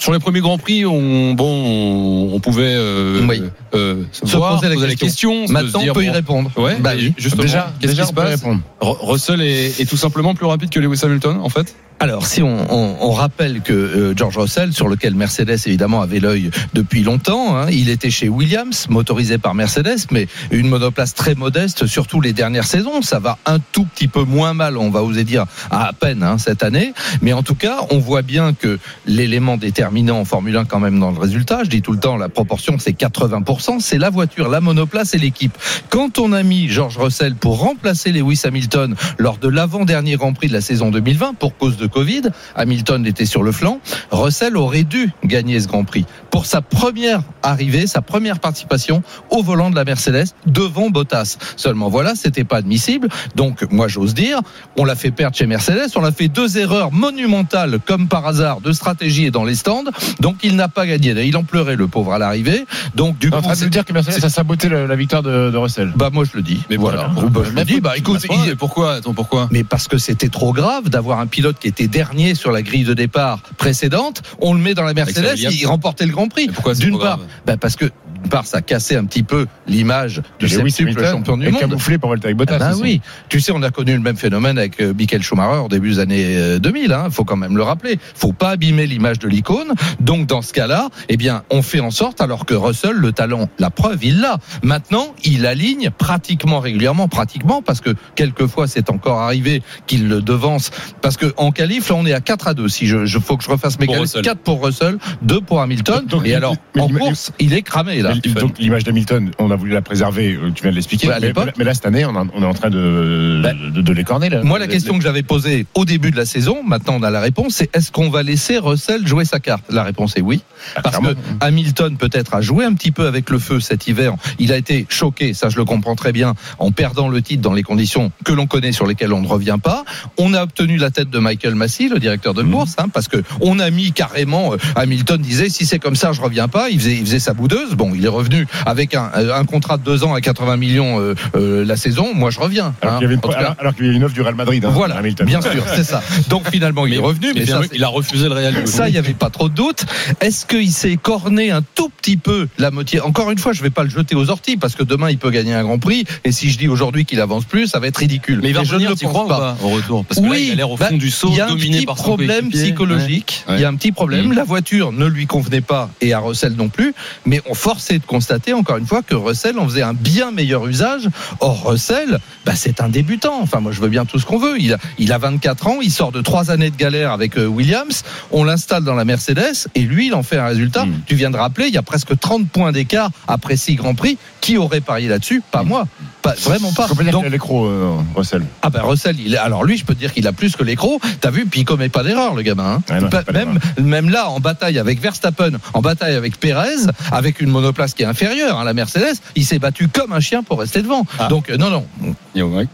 Sur 0.00 0.12
les 0.14 0.18
premiers 0.18 0.40
grands 0.40 0.56
prix, 0.56 0.86
on, 0.86 1.34
bon, 1.34 2.30
on, 2.32 2.40
pouvait 2.40 2.74
euh, 2.74 3.20
Oui. 3.28 3.42
euh, 3.74 4.02
se 4.12 4.26
Se 4.26 4.36
voir, 4.38 4.54
poser 4.56 4.70
la 4.70 4.74
poser 4.74 4.96
question. 4.96 5.46
Maintenant, 5.48 5.80
dire, 5.80 5.92
on 5.92 5.94
peut 5.94 6.04
y 6.04 6.08
répondre. 6.08 6.50
Ouais, 6.56 6.76
Bah 6.80 6.92
oui. 6.96 7.12
justement, 7.18 7.42
Déjà, 7.42 7.72
qu'est-ce 7.80 8.00
qui 8.00 8.06
se 8.06 8.12
passe 8.14 8.42
Russell 8.80 9.42
est, 9.42 9.78
est 9.78 9.84
tout 9.88 9.98
simplement 9.98 10.34
plus 10.34 10.46
rapide 10.46 10.70
que 10.70 10.80
Lewis 10.80 11.00
Hamilton, 11.02 11.38
en 11.42 11.50
fait. 11.50 11.76
Alors, 12.02 12.26
si 12.26 12.42
on, 12.42 13.12
rappelle 13.12 13.60
que 13.60 13.74
euh, 13.74 14.16
George 14.16 14.38
Russell, 14.38 14.72
sur 14.72 14.88
lequel 14.88 15.14
Mercedes 15.14 15.58
évidemment 15.66 16.00
avait 16.00 16.20
l'œil 16.20 16.50
depuis 16.72 17.02
longtemps, 17.02 17.54
hein, 17.54 17.66
il 17.70 17.90
était 17.90 18.08
chez 18.08 18.30
Williams, 18.30 18.86
motorisé 18.88 19.36
par 19.36 19.54
Mercedes, 19.54 20.06
mais 20.10 20.26
une 20.50 20.68
monoplace 20.68 21.12
très 21.12 21.34
modeste, 21.34 21.84
surtout 21.86 22.22
les 22.22 22.32
dernières 22.32 22.64
saisons. 22.64 23.02
Ça 23.02 23.18
va 23.18 23.36
un 23.44 23.58
tout 23.58 23.84
petit 23.84 24.08
peu 24.08 24.22
moins 24.22 24.54
mal, 24.54 24.78
on 24.78 24.88
va 24.88 25.02
oser 25.02 25.24
dire, 25.24 25.44
à 25.70 25.92
peine 25.92 26.22
hein, 26.22 26.38
cette 26.38 26.62
année. 26.62 26.94
Mais 27.20 27.34
en 27.34 27.42
tout 27.42 27.54
cas, 27.54 27.80
on 27.90 27.98
voit 27.98 28.22
bien 28.22 28.54
que 28.54 28.78
l'élément 29.04 29.58
déterminant 29.58 30.20
en 30.20 30.24
Formule 30.24 30.56
1 30.56 30.64
quand 30.64 30.80
même 30.80 30.98
dans 30.98 31.10
le 31.10 31.18
résultat, 31.18 31.64
je 31.64 31.68
dis 31.68 31.82
tout 31.82 31.92
le 31.92 32.00
temps, 32.00 32.16
la 32.16 32.30
proportion 32.30 32.78
c'est 32.78 32.98
80%, 32.98 33.80
c'est 33.80 33.98
la 33.98 34.08
voiture, 34.08 34.48
la 34.48 34.62
monoplace 34.62 35.12
et 35.12 35.18
l'équipe. 35.18 35.52
Quand 35.90 36.18
on 36.18 36.32
a 36.32 36.42
mis 36.42 36.70
George 36.70 36.96
Russell 36.96 37.34
pour 37.34 37.58
remplacer 37.58 38.10
Lewis 38.10 38.40
Hamilton 38.44 38.94
lors 39.18 39.36
de 39.36 39.48
l'avant-dernier 39.48 40.16
Grand 40.16 40.32
Prix 40.32 40.48
de 40.48 40.54
la 40.54 40.62
saison 40.62 40.90
2020 40.90 41.34
pour 41.34 41.58
cause 41.58 41.76
de 41.76 41.89
Covid, 41.90 42.22
Hamilton 42.54 43.06
était 43.06 43.26
sur 43.26 43.42
le 43.42 43.52
flanc, 43.52 43.80
Russell 44.10 44.56
aurait 44.56 44.84
dû 44.84 45.12
gagner 45.24 45.60
ce 45.60 45.68
Grand 45.68 45.84
Prix 45.84 46.06
pour 46.30 46.46
sa 46.46 46.62
première 46.62 47.22
arrivée, 47.42 47.86
sa 47.86 48.02
première 48.02 48.38
participation 48.38 49.02
au 49.30 49.42
volant 49.42 49.70
de 49.70 49.76
la 49.76 49.84
Mercedes 49.84 50.26
devant 50.46 50.90
Bottas. 50.90 51.36
Seulement 51.56 51.88
voilà, 51.88 52.14
c'était 52.14 52.44
pas 52.44 52.56
admissible. 52.58 53.08
Donc 53.34 53.66
moi 53.70 53.88
j'ose 53.88 54.14
dire, 54.14 54.40
on 54.76 54.84
l'a 54.84 54.94
fait 54.94 55.10
perdre 55.10 55.36
chez 55.36 55.46
Mercedes, 55.46 55.90
on 55.96 56.04
a 56.04 56.12
fait 56.12 56.28
deux 56.28 56.58
erreurs 56.58 56.92
monumentales 56.92 57.78
comme 57.84 58.08
par 58.08 58.26
hasard 58.26 58.60
de 58.60 58.72
stratégie 58.72 59.26
et 59.26 59.30
dans 59.30 59.44
les 59.44 59.54
stands. 59.54 59.84
Donc 60.20 60.36
il 60.42 60.56
n'a 60.56 60.68
pas 60.68 60.86
gagné. 60.86 61.10
Il 61.24 61.36
en 61.36 61.44
pleurait 61.44 61.76
le 61.76 61.88
pauvre 61.88 62.12
à 62.12 62.18
l'arrivée. 62.18 62.64
Donc 62.94 63.18
du 63.18 63.30
coup, 63.30 63.40
train 63.40 63.54
de 63.54 63.64
me 63.64 63.70
dire 63.70 63.84
que 63.84 63.92
Mercedes 63.92 64.24
a 64.24 64.28
saboté 64.28 64.68
la 64.68 64.96
victoire 64.96 65.22
de, 65.22 65.50
de 65.50 65.56
Russell. 65.56 65.92
bah 65.96 66.10
moi 66.12 66.24
je 66.24 66.36
le 66.36 66.42
dis. 66.42 66.62
Mais 66.70 66.76
voilà. 66.76 67.10
voilà. 67.14 67.28
Bah, 67.30 67.40
je 67.44 67.50
le 67.50 67.64
dis. 67.64 67.80
Bah 67.80 67.96
écoute, 67.96 68.26
pourquoi 68.58 68.94
Attends, 68.94 69.14
pourquoi 69.14 69.48
mais 69.50 69.64
parce 69.64 69.88
que 69.88 69.98
c'était 69.98 70.28
trop 70.28 70.52
grave 70.52 70.88
d'avoir 70.88 71.20
un 71.20 71.26
pilote 71.26 71.58
qui 71.58 71.68
était 71.68 71.79
dernier 71.88 72.34
sur 72.34 72.50
la 72.52 72.62
grille 72.62 72.84
de 72.84 72.94
départ 72.94 73.42
précédente, 73.56 74.22
on 74.40 74.54
le 74.54 74.60
met 74.60 74.74
dans 74.74 74.84
la 74.84 74.94
Mercedes, 74.94 75.38
il 75.38 75.66
remportait 75.66 76.06
le 76.06 76.12
Grand 76.12 76.28
Prix. 76.28 76.50
D'une 76.78 76.98
part, 76.98 77.20
bah 77.46 77.56
parce 77.56 77.76
que 77.76 77.90
d'une 78.20 78.30
part 78.30 78.46
ça 78.46 78.60
cassait 78.60 78.96
un 78.96 79.04
petit 79.04 79.22
peu 79.22 79.46
l'image 79.66 80.22
du 80.38 80.48
septuple 80.48 80.90
Hamilton 80.90 81.12
champion 81.12 81.36
du 81.36 81.46
et 81.46 81.50
monde. 81.50 81.60
camouflé 81.60 81.98
pour 81.98 82.10
Valtteri 82.10 82.34
Bottas. 82.34 82.58
Ah 82.60 82.70
bah 82.70 82.76
oui, 82.80 83.00
tu 83.28 83.40
sais, 83.40 83.52
on 83.52 83.62
a 83.62 83.70
connu 83.70 83.92
le 83.92 84.00
même 84.00 84.16
phénomène 84.16 84.58
avec 84.58 84.80
euh, 84.80 84.92
Michael 84.92 85.22
Schumacher 85.22 85.60
au 85.60 85.68
début 85.68 85.90
des 85.90 85.98
années 85.98 86.36
euh, 86.36 86.58
2000. 86.58 86.92
Hein, 86.92 87.08
faut 87.10 87.24
quand 87.24 87.36
même 87.36 87.56
le 87.56 87.62
rappeler. 87.62 87.98
Faut 88.14 88.32
pas 88.32 88.50
abîmer 88.50 88.86
l'image 88.86 89.18
de 89.18 89.28
l'icône. 89.28 89.72
Donc 90.00 90.26
dans 90.26 90.42
ce 90.42 90.52
cas-là, 90.52 90.88
eh 91.08 91.16
bien, 91.16 91.42
on 91.50 91.62
fait 91.62 91.80
en 91.80 91.90
sorte, 91.90 92.20
alors 92.20 92.46
que 92.46 92.54
Russell, 92.54 92.92
le 92.92 93.12
talent, 93.12 93.48
la 93.58 93.70
preuve, 93.70 94.04
il 94.04 94.20
l'a. 94.20 94.38
Maintenant, 94.62 95.14
il 95.24 95.46
aligne 95.46 95.90
pratiquement 95.90 96.60
régulièrement, 96.60 97.08
pratiquement, 97.08 97.62
parce 97.62 97.80
que 97.80 97.94
quelquefois 98.14 98.66
c'est 98.66 98.90
encore 98.90 99.20
arrivé 99.20 99.62
qu'il 99.86 100.08
le 100.08 100.20
devance. 100.20 100.70
Parce 101.00 101.16
que 101.16 101.32
en 101.36 101.52
qualif, 101.60 101.88
là, 101.90 101.94
on 101.96 102.06
est 102.06 102.12
à 102.12 102.20
4 102.20 102.48
à 102.48 102.54
2. 102.54 102.68
Si 102.68 102.86
je, 102.86 103.04
je 103.04 103.18
faut 103.18 103.36
que 103.36 103.44
je 103.44 103.50
refasse 103.50 103.78
mes 103.78 103.86
Russell. 103.86 104.22
4 104.22 104.38
pour 104.38 104.64
Russell, 104.64 104.96
2 105.22 105.40
pour 105.42 105.60
Hamilton. 105.60 106.06
Donc, 106.06 106.26
et 106.26 106.34
alors, 106.34 106.56
mais 106.74 106.80
en 106.82 106.88
course, 106.88 107.32
il 107.38 107.52
est 107.52 107.62
cramé 107.62 108.00
là. 108.02 108.12
Mais 108.24 108.32
Donc 108.40 108.58
l'image 108.58 108.84
d'Hamilton, 108.84 109.30
on 109.38 109.50
a 109.50 109.56
voulu 109.56 109.72
la 109.72 109.82
préserver, 109.82 110.34
euh, 110.34 110.50
tu 110.54 110.62
viens 110.62 110.70
de 110.70 110.76
l'expliquer. 110.76 111.08
Ouais, 111.08 111.14
à 111.14 111.20
mais, 111.20 111.28
l'époque. 111.28 111.50
mais 111.58 111.64
là, 111.64 111.74
cette 111.74 111.86
année, 111.86 112.04
on, 112.06 112.16
a- 112.16 112.24
on 112.34 112.42
est 112.42 112.46
en 112.46 112.54
train 112.54 112.70
de, 112.70 113.40
Bah, 113.42 113.52
de, 113.52 113.80
de 113.82 113.92
l'écorner. 113.92 114.28
là. 114.30 114.42
Moi, 114.42 114.58
la 114.58 114.66
question 114.68 114.96
que 114.96 115.02
j'avais 115.04 115.22
posée 115.22 115.66
au 115.74 115.84
début 115.84 116.10
de 116.10 116.16
la 116.16 116.24
saison, 116.24 116.62
maintenant 116.64 116.96
on 116.98 117.02
a 117.02 117.10
la 117.10 117.20
réponse, 117.20 117.54
c'est 117.56 117.74
est-ce 117.76 117.92
qu'on 117.92 118.08
va 118.10 118.22
laisser 118.22 118.58
Russell 118.58 119.06
jouer 119.06 119.24
sa 119.24 119.40
carte? 119.40 119.64
La 119.70 119.82
réponse 119.84 120.16
est 120.16 120.20
oui. 120.22 120.40
Ah, 120.76 120.82
Parce 120.82 120.98
que. 120.98 121.14
Hamilton 121.40 121.96
peut-être 121.96 122.34
a 122.34 122.40
joué 122.40 122.64
un 122.64 122.74
petit 122.74 122.90
peu 122.90 123.06
avec 123.06 123.30
le 123.30 123.38
feu 123.38 123.60
cet 123.60 123.86
hiver. 123.88 124.14
Il 124.38 124.52
a 124.52 124.56
été 124.56 124.86
choqué, 124.88 125.34
ça 125.34 125.48
je 125.48 125.56
le 125.56 125.64
comprends 125.64 125.94
très 125.96 126.12
bien, 126.12 126.34
en 126.58 126.70
perdant 126.72 127.08
le 127.08 127.20
titre 127.22 127.42
dans 127.42 127.52
les 127.52 127.62
conditions 127.62 128.12
que 128.24 128.32
l'on 128.32 128.46
connaît, 128.46 128.72
sur 128.72 128.86
lesquelles 128.86 129.12
on 129.12 129.20
ne 129.22 129.26
revient 129.28 129.58
pas. 129.62 129.84
On 130.18 130.34
a 130.34 130.42
obtenu 130.42 130.76
la 130.76 130.90
tête 130.90 131.10
de 131.10 131.18
Michael 131.18 131.49
Massey, 131.54 131.88
le 131.88 131.98
directeur 131.98 132.34
de 132.34 132.42
course, 132.42 132.74
hein, 132.78 132.88
parce 132.92 133.08
que 133.08 133.22
on 133.40 133.58
a 133.58 133.70
mis 133.70 133.92
carrément. 133.92 134.52
euh, 134.54 134.56
Hamilton 134.76 135.20
disait 135.20 135.48
si 135.48 135.66
c'est 135.66 135.78
comme 135.78 135.96
ça, 135.96 136.12
je 136.12 136.20
reviens 136.20 136.48
pas. 136.48 136.70
Il 136.70 136.78
faisait, 136.80 136.94
il 136.94 137.04
faisait 137.04 137.18
sa 137.18 137.34
boudeuse. 137.34 137.74
Bon, 137.74 137.92
il 137.94 138.04
est 138.04 138.08
revenu 138.08 138.46
avec 138.66 138.94
un, 138.94 139.10
euh, 139.16 139.34
un 139.34 139.44
contrat 139.44 139.76
de 139.76 139.82
deux 139.82 140.04
ans 140.04 140.14
à 140.14 140.20
80 140.20 140.56
millions 140.56 141.00
euh, 141.00 141.14
euh, 141.36 141.64
la 141.64 141.76
saison. 141.76 142.14
Moi, 142.14 142.30
je 142.30 142.40
reviens. 142.40 142.74
Alors 142.82 142.94
hein. 142.94 142.98
qu'il 142.98 143.04
y 143.04 143.06
avait 143.06 143.14
une, 143.14 143.20
En 143.20 143.22
tout 143.22 143.28
cas, 143.30 143.56
alors- 143.58 143.74
qu'il 143.74 143.86
y 143.86 143.88
avait 143.88 143.96
une 143.96 144.04
offre 144.04 144.14
du 144.14 144.22
Real 144.22 144.34
Madrid. 144.34 144.64
hein, 144.64 144.70
voilà, 144.72 144.96
Hamilton. 144.96 145.26
bien 145.26 145.40
sûr, 145.40 145.64
c'est 145.74 145.84
ça. 145.84 146.02
Donc 146.28 146.48
finalement, 146.50 146.86
il 146.86 146.94
est 146.94 146.98
revenu, 146.98 147.32
mais, 147.34 147.46
ça, 147.46 147.60
il 147.72 147.84
a 147.84 147.88
refusé 147.88 148.28
le 148.28 148.34
Real. 148.34 148.66
ça, 148.66 148.88
il 148.88 148.92
n'y 148.92 148.98
avait 148.98 149.14
pas 149.14 149.30
trop 149.30 149.48
de 149.48 149.54
doute. 149.54 149.84
Est-ce 150.20 150.46
qu'il 150.46 150.70
s'est 150.72 150.96
corné 150.96 151.50
un 151.50 151.62
tout 151.74 151.88
petit 151.88 152.16
peu 152.16 152.48
la 152.58 152.70
moitié? 152.70 153.00
Encore 153.00 153.30
une 153.30 153.38
fois, 153.38 153.52
je 153.52 153.58
ne 153.60 153.64
vais 153.64 153.70
pas 153.70 153.84
le 153.84 153.90
jeter 153.90 154.14
aux 154.14 154.30
orties 154.30 154.56
parce 154.56 154.74
que 154.74 154.82
demain, 154.82 155.10
il 155.10 155.18
peut 155.18 155.30
gagner 155.30 155.54
un 155.54 155.62
Grand 155.62 155.78
Prix. 155.78 156.04
Et 156.24 156.32
si 156.32 156.50
je 156.50 156.58
dis 156.58 156.68
aujourd'hui 156.68 157.04
qu'il 157.04 157.20
avance 157.20 157.44
plus, 157.44 157.66
ça 157.66 157.78
va 157.78 157.86
être 157.86 157.98
ridicule. 157.98 158.40
Mais 158.42 158.50
il 158.50 158.54
va 158.54 158.62
Et 158.62 158.64
je 158.64 158.76
ne 158.76 158.94
tu 158.94 159.06
pense 159.06 159.28
pas 159.28 159.56
au 159.62 159.68
retour? 159.68 160.04
Parce 160.04 160.20
que 160.20 160.24
là, 160.24 160.30
oui, 160.32 160.44
il 160.48 160.52
a 160.52 160.54
l'air 160.56 160.70
au 160.70 160.76
bah, 160.76 160.88
fond 160.88 160.96
du 160.96 161.10
saut, 161.10 161.30
y 161.40 161.42
a 161.42 161.52
un 161.52 161.56
petit 161.56 161.86
problème 161.86 162.50
psychologique. 162.50 163.44
Ouais. 163.48 163.56
Il 163.56 163.60
y 163.60 163.64
a 163.64 163.68
un 163.68 163.74
petit 163.74 163.92
problème. 163.92 164.32
La 164.32 164.44
voiture 164.44 164.92
ne 164.92 165.06
lui 165.06 165.26
convenait 165.26 165.60
pas 165.60 165.90
et 166.00 166.12
à 166.12 166.20
Russell 166.20 166.54
non 166.54 166.68
plus. 166.68 166.94
Mais 167.26 167.40
on 167.48 167.54
forçait 167.54 167.98
de 167.98 168.04
constater 168.04 168.52
encore 168.52 168.76
une 168.76 168.86
fois 168.86 169.02
que 169.02 169.14
Russell 169.14 169.58
en 169.58 169.68
faisait 169.68 169.82
un 169.82 169.94
bien 169.94 170.30
meilleur 170.30 170.66
usage. 170.66 171.08
Or 171.40 171.68
Russell, 171.68 172.18
bah, 172.44 172.52
c'est 172.54 172.80
un 172.80 172.88
débutant. 172.88 173.40
Enfin, 173.40 173.60
moi, 173.60 173.72
je 173.72 173.80
veux 173.80 173.88
bien 173.88 174.04
tout 174.04 174.18
ce 174.18 174.26
qu'on 174.26 174.38
veut. 174.38 174.60
Il 174.60 174.74
a, 174.74 174.78
il 174.98 175.12
a 175.12 175.18
24 175.18 175.66
ans. 175.66 175.78
Il 175.82 175.90
sort 175.90 176.12
de 176.12 176.20
trois 176.20 176.50
années 176.50 176.70
de 176.70 176.76
galère 176.76 177.12
avec 177.12 177.36
euh, 177.36 177.46
Williams. 177.46 178.02
On 178.30 178.44
l'installe 178.44 178.84
dans 178.84 178.94
la 178.94 179.04
Mercedes 179.04 179.68
et 179.74 179.82
lui, 179.82 180.08
il 180.08 180.14
en 180.14 180.22
fait 180.22 180.38
un 180.38 180.46
résultat. 180.46 180.86
Mm. 180.86 181.02
Tu 181.06 181.14
viens 181.14 181.30
de 181.30 181.36
rappeler, 181.36 181.66
il 181.68 181.74
y 181.74 181.78
a 181.78 181.82
presque 181.82 182.18
30 182.18 182.48
points 182.48 182.72
d'écart 182.72 183.10
après 183.28 183.56
six 183.56 183.74
grands 183.74 183.94
prix. 183.94 184.18
Qui 184.40 184.56
aurait 184.56 184.80
parié 184.80 185.08
là-dessus 185.08 185.42
Pas 185.50 185.62
moi. 185.62 185.86
Pas, 186.22 186.34
vraiment 186.42 186.70
pas. 186.72 186.86
Donc- 187.10 187.26
l'écro, 187.30 187.64
euh, 187.66 187.96
Russell. 188.14 188.42
ah 188.62 188.68
ben 188.68 188.82
Russell, 188.82 189.16
il, 189.18 189.36
alors 189.38 189.64
lui, 189.64 189.78
je 189.78 189.84
peux 189.86 189.94
te 189.94 189.98
dire 190.00 190.12
qu'il 190.12 190.26
a 190.26 190.32
plus 190.32 190.54
que 190.54 190.62
l'écro. 190.64 191.00
T'as 191.20 191.30
vu, 191.30 191.46
puis 191.46 191.60
il 191.60 191.64
commet 191.64 191.88
pas 191.88 192.02
d'erreur, 192.02 192.34
le 192.34 192.42
gamin. 192.42 192.74
hein. 192.74 192.82
Ouais, 192.94 193.00
non, 193.00 193.08
Pas- 193.08 193.22
pas 193.22 193.32
même, 193.32 193.58
même 193.78 194.10
là, 194.10 194.28
en 194.28 194.38
bataille 194.38 194.78
avec 194.78 195.00
Verstappen, 195.00 195.52
en 195.72 195.80
bataille 195.80 196.14
avec 196.14 196.38
Perez, 196.38 196.76
avec 197.10 197.40
une 197.40 197.48
monoplace 197.50 197.94
qui 197.94 198.02
est 198.02 198.06
inférieure 198.06 198.58
à 198.58 198.64
la 198.64 198.74
Mercedes, 198.74 199.16
il 199.34 199.46
s'est 199.46 199.58
battu 199.58 199.88
comme 199.88 200.12
un 200.12 200.20
chien 200.20 200.42
pour 200.42 200.60
rester 200.60 200.82
devant. 200.82 201.06
Donc 201.30 201.48
euh, 201.48 201.56
non, 201.56 201.70
non, 201.70 201.86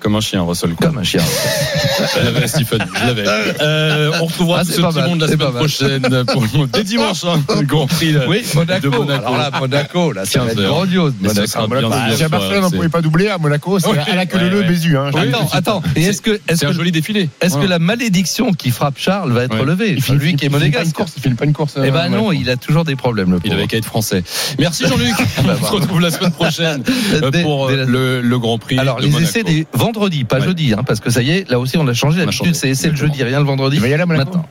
Comme 0.01 0.15
un 0.17 0.21
chien, 0.21 0.43
Russell. 0.43 0.75
quoi. 0.75 0.89
comme 0.89 0.99
un 0.99 1.03
chien. 1.03 1.23
Je 2.17 2.25
l'avais, 2.25 2.47
Stephen. 2.47 2.85
Je 2.95 3.07
l'avais. 3.07 3.25
Euh, 3.61 4.13
on 4.21 4.27
retrouvera 4.27 4.59
Ah, 4.61 4.65
tout 4.65 4.71
c'est 4.71 4.77
ce 4.77 4.81
pas 4.83 4.89
petit 4.89 4.99
mal, 4.99 5.09
monde 5.09 5.21
la 5.21 5.27
c'est 5.29 5.33
semaine 5.35 5.53
prochaine 5.53 6.25
pour 6.27 6.67
dès 6.73 6.85
dimanche, 6.85 7.25
hein, 7.25 7.43
le 7.59 7.67
Grand 7.67 7.87
Prix 7.87 8.13
là, 8.13 8.25
Oui, 8.29 8.43
Monaco. 8.55 8.81
de 8.83 8.89
Monaco. 8.97 9.19
Alors 9.27 9.37
là, 9.39 9.51
Monaco, 9.59 10.13
là, 10.13 10.25
ça 10.27 10.41
va 10.41 10.45
être 10.47 10.55
15 10.57 10.65
heures. 10.65 10.71
grandiose. 10.73 11.15
Monaco. 11.21 11.69
Monaco. 11.69 11.89
Bah, 11.89 12.07
si 12.17 12.25
Barcelone 12.25 12.61
sur 12.63 12.71
ne 12.71 12.77
pouvait 12.77 12.89
pas 12.91 13.01
doubler 13.01 13.29
à 13.29 13.39
Monaco, 13.39 13.79
c'est 13.79 13.89
Ouais, 13.89 13.99
à 13.99 14.15
la 14.15 14.27
queue 14.27 14.39
ouais, 14.39 14.51
le 14.51 14.61
ouais. 14.61 14.67
Bézu. 14.69 14.97
Hein, 14.97 15.11
Attends, 15.15 15.49
attends. 15.53 15.83
Et 15.97 16.03
est-ce 16.05 16.21
que, 16.21 16.33
est-ce 16.49 16.57
C'est 16.57 16.67
un 16.67 16.73
joli 16.73 16.93
défilé. 16.93 17.29
est-ce 17.41 17.57
que 17.57 17.67
la 17.67 17.79
malédiction 17.79 18.53
qui 18.53 18.71
frappe 18.71 18.99
Charles 18.99 19.33
va 19.33 19.45
être 19.45 19.65
levée 19.65 19.95
Lui 19.95 20.01
qui 20.01 20.07
est 20.07 20.11
il 20.15 20.19
finit 20.21 20.39
pas 20.39 20.45
une 20.47 20.53
monégasque. 20.53 20.93
course, 20.97 21.13
il 21.17 21.23
finit 21.23 21.35
pas 21.35 21.45
une 21.47 21.53
course. 21.55 21.75
Eh 21.83 21.91
ben 21.91 22.05
euh, 22.05 22.09
non, 22.17 22.33
il 22.33 22.51
a 22.51 22.57
toujours 22.57 22.85
des 22.85 22.97
problèmes, 22.97 23.31
le 23.33 23.39
Il 23.45 23.53
avait 23.53 23.67
qu'à 23.67 23.79
être 23.79 23.85
français. 23.87 24.23
Merci 24.59 24.87
Jean-Luc. 24.87 25.15
On 25.63 25.67
se 25.67 25.73
retrouve 25.73 26.01
la 26.01 26.11
semaine 26.11 26.33
prochaine 26.33 26.83
euh, 27.23 27.31
pour 27.43 27.69
euh, 27.69 27.85
le, 27.87 28.21
le 28.21 28.39
Grand 28.39 28.59
Prix 28.59 28.79
Alors, 28.79 29.01
les 29.01 29.17
essais 29.23 29.43
des 29.47 29.67
vendredis, 29.73 30.25
pas 30.25 30.39
Ouais. 30.39 30.45
jeudi, 30.45 30.75
hein, 30.75 30.83
parce 30.87 31.01
que 31.01 31.11
ça 31.11 31.23
y 31.23 31.31
est, 31.31 31.51
là 31.51 31.59
aussi 31.59 31.77
on 31.79 31.87
a 31.89 31.95
changé. 31.95 32.19
D'habitude, 32.21 32.55
c'est 32.55 32.89
le 32.89 32.97
jeudi, 32.97 33.23
rien 33.23 33.39
le 33.41 33.47
vendredi. 33.47 33.77
Il 33.77 33.83
va 33.83 33.89
y 33.89 33.95
aller 33.95 34.03
à 34.03 34.07
Monaco. 34.07 34.27
Maintenant. 34.31 34.47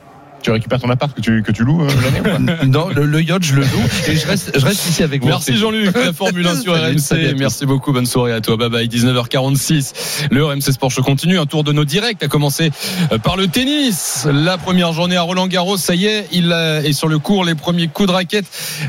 Tu 0.46 0.52
récupères 0.52 0.78
ton 0.78 0.90
appart 0.90 1.12
que 1.12 1.20
tu, 1.20 1.42
que 1.42 1.50
tu 1.50 1.64
loues 1.64 1.82
euh, 1.82 2.64
Non, 2.66 2.86
le, 2.90 3.04
le 3.04 3.20
yacht, 3.20 3.42
je 3.42 3.56
le 3.56 3.62
loue 3.62 3.82
et 4.06 4.14
je 4.14 4.28
reste, 4.28 4.56
je 4.56 4.64
reste 4.64 4.88
ici 4.88 5.02
avec 5.02 5.20
vous. 5.20 5.26
Merci 5.26 5.56
Jean-Luc, 5.56 5.92
la 5.92 6.12
Formule 6.12 6.46
1 6.46 6.60
sur 6.60 6.72
à 6.72 6.86
RMC. 6.86 7.34
Merci 7.36 7.66
beaucoup, 7.66 7.92
bonne 7.92 8.06
soirée 8.06 8.30
à 8.30 8.40
toi. 8.40 8.56
Bye 8.56 8.68
bye, 8.70 8.86
19h46. 8.86 10.28
Le 10.30 10.44
RMC 10.44 10.60
Sport 10.60 10.92
Show 10.92 11.02
continue. 11.02 11.40
Un 11.40 11.46
tour 11.46 11.64
de 11.64 11.72
nos 11.72 11.84
directs 11.84 12.22
a 12.22 12.28
commencé 12.28 12.70
euh, 13.10 13.18
par 13.18 13.36
le 13.36 13.48
tennis. 13.48 14.28
La 14.32 14.56
première 14.56 14.92
journée 14.92 15.16
à 15.16 15.22
Roland 15.22 15.48
Garros, 15.48 15.78
ça 15.78 15.96
y 15.96 16.06
est, 16.06 16.28
il 16.30 16.52
est 16.52 16.92
sur 16.92 17.08
le 17.08 17.18
cours. 17.18 17.44
Les 17.44 17.56
premiers 17.56 17.88
coups 17.88 18.06
de 18.06 18.14
raquette 18.14 18.46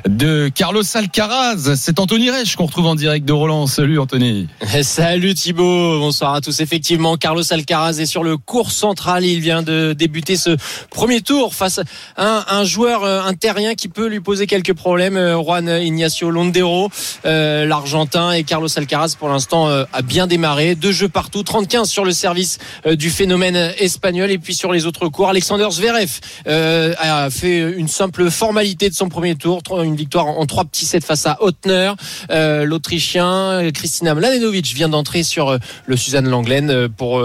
de 0.07 0.51
Carlos 0.53 0.83
Alcaraz. 0.93 1.75
C'est 1.75 1.99
Anthony 1.99 2.29
Reich 2.29 2.55
qu'on 2.55 2.67
retrouve 2.67 2.85
en 2.85 2.93
direct 2.93 3.25
de 3.25 3.33
Roland. 3.33 3.65
Salut 3.65 3.97
Anthony. 3.97 4.47
Salut 4.83 5.33
Thibaut, 5.33 5.97
bonsoir 5.97 6.35
à 6.35 6.41
tous. 6.41 6.59
Effectivement, 6.59 7.17
Carlos 7.17 7.51
Alcaraz 7.51 7.99
est 7.99 8.05
sur 8.05 8.23
le 8.23 8.37
cours 8.37 8.69
central. 8.69 9.25
Il 9.25 9.39
vient 9.39 9.63
de 9.63 9.93
débuter 9.93 10.35
ce 10.35 10.55
premier 10.91 11.21
tour 11.21 11.46
face 11.53 11.79
à 12.15 12.57
un, 12.57 12.63
joueur, 12.63 13.03
euh, 13.03 13.21
un 13.21 13.75
qui 13.75 13.87
peut 13.87 14.07
lui 14.07 14.19
poser 14.19 14.47
quelques 14.47 14.73
problèmes. 14.73 15.17
euh, 15.17 15.41
Juan 15.41 15.67
Ignacio 15.67 16.29
Londero, 16.29 16.89
euh, 17.25 17.65
l'Argentin 17.65 18.31
et 18.31 18.43
Carlos 18.43 18.67
Alcaraz 18.75 19.15
pour 19.17 19.29
l'instant 19.29 19.67
a 19.67 20.01
bien 20.01 20.27
démarré. 20.27 20.75
Deux 20.75 20.91
jeux 20.91 21.07
partout, 21.07 21.43
30-15 21.43 21.85
sur 21.85 22.03
le 22.03 22.11
service 22.11 22.57
du 22.85 23.09
phénomène 23.09 23.55
espagnol 23.79 24.31
et 24.31 24.37
puis 24.37 24.53
sur 24.53 24.71
les 24.73 24.85
autres 24.85 25.07
cours, 25.07 25.29
Alexander 25.29 25.67
Zverev 25.71 26.19
a 26.45 27.29
fait 27.29 27.59
une 27.59 27.87
simple 27.87 28.29
formalité 28.29 28.89
de 28.89 28.95
son 28.95 29.09
premier 29.09 29.35
tour, 29.35 29.61
une 29.81 29.95
victoire 29.95 30.27
en 30.27 30.45
trois 30.45 30.65
petits 30.65 30.85
sets 30.85 31.01
face 31.01 31.25
à 31.25 31.37
Hotner. 31.41 31.93
L'Autrichien 32.29 33.71
Kristina 33.73 34.13
Mladenovic 34.13 34.73
vient 34.73 34.89
d'entrer 34.89 35.23
sur 35.23 35.57
le 35.85 35.97
Suzanne 35.97 36.27
Langlaine 36.27 36.89
pour 36.89 37.23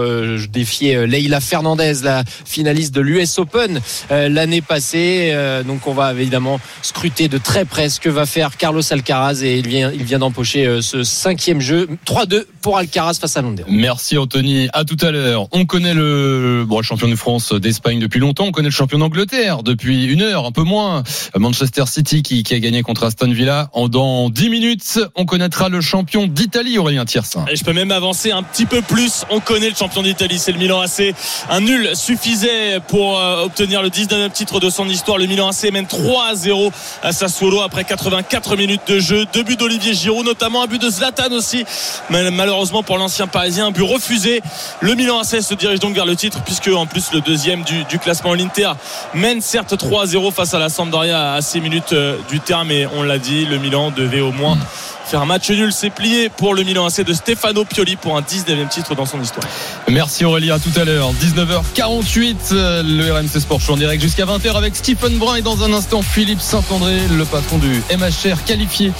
défier 0.49 1.05
Leila 1.07 1.39
Fernandez, 1.39 1.93
la 2.03 2.23
finaliste 2.45 2.93
de 2.93 3.01
l'US 3.01 3.39
Open 3.39 3.81
l'année 4.29 4.61
passée. 4.61 5.31
Euh, 5.33 5.63
donc 5.63 5.87
on 5.87 5.93
va 5.93 6.13
évidemment 6.13 6.59
scruter 6.81 7.27
de 7.27 7.37
très 7.37 7.65
près 7.65 7.89
ce 7.89 7.99
que 7.99 8.09
va 8.09 8.25
faire 8.25 8.57
Carlos 8.57 8.81
Alcaraz 8.91 9.43
et 9.43 9.57
il 9.57 9.67
vient, 9.67 9.91
il 9.91 10.03
vient 10.03 10.19
d'empocher 10.19 10.65
euh, 10.65 10.81
ce 10.81 11.03
cinquième 11.03 11.61
jeu 11.61 11.87
3-2 12.05 12.45
pour 12.61 12.77
Alcaraz 12.77 13.15
face 13.19 13.37
à 13.37 13.41
Londres. 13.41 13.63
Merci 13.67 14.17
Anthony. 14.17 14.69
À 14.73 14.83
tout 14.85 14.97
à 15.01 15.11
l'heure. 15.11 15.47
On 15.51 15.65
connaît 15.65 15.93
le, 15.93 16.65
bon, 16.67 16.77
le 16.77 16.83
champion 16.83 17.07
de 17.07 17.15
France 17.15 17.53
d'Espagne 17.53 17.99
depuis 17.99 18.19
longtemps. 18.19 18.45
On 18.45 18.51
connaît 18.51 18.69
le 18.69 18.73
champion 18.73 18.99
d'Angleterre 18.99 19.63
depuis 19.63 20.05
une 20.05 20.21
heure, 20.21 20.45
un 20.45 20.51
peu 20.51 20.63
moins. 20.63 21.03
Manchester 21.37 21.83
City 21.87 22.23
qui, 22.23 22.43
qui 22.43 22.53
a 22.53 22.59
gagné 22.59 22.81
contre 22.83 23.03
Aston 23.05 23.31
Villa. 23.31 23.69
En 23.73 23.87
dans 23.87 24.29
10 24.29 24.49
minutes, 24.49 24.99
on 25.15 25.25
connaîtra 25.25 25.69
le 25.69 25.81
champion 25.81 26.27
d'Italie, 26.27 26.77
Aurélien 26.77 27.05
Tiersin. 27.05 27.45
Et 27.51 27.55
je 27.55 27.63
peux 27.63 27.73
même 27.73 27.91
avancer 27.91 28.31
un 28.31 28.43
petit 28.43 28.65
peu 28.65 28.81
plus. 28.81 29.25
On 29.29 29.39
connaît 29.39 29.69
le 29.69 29.75
champion 29.75 30.01
d'Italie, 30.01 30.39
c'est 30.39 30.51
le 30.51 30.57
Milan 30.57 30.81
AC. 30.81 31.13
Un 31.49 31.61
nul 31.61 31.89
suffisait 31.93 32.79
pour 32.87 33.19
euh, 33.19 33.45
obtenir 33.45 33.81
le 33.81 33.89
19e 33.93 34.31
titre 34.31 34.59
de 34.59 34.69
son 34.69 34.89
histoire. 34.89 35.17
Le 35.17 35.27
Milan 35.27 35.49
AC 35.49 35.71
mène 35.71 35.85
3-0 35.85 36.71
à 37.03 37.13
Sassuolo 37.13 37.61
après 37.61 37.83
84 37.83 38.55
minutes 38.55 38.81
de 38.87 38.99
jeu. 38.99 39.25
Deux 39.33 39.43
buts 39.43 39.55
d'Olivier 39.55 39.93
Giroud, 39.93 40.25
notamment 40.25 40.63
un 40.63 40.67
but 40.67 40.81
de 40.81 40.89
Zlatan 40.89 41.31
aussi. 41.31 41.63
Malheureusement 42.09 42.83
pour 42.83 42.97
l'ancien 42.97 43.27
parisien, 43.27 43.67
un 43.67 43.71
but 43.71 43.83
refusé. 43.83 44.41
Le 44.81 44.95
Milan 44.95 45.19
AC 45.19 45.41
se 45.41 45.53
dirige 45.53 45.79
donc 45.79 45.93
vers 45.93 46.05
le 46.05 46.15
titre 46.15 46.41
puisque 46.43 46.69
en 46.69 46.85
plus 46.85 47.11
le 47.13 47.21
deuxième 47.21 47.63
du, 47.63 47.83
du 47.85 47.99
classement 47.99 48.33
l'Inter 48.33 48.71
mène 49.13 49.41
certes 49.41 49.73
3-0 49.73 50.31
face 50.31 50.53
à 50.53 50.59
la 50.59 50.69
Sampdoria 50.69 51.33
à 51.33 51.41
6 51.41 51.61
minutes 51.61 51.93
euh, 51.93 52.17
du 52.29 52.39
terme. 52.39 52.69
Mais 52.69 52.87
on 52.95 53.03
l'a 53.03 53.19
dit, 53.19 53.45
le 53.45 53.57
Milan 53.57 53.91
devait 53.91 54.21
au 54.21 54.31
moins 54.31 54.57
faire 55.05 55.21
un 55.21 55.25
match 55.25 55.49
nul. 55.49 55.71
C'est 55.71 55.89
plié 55.89 56.29
pour 56.29 56.55
le 56.55 56.63
Milan 56.63 56.85
AC 56.85 57.01
de 57.01 57.13
Stefano 57.13 57.65
Pioli 57.65 57.95
pour 57.95 58.17
un 58.17 58.21
19e 58.21 58.67
titre 58.67 58.95
dans 58.95 59.05
son 59.05 59.21
histoire. 59.21 59.45
Merci 59.89 60.25
Aurélien, 60.25 60.55
à 60.55 60.59
tout 60.59 60.71
à 60.79 60.83
l'heure. 60.83 61.11
19h48, 61.13 62.35
euh, 62.51 62.83
le 62.83 63.11
RMC 63.11 63.39
Sport 63.39 63.61
Show 63.61 63.73
en 63.73 63.77
direct 63.77 64.01
jusqu'à 64.01 64.25
20h 64.25 64.55
avec 64.55 64.75
Stephen 64.75 65.17
Brun 65.17 65.35
et 65.35 65.41
dans 65.41 65.63
un 65.63 65.73
instant 65.73 66.01
Philippe 66.01 66.41
Saint-André, 66.41 67.01
le 67.09 67.25
patron 67.25 67.57
du 67.57 67.83
MHR 67.95 68.43
qualifié 68.45 68.91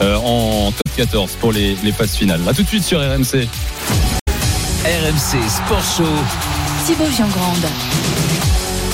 euh, 0.00 0.16
en 0.16 0.72
top 0.72 0.96
14 0.96 1.32
pour 1.40 1.52
les, 1.52 1.76
les 1.82 1.92
phases 1.92 2.14
finales. 2.14 2.40
A 2.48 2.54
tout 2.54 2.62
de 2.62 2.68
suite 2.68 2.84
sur 2.84 3.00
RMC. 3.00 3.48
RMC 4.84 5.48
Sport 5.48 5.82
Show. 5.96 6.04
Thibaut 6.86 7.10
Giangrande. 7.10 7.66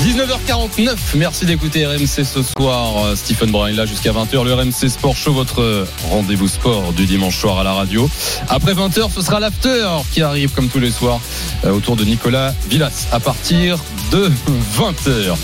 19h49, 0.03 0.97
merci 1.15 1.47
d'écouter 1.47 1.87
RMC 1.87 2.25
ce 2.25 2.43
soir. 2.43 3.05
Euh, 3.05 3.15
Stephen 3.15 3.53
Brun 3.53 3.69
est 3.69 3.75
là 3.75 3.87
jusqu'à 3.87 4.11
20h. 4.11 4.45
Le 4.45 4.53
RMC 4.53 4.89
Sport 4.89 5.15
Show, 5.15 5.33
votre 5.33 5.87
rendez-vous 6.11 6.49
sport 6.49 6.93
du 6.93 7.07
dimanche 7.07 7.39
soir 7.39 7.61
à 7.61 7.63
la 7.63 7.73
radio. 7.73 8.11
Après 8.49 8.75
20h, 8.75 9.13
ce 9.15 9.23
sera 9.23 9.39
l'after 9.39 9.87
qui 10.13 10.21
arrive 10.23 10.51
comme 10.55 10.69
tous 10.69 10.81
les 10.81 10.91
soirs 10.91 11.21
euh, 11.65 11.71
autour 11.71 11.95
de 11.95 12.05
Nicolas 12.05 12.53
Villas 12.69 13.07
à 13.13 13.21
partir 13.21 13.79
de 14.11 14.29
20h. 14.77 15.37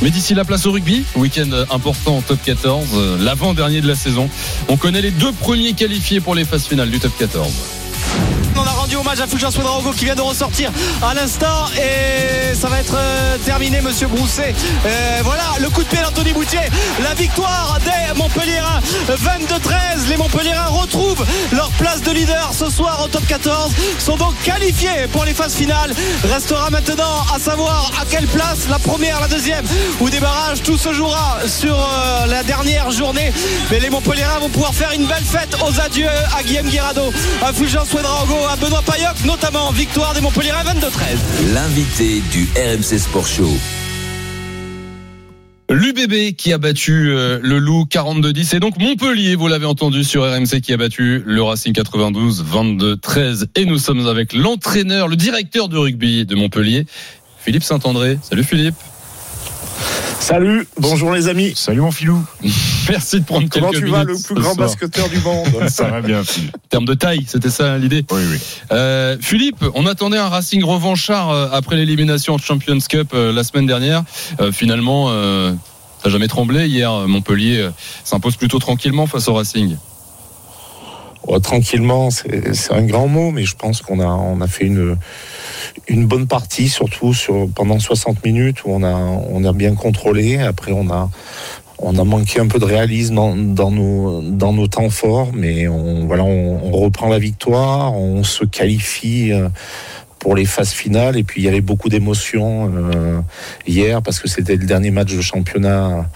Mais 0.00 0.10
d'ici 0.10 0.32
la 0.32 0.44
place 0.44 0.64
au 0.66 0.70
rugby, 0.70 1.04
week-end 1.16 1.50
important 1.68 2.18
au 2.18 2.20
top 2.20 2.38
14, 2.44 2.86
euh, 2.94 3.18
l'avant-dernier 3.20 3.80
de 3.80 3.88
la 3.88 3.96
saison. 3.96 4.30
On 4.68 4.76
connaît 4.76 5.02
les 5.02 5.10
deux 5.10 5.32
premiers 5.32 5.72
qualifiés 5.72 6.20
pour 6.20 6.36
les 6.36 6.44
phases 6.44 6.66
finales 6.66 6.90
du 6.90 7.00
top 7.00 7.18
14. 7.18 7.50
On 8.58 8.66
a 8.66 8.70
rendu 8.70 8.96
hommage 8.96 9.20
à 9.20 9.26
Fulgence 9.26 9.56
Ouedraogo 9.56 9.92
qui 9.92 10.04
vient 10.04 10.14
de 10.16 10.20
ressortir 10.20 10.70
à 11.02 11.14
l'instant 11.14 11.66
et 11.76 12.54
ça 12.54 12.68
va 12.68 12.80
être 12.80 12.96
euh, 12.96 13.36
terminé 13.44 13.80
monsieur 13.80 14.08
Brousset. 14.08 14.54
Euh, 14.84 15.20
voilà 15.22 15.44
le 15.60 15.68
coup 15.70 15.82
de 15.82 15.88
pied 15.88 16.00
d'Anthony 16.02 16.32
Boutier 16.32 16.60
la 17.02 17.14
victoire 17.14 17.78
des 17.84 18.18
Montpellierins 18.18 18.80
22-13 19.08 20.08
les 20.08 20.16
Montpellierins 20.16 20.66
retrouvent 20.66 21.24
leur 21.52 21.70
place 21.70 22.02
de 22.02 22.10
leader 22.10 22.50
ce 22.52 22.68
soir 22.70 23.00
au 23.04 23.08
top 23.08 23.26
14 23.26 23.72
sont 23.98 24.16
donc 24.16 24.34
qualifiés 24.42 25.06
pour 25.12 25.24
les 25.24 25.34
phases 25.34 25.54
finales. 25.54 25.94
Restera 26.24 26.70
maintenant 26.70 27.24
à 27.34 27.38
savoir 27.38 27.92
à 28.00 28.04
quelle 28.04 28.26
place 28.26 28.68
la 28.68 28.78
première 28.78 29.20
la 29.20 29.28
deuxième 29.28 29.64
ou 30.00 30.10
des 30.10 30.20
barrages 30.20 30.62
tout 30.62 30.78
se 30.78 30.92
jouera 30.92 31.38
sur 31.46 31.74
euh, 31.74 32.26
la 32.26 32.42
dernière 32.42 32.90
journée. 32.90 33.32
Mais 33.70 33.78
les 33.78 33.90
Montpellierins 33.90 34.40
vont 34.40 34.48
pouvoir 34.48 34.74
faire 34.74 34.90
une 34.92 35.06
belle 35.06 35.24
fête 35.24 35.56
aux 35.66 35.80
adieux 35.80 36.08
à 36.36 36.42
Guillaume 36.42 36.68
Guirado 36.68 37.12
à 37.42 37.52
Fulgence 37.52 37.92
Ouedraogo 37.92 38.47
à 38.48 38.56
Benoît 38.56 38.82
Payoc 38.82 39.24
notamment 39.26 39.70
victoire 39.72 40.14
des 40.14 40.22
Montpellierins 40.22 40.62
22-13 40.62 41.52
L'invité 41.52 42.22
du 42.32 42.48
RMC 42.56 42.98
Sport 42.98 43.26
Show. 43.26 43.50
L'UBB 45.68 46.34
qui 46.34 46.54
a 46.54 46.58
battu 46.58 47.10
euh, 47.10 47.38
le 47.42 47.58
Loup 47.58 47.84
42-10 47.90 48.56
et 48.56 48.60
donc 48.60 48.78
Montpellier, 48.78 49.34
vous 49.34 49.48
l'avez 49.48 49.66
entendu 49.66 50.02
sur 50.02 50.22
RMC 50.22 50.62
qui 50.62 50.72
a 50.72 50.78
battu 50.78 51.22
le 51.26 51.42
Racing 51.42 51.74
92 51.74 52.42
22-13 52.44 53.48
et 53.54 53.66
nous 53.66 53.76
sommes 53.76 54.06
avec 54.06 54.32
l'entraîneur, 54.32 55.08
le 55.08 55.16
directeur 55.16 55.68
de 55.68 55.76
rugby 55.76 56.24
de 56.24 56.34
Montpellier, 56.34 56.86
Philippe 57.38 57.64
Saint-André. 57.64 58.18
Salut 58.22 58.44
Philippe. 58.44 58.76
Salut, 60.20 60.66
bonjour 60.78 61.12
les 61.12 61.28
amis. 61.28 61.52
Salut 61.54 61.80
mon 61.80 61.90
filou. 61.90 62.22
Merci 62.88 63.20
de 63.20 63.24
prendre 63.24 63.48
Comment 63.50 63.70
quelques 63.70 63.84
tu 63.84 63.90
vas, 63.90 64.04
le 64.04 64.14
plus 64.22 64.34
grand 64.34 64.54
soir. 64.54 64.56
basketteur 64.56 65.08
du 65.08 65.18
monde 65.20 65.46
Ça 65.68 65.84
va 65.88 66.00
bien, 66.02 66.22
Philippe. 66.24 66.54
En 66.56 66.68
termes 66.68 66.84
de 66.84 66.94
taille, 66.94 67.24
c'était 67.26 67.50
ça 67.50 67.78
l'idée 67.78 68.04
Oui, 68.10 68.20
oui. 68.30 68.38
Euh, 68.72 69.16
Philippe, 69.20 69.64
on 69.74 69.86
attendait 69.86 70.18
un 70.18 70.28
Racing 70.28 70.62
revanchard 70.64 71.30
euh, 71.30 71.48
après 71.52 71.76
l'élimination 71.76 72.34
en 72.34 72.38
Champions 72.38 72.78
Cup 72.88 73.10
euh, 73.14 73.32
la 73.32 73.42
semaine 73.44 73.66
dernière. 73.66 74.02
Euh, 74.40 74.52
finalement, 74.52 75.06
euh, 75.08 75.52
ça 76.02 76.08
n'a 76.08 76.12
jamais 76.12 76.28
tremblé. 76.28 76.66
Hier, 76.66 76.92
Montpellier 77.08 77.58
euh, 77.58 77.70
s'impose 78.04 78.36
plutôt 78.36 78.58
tranquillement 78.58 79.06
face 79.06 79.28
au 79.28 79.34
Racing. 79.34 79.76
Ouais, 81.28 81.40
Tranquillement, 81.40 82.08
c'est 82.10 82.72
un 82.72 82.82
grand 82.82 83.06
mot, 83.06 83.30
mais 83.30 83.44
je 83.44 83.54
pense 83.54 83.82
qu'on 83.82 84.00
a, 84.00 84.06
on 84.06 84.40
a 84.40 84.46
fait 84.46 84.64
une, 84.64 84.96
une 85.86 86.06
bonne 86.06 86.26
partie, 86.26 86.68
surtout 86.68 87.12
sur, 87.12 87.48
pendant 87.54 87.78
60 87.78 88.24
minutes 88.24 88.64
où 88.64 88.70
on 88.70 88.82
a, 88.82 88.94
on 88.94 89.44
a 89.44 89.52
bien 89.52 89.74
contrôlé. 89.74 90.38
Après, 90.38 90.72
on 90.72 90.88
a, 90.90 91.10
on 91.78 91.98
a 91.98 92.04
manqué 92.04 92.40
un 92.40 92.46
peu 92.46 92.58
de 92.58 92.64
réalisme 92.64 93.14
dans, 93.14 93.36
dans 93.36 93.70
nos 93.70 94.22
dans 94.22 94.52
nos 94.54 94.66
temps 94.68 94.90
forts, 94.90 95.30
mais 95.34 95.68
on 95.68 96.06
voilà, 96.06 96.24
on, 96.24 96.60
on 96.64 96.72
reprend 96.72 97.08
la 97.08 97.18
victoire, 97.18 97.94
on 97.94 98.24
se 98.24 98.44
qualifie. 98.44 99.32
Pour 100.18 100.34
les 100.34 100.44
phases 100.44 100.72
finales 100.72 101.16
et 101.16 101.22
puis 101.22 101.40
il 101.40 101.44
y 101.44 101.48
avait 101.48 101.60
beaucoup 101.60 101.88
d'émotions 101.88 102.72
euh, 102.74 103.20
hier 103.66 104.02
parce 104.02 104.18
que 104.20 104.28
c'était 104.28 104.56
le 104.56 104.66
dernier 104.66 104.90
match 104.90 105.14
de 105.14 105.20
championnat 105.20 106.08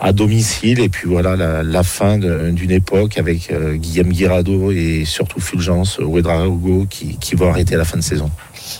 à 0.00 0.12
domicile 0.12 0.80
et 0.80 0.88
puis 0.88 1.08
voilà 1.08 1.36
la, 1.62 1.82
fin 1.82 2.18
d'une 2.18 2.70
époque 2.70 3.18
avec 3.18 3.50
euh, 3.50 3.74
Guillaume 3.74 4.08
Guirado 4.08 4.70
et 4.72 5.04
surtout 5.04 5.40
Fulgence 5.40 5.98
Ouedraogo 5.98 6.86
qui, 6.88 7.16
qui 7.16 7.34
va 7.34 7.48
arrêter 7.48 7.76
la 7.76 7.84
fin 7.84 7.96
de 7.96 8.02
saison. 8.02 8.30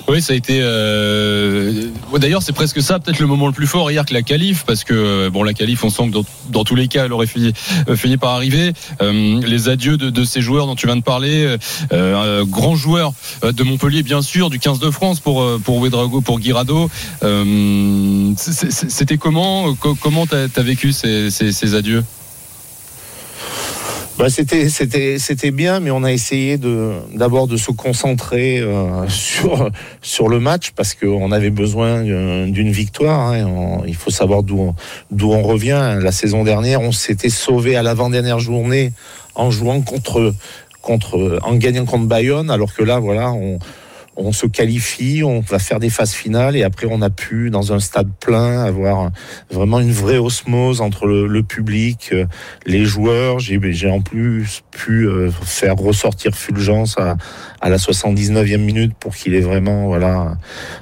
Oui, 0.09 0.23
ça 0.23 0.33
a 0.33 0.37
été. 0.37 0.61
euh, 0.63 1.91
D'ailleurs, 2.19 2.43
c'est 2.43 2.53
presque 2.53 2.83
ça, 2.83 2.99
peut-être 2.99 3.19
le 3.19 3.27
moment 3.27 3.47
le 3.47 3.53
plus 3.53 3.67
fort 3.67 3.91
hier 3.91 4.05
que 4.05 4.15
la 4.15 4.23
qualif, 4.23 4.65
parce 4.67 4.85
que 4.85 4.95
euh, 4.95 5.31
bon, 5.31 5.43
la 5.43 5.55
qualif, 5.55 5.85
on 5.85 5.91
sent 5.91 6.09
que 6.09 6.13
dans, 6.13 6.25
dans 6.51 6.65
tous 6.65 6.75
les 6.75 6.89
cas, 6.89 7.05
elle 7.05 7.13
aurait 7.13 7.27
fini, 7.27 7.53
euh, 7.89 7.97
fini 7.97 8.17
par 8.17 8.31
arriver. 8.35 8.73
Les 9.01 9.69
adieux 9.69 9.97
de, 9.97 10.11
de 10.11 10.25
ces 10.25 10.41
joueurs 10.41 10.67
dont 10.67 10.75
tu 10.75 10.87
viens 10.87 10.97
de 10.97 11.03
parler, 11.03 11.57
euh, 11.93 12.41
un 12.43 12.45
grand 12.45 12.77
joueur 12.77 13.13
de 13.43 13.63
Montpellier, 13.63 14.03
bien 14.03 14.23
sûr, 14.23 14.51
du 14.51 14.59
15 14.59 14.79
de 14.79 14.91
France 14.91 15.21
pour 15.21 15.45
pour 15.65 15.77
Ouedraogo, 15.79 16.21
pour 16.21 16.41
Guirado. 16.41 16.91
C'était 18.37 19.19
comment 19.19 19.75
Co- 19.75 19.95
Comment 20.01 20.27
t'as 20.27 20.47
as 20.55 20.63
vécu 20.63 20.93
ces, 20.93 21.31
ces 21.31 21.75
adieux? 21.75 22.05
Bah, 24.19 24.29
c'était 24.31 24.69
c'était 24.69 25.19
c'était 25.21 25.53
bien, 25.53 25.79
mais 25.79 25.93
on 25.93 26.03
a 26.03 26.13
essayé 26.13 26.59
de 26.59 26.91
d'abord 27.15 27.47
de 27.47 27.57
se 27.57 27.71
concentrer 27.71 28.59
euh, 28.59 29.07
sur 29.09 29.71
sur 30.03 30.29
le 30.29 30.41
match 30.41 30.73
parce 30.75 30.95
qu'on 30.95 31.31
avait 31.31 31.51
besoin 31.51 32.03
d'une 32.03 32.51
d'une 32.51 32.73
victoire. 32.73 33.33
hein. 33.33 33.83
Il 33.87 33.95
faut 33.95 34.11
savoir 34.11 34.43
d'où 34.43 34.75
d'où 35.13 35.31
on 35.33 35.43
revient. 35.43 35.99
La 36.03 36.11
saison 36.11 36.43
dernière, 36.43 36.81
on 36.81 36.91
s'était 36.91 37.31
sauvé 37.31 37.77
à 37.77 37.83
l'avant-dernière 37.85 38.41
journée 38.41 38.93
en 39.37 39.53
jouant 39.53 39.83
contre 39.83 40.35
contre 40.83 41.39
en 41.45 41.55
gagnant 41.55 41.85
contre 41.85 42.07
Bayonne, 42.07 42.51
alors 42.51 42.75
que 42.75 42.83
là, 42.83 42.99
voilà, 42.99 43.31
on 43.31 43.61
on 44.19 44.33
se 44.33 44.47
qualifie, 44.47 45.23
on 45.25 45.41
va 45.41 45.59
faire 45.59 45.79
des 45.79 45.91
phases 45.91 46.13
finales 46.13 46.57
et 46.57 46.65
après 46.65 46.89
on 46.91 47.01
a 47.03 47.11
pu, 47.11 47.51
dans 47.51 47.73
un 47.73 47.79
stade 47.79 48.09
plein, 48.21 48.65
avoir 48.65 49.11
vraiment 49.51 49.79
une 49.79 49.93
vraie 49.93 50.19
osmose 50.19 50.81
entre 50.81 51.07
le, 51.07 51.27
le 51.27 51.43
public, 51.45 52.11
euh, 52.13 52.27
les 52.67 52.85
joueurs. 52.85 53.39
J'ai 53.39 53.91
en 53.91 54.01
plus 54.01 54.63
pu 54.73 55.07
euh, 55.07 55.31
faire 55.31 55.77
ressortir 55.77 56.35
Fulgence 56.35 56.99
à, 56.99 57.17
à 57.61 57.69
la 57.69 57.77
79e 57.77 58.59
minute 58.59 58.93
pour 58.99 59.15
qu'il 59.15 59.35
ait 59.35 59.41
vraiment 59.41 59.87
voilà 59.87 60.37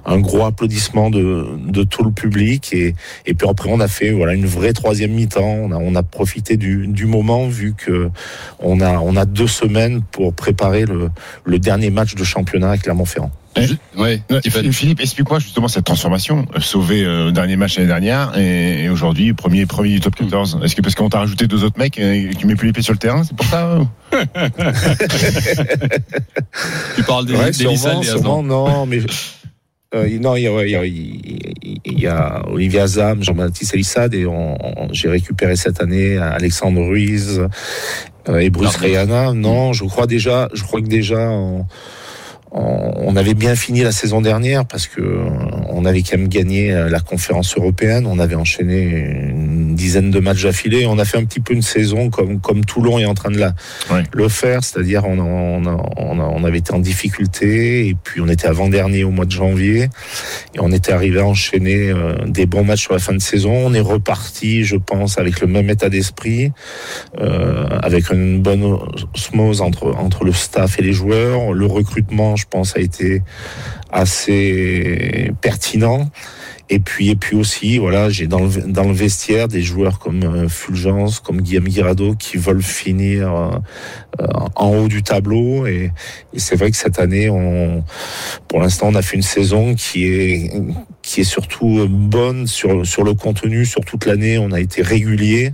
un 0.07 0.18
gros 0.18 0.45
applaudissement 0.47 1.11
de, 1.11 1.47
de 1.59 1.82
tout 1.82 2.05
le 2.05 2.12
public 2.12 2.72
et, 2.72 2.95
et 3.26 3.34
puis 3.34 3.49
après 3.49 3.70
on 3.70 3.80
a 3.80 3.89
fait 3.89 4.12
voilà 4.12 4.32
une 4.32 4.47
vraie 4.47 4.72
troisième 4.72 5.12
mi-temps. 5.12 5.43
On 5.43 5.72
a, 5.72 5.76
on 5.76 5.95
a 5.95 6.03
profité 6.03 6.57
du, 6.57 6.87
du 6.87 7.05
moment 7.05 7.49
vu 7.49 7.74
que 7.74 8.11
on 8.61 8.80
a 8.80 8.99
on 8.99 9.14
a 9.14 9.26
deux 9.26 9.47
semaines 9.47 10.03
pour 10.11 10.32
préparer 10.32 10.87
le, 10.87 11.11
le 11.45 11.59
dernier 11.59 11.91
match 11.91 12.14
de 12.14 12.24
championnat 12.24 12.70
avec 12.70 12.82
Clermont-Ferrand. 12.82 13.26
Ouais, 13.97 14.21
Philippe, 14.51 14.73
Philippe, 14.73 15.01
explique-moi 15.01 15.39
justement 15.39 15.69
cette 15.69 15.85
transformation, 15.85 16.47
euh, 16.55 16.61
sauvé 16.61 17.03
euh, 17.05 17.29
au 17.29 17.31
dernier 17.31 17.57
match 17.57 17.77
l'année 17.77 17.89
dernière 17.89 18.37
et, 18.39 18.85
et 18.85 18.89
aujourd'hui 18.89 19.33
premier 19.33 19.65
premier 19.67 19.91
du 19.91 20.01
top 20.01 20.15
14. 20.17 20.61
Est-ce 20.63 20.77
que 20.77 20.83
parce 20.83 20.95
qu'on 20.95 21.09
t'a 21.09 21.19
rajouté 21.21 21.47
deux 21.47 21.65
autres 21.65 21.79
mecs 21.79 21.99
et 21.99 22.29
que 22.33 22.37
tu 22.37 22.47
mets 22.47 22.55
plus 22.57 22.67
les 22.69 22.73
pieds 22.73 22.83
sur 22.83 22.93
le 22.93 22.99
terrain, 22.99 23.25
c'est 23.25 23.35
pour 23.37 23.47
ça 23.47 23.79
ou 23.79 23.89
Tu 26.97 27.03
parles 27.03 27.27
des, 27.27 27.35
Ouais, 27.35 27.47
des 27.47 27.53
sûrement, 27.53 28.01
des 28.01 28.07
non, 28.43 28.87
mais 28.87 29.01
euh, 29.95 30.19
non, 30.19 30.37
il 30.37 30.43
y 30.43 30.49
a, 30.49 30.65
il 30.65 30.71
y 30.71 30.77
a, 30.77 30.85
il 30.85 31.99
y 32.01 32.07
a 32.07 32.43
Olivier 32.49 32.81
Azam, 32.81 33.23
Jean-Baptiste 33.23 33.75
Elissade 33.75 34.15
et 34.15 34.27
on, 34.27 34.57
on- 34.63 34.93
j'ai 34.93 35.09
récupéré 35.09 35.57
cette 35.57 35.81
année 35.81 36.17
Alexandre 36.19 36.83
Ruiz 36.83 37.41
euh, 38.29 38.39
et 38.39 38.51
Bruce 38.51 38.77
Rayana. 38.77 39.33
Non, 39.33 39.73
je 39.73 39.85
crois 39.85 40.07
déjà, 40.07 40.49
je 40.53 40.63
crois 40.63 40.81
que 40.83 40.89
déjà 40.89 41.31
on, 41.31 41.67
on- 42.57 43.17
avait 43.17 43.33
bien 43.33 43.55
fini 43.57 43.81
la 43.81 43.93
saison 43.93 44.21
dernière 44.21 44.67
parce 44.67 44.87
que 44.87 45.01
euh, 45.01 45.25
on 45.71 45.87
avait 45.87 46.03
quand 46.03 46.19
même 46.19 46.29
gagné 46.29 46.71
euh, 46.71 46.91
la 46.91 47.01
conférence 47.01 47.57
européenne, 47.57 48.07
on 48.07 48.19
avait 48.19 48.35
enchaîné 48.35 48.83
une 49.31 49.75
dizaine 49.75 50.11
de 50.11 50.21
matchs 50.21 50.45
affilés, 50.45 50.85
on 50.87 50.99
a 50.99 51.07
fait 51.07 51.17
un 51.17 51.25
petit 51.25 51.41
peu 51.41 51.55
une 51.55 51.63
saison 51.63 52.11
comme 52.11 52.41
comme 52.41 52.67
Toulon 52.67 52.99
est 52.99 53.07
en 53.07 53.15
train 53.15 53.31
de 53.31 53.39
la 53.39 53.55
le 54.13 54.29
faire, 54.29 54.63
c'est-à-dire 54.63 55.07
on, 55.07 55.19
on, 55.97 56.45
avait 56.45 56.59
été 56.59 56.73
en 56.73 56.79
difficulté 56.79 57.89
et 57.89 57.95
puis 57.95 58.21
on 58.21 58.29
était 58.29 58.47
avant-dernier 58.47 59.05
au 59.05 59.11
mois 59.11 59.25
de 59.25 59.33
janvier. 59.33 59.89
Et 60.55 60.61
on 60.61 60.71
était 60.73 60.93
arrivé 60.93 61.21
à 61.21 61.27
enchaîner 61.27 61.91
euh, 61.91 62.15
des 62.27 62.47
bons 62.47 62.65
matchs 62.65 62.83
sur 62.83 62.93
la 62.93 62.99
fin 62.99 63.13
de 63.15 63.21
saison. 63.21 63.53
On 63.53 63.75
est 63.75 63.81
reparti, 63.81 64.65
je 64.65 64.77
pense, 64.77 65.19
avec 65.19 65.41
le 65.41 65.47
même 65.47 65.69
état 65.71 65.89
d'esprit, 65.89 66.53
euh, 67.21 67.67
avec 67.83 68.11
une 68.11 68.41
bonne 68.43 68.79
osmose 69.15 69.61
entre, 69.61 69.95
entre 69.97 70.25
le 70.25 70.33
staff 70.33 70.79
et 70.79 70.83
les 70.83 70.93
joueurs. 70.93 71.53
Le 71.53 71.67
recrutement, 71.67 72.37
je 72.37 72.45
pense, 72.51 72.76
a 72.76 72.80
été 72.80 73.22
assez 73.90 75.32
pertinent. 75.40 76.11
Et 76.68 76.80
puis, 76.80 77.11
et 77.11 77.16
puis 77.16 77.36
aussi, 77.36 77.78
voilà, 77.78 78.11
j'ai 78.11 78.26
dans 78.26 78.40
le, 78.40 78.92
vestiaire 78.92 79.47
des 79.47 79.62
joueurs 79.62 80.01
comme 80.01 80.24
euh, 80.24 80.49
Fulgence, 80.49 81.20
comme 81.20 81.40
Guillaume 81.40 81.68
Guirado, 81.68 82.16
qui 82.16 82.38
veulent 82.38 82.62
finir 82.62 83.32
euh, 83.32 83.51
euh, 84.20 84.26
en 84.57 84.76
haut 84.76 84.88
du 84.88 85.05
tableau. 85.05 85.66
Et, 85.66 85.92
c'est 86.36 86.57
vrai 86.57 86.72
que 86.72 86.76
cette 86.76 86.99
année, 86.99 87.28
pour 88.49 88.61
l'instant, 88.61 88.88
on 88.88 88.94
a 88.97 89.03
fait 89.03 89.16
une 89.16 89.22
saison 89.22 89.74
qui 89.74 90.07
est, 90.07 90.53
qui 91.03 91.20
est 91.20 91.24
surtout 91.24 91.86
bonne 91.88 92.47
sur, 92.49 92.84
sur 92.84 93.05
le 93.05 93.14
contenu, 93.14 93.64
sur 93.64 93.82
toute 93.84 94.05
l'année. 94.05 94.36
On 94.36 94.51
a 94.51 94.59
été 94.59 94.82
régulier. 94.82 95.53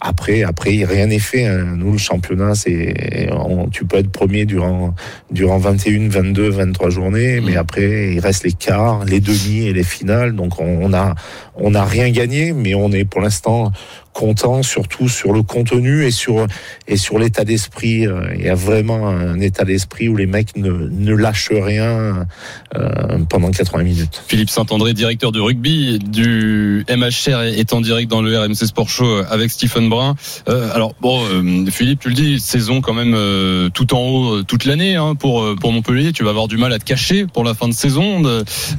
Après, 0.00 0.42
après, 0.44 0.84
rien 0.84 1.06
n'est 1.06 1.18
fait. 1.18 1.46
hein. 1.46 1.74
Nous, 1.76 1.92
le 1.92 1.98
championnat, 1.98 2.54
c'est, 2.54 3.28
on- 3.32 3.68
tu 3.68 3.84
peux 3.84 3.96
être 3.98 4.10
premier 4.10 4.44
durant, 4.46 4.94
durant 5.30 5.58
21, 5.58 6.08
22, 6.08 6.48
23 6.50 6.90
journées, 6.90 7.40
mais 7.40 7.56
après, 7.56 8.12
il 8.14 8.20
reste 8.20 8.44
les 8.44 8.52
quarts, 8.52 9.04
les 9.04 9.20
demi 9.20 9.66
et 9.66 9.72
les 9.72 9.82
finales. 9.82 10.36
Donc, 10.36 10.60
on, 10.60 10.78
on 10.82 10.92
a, 10.92 11.14
on 11.56 11.70
n'a 11.72 11.84
rien 11.84 12.10
gagné, 12.10 12.52
mais 12.52 12.74
on 12.74 12.92
est 12.92 13.04
pour 13.04 13.20
l'instant 13.20 13.72
content, 14.18 14.64
surtout 14.64 15.08
sur 15.08 15.32
le 15.32 15.42
contenu 15.44 16.04
et 16.04 16.10
sur, 16.10 16.46
et 16.88 16.96
sur 16.96 17.18
l'état 17.20 17.44
d'esprit. 17.44 18.06
Euh, 18.06 18.34
Il 18.36 18.44
y 18.44 18.48
a 18.48 18.54
vraiment 18.56 19.06
un 19.08 19.38
état 19.38 19.64
d'esprit 19.64 20.08
où 20.08 20.16
les 20.16 20.26
mecs 20.26 20.56
ne, 20.56 20.70
ne 20.90 21.14
lâchent 21.14 21.52
rien 21.52 22.26
euh, 22.74 23.18
pendant 23.30 23.50
80 23.52 23.84
minutes. 23.84 24.22
Philippe 24.26 24.50
Saint-André, 24.50 24.92
directeur 24.92 25.30
de 25.30 25.40
rugby 25.40 26.00
du 26.00 26.84
MHR, 26.90 27.42
est 27.42 27.72
en 27.72 27.80
direct 27.80 28.10
dans 28.10 28.20
le 28.20 28.36
RMC 28.36 28.54
Sport 28.66 28.88
Show 28.88 29.22
avec 29.30 29.52
Stephen 29.52 29.88
Brun. 29.88 30.16
Euh, 30.48 30.74
alors 30.74 30.94
bon, 31.00 31.22
euh, 31.24 31.66
Philippe, 31.70 32.00
tu 32.00 32.08
le 32.08 32.14
dis, 32.14 32.40
saison 32.40 32.80
quand 32.80 32.94
même 32.94 33.14
euh, 33.14 33.68
tout 33.70 33.94
en 33.94 34.00
haut 34.00 34.34
euh, 34.38 34.42
toute 34.42 34.64
l'année 34.64 34.96
hein, 34.96 35.14
pour 35.14 35.42
euh, 35.42 35.54
pour 35.54 35.72
Montpellier. 35.72 36.12
Tu 36.12 36.24
vas 36.24 36.30
avoir 36.30 36.48
du 36.48 36.56
mal 36.56 36.72
à 36.72 36.78
te 36.80 36.84
cacher 36.84 37.26
pour 37.26 37.44
la 37.44 37.54
fin 37.54 37.68
de 37.68 37.74
saison, 37.74 38.20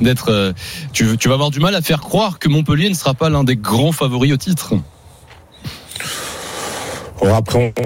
d'être. 0.02 0.30
euh, 0.30 0.54
tu 0.92 1.06
vas 1.30 1.34
avoir 1.34 1.50
du 1.50 1.60
mal 1.62 1.76
à 1.76 1.82
faire 1.82 2.02
croire 2.02 2.40
que 2.40 2.50
Montpellier 2.50 2.90
ne 2.90 2.96
sera 2.96 3.14
pas 3.14 3.30
l'un 3.30 3.46
des 3.46 3.56
grands 3.56 3.94
favoris 3.94 4.34
au 4.34 4.38
titre. 4.38 4.74
Bon, 7.22 7.34
après, 7.34 7.74
on... 7.78 7.84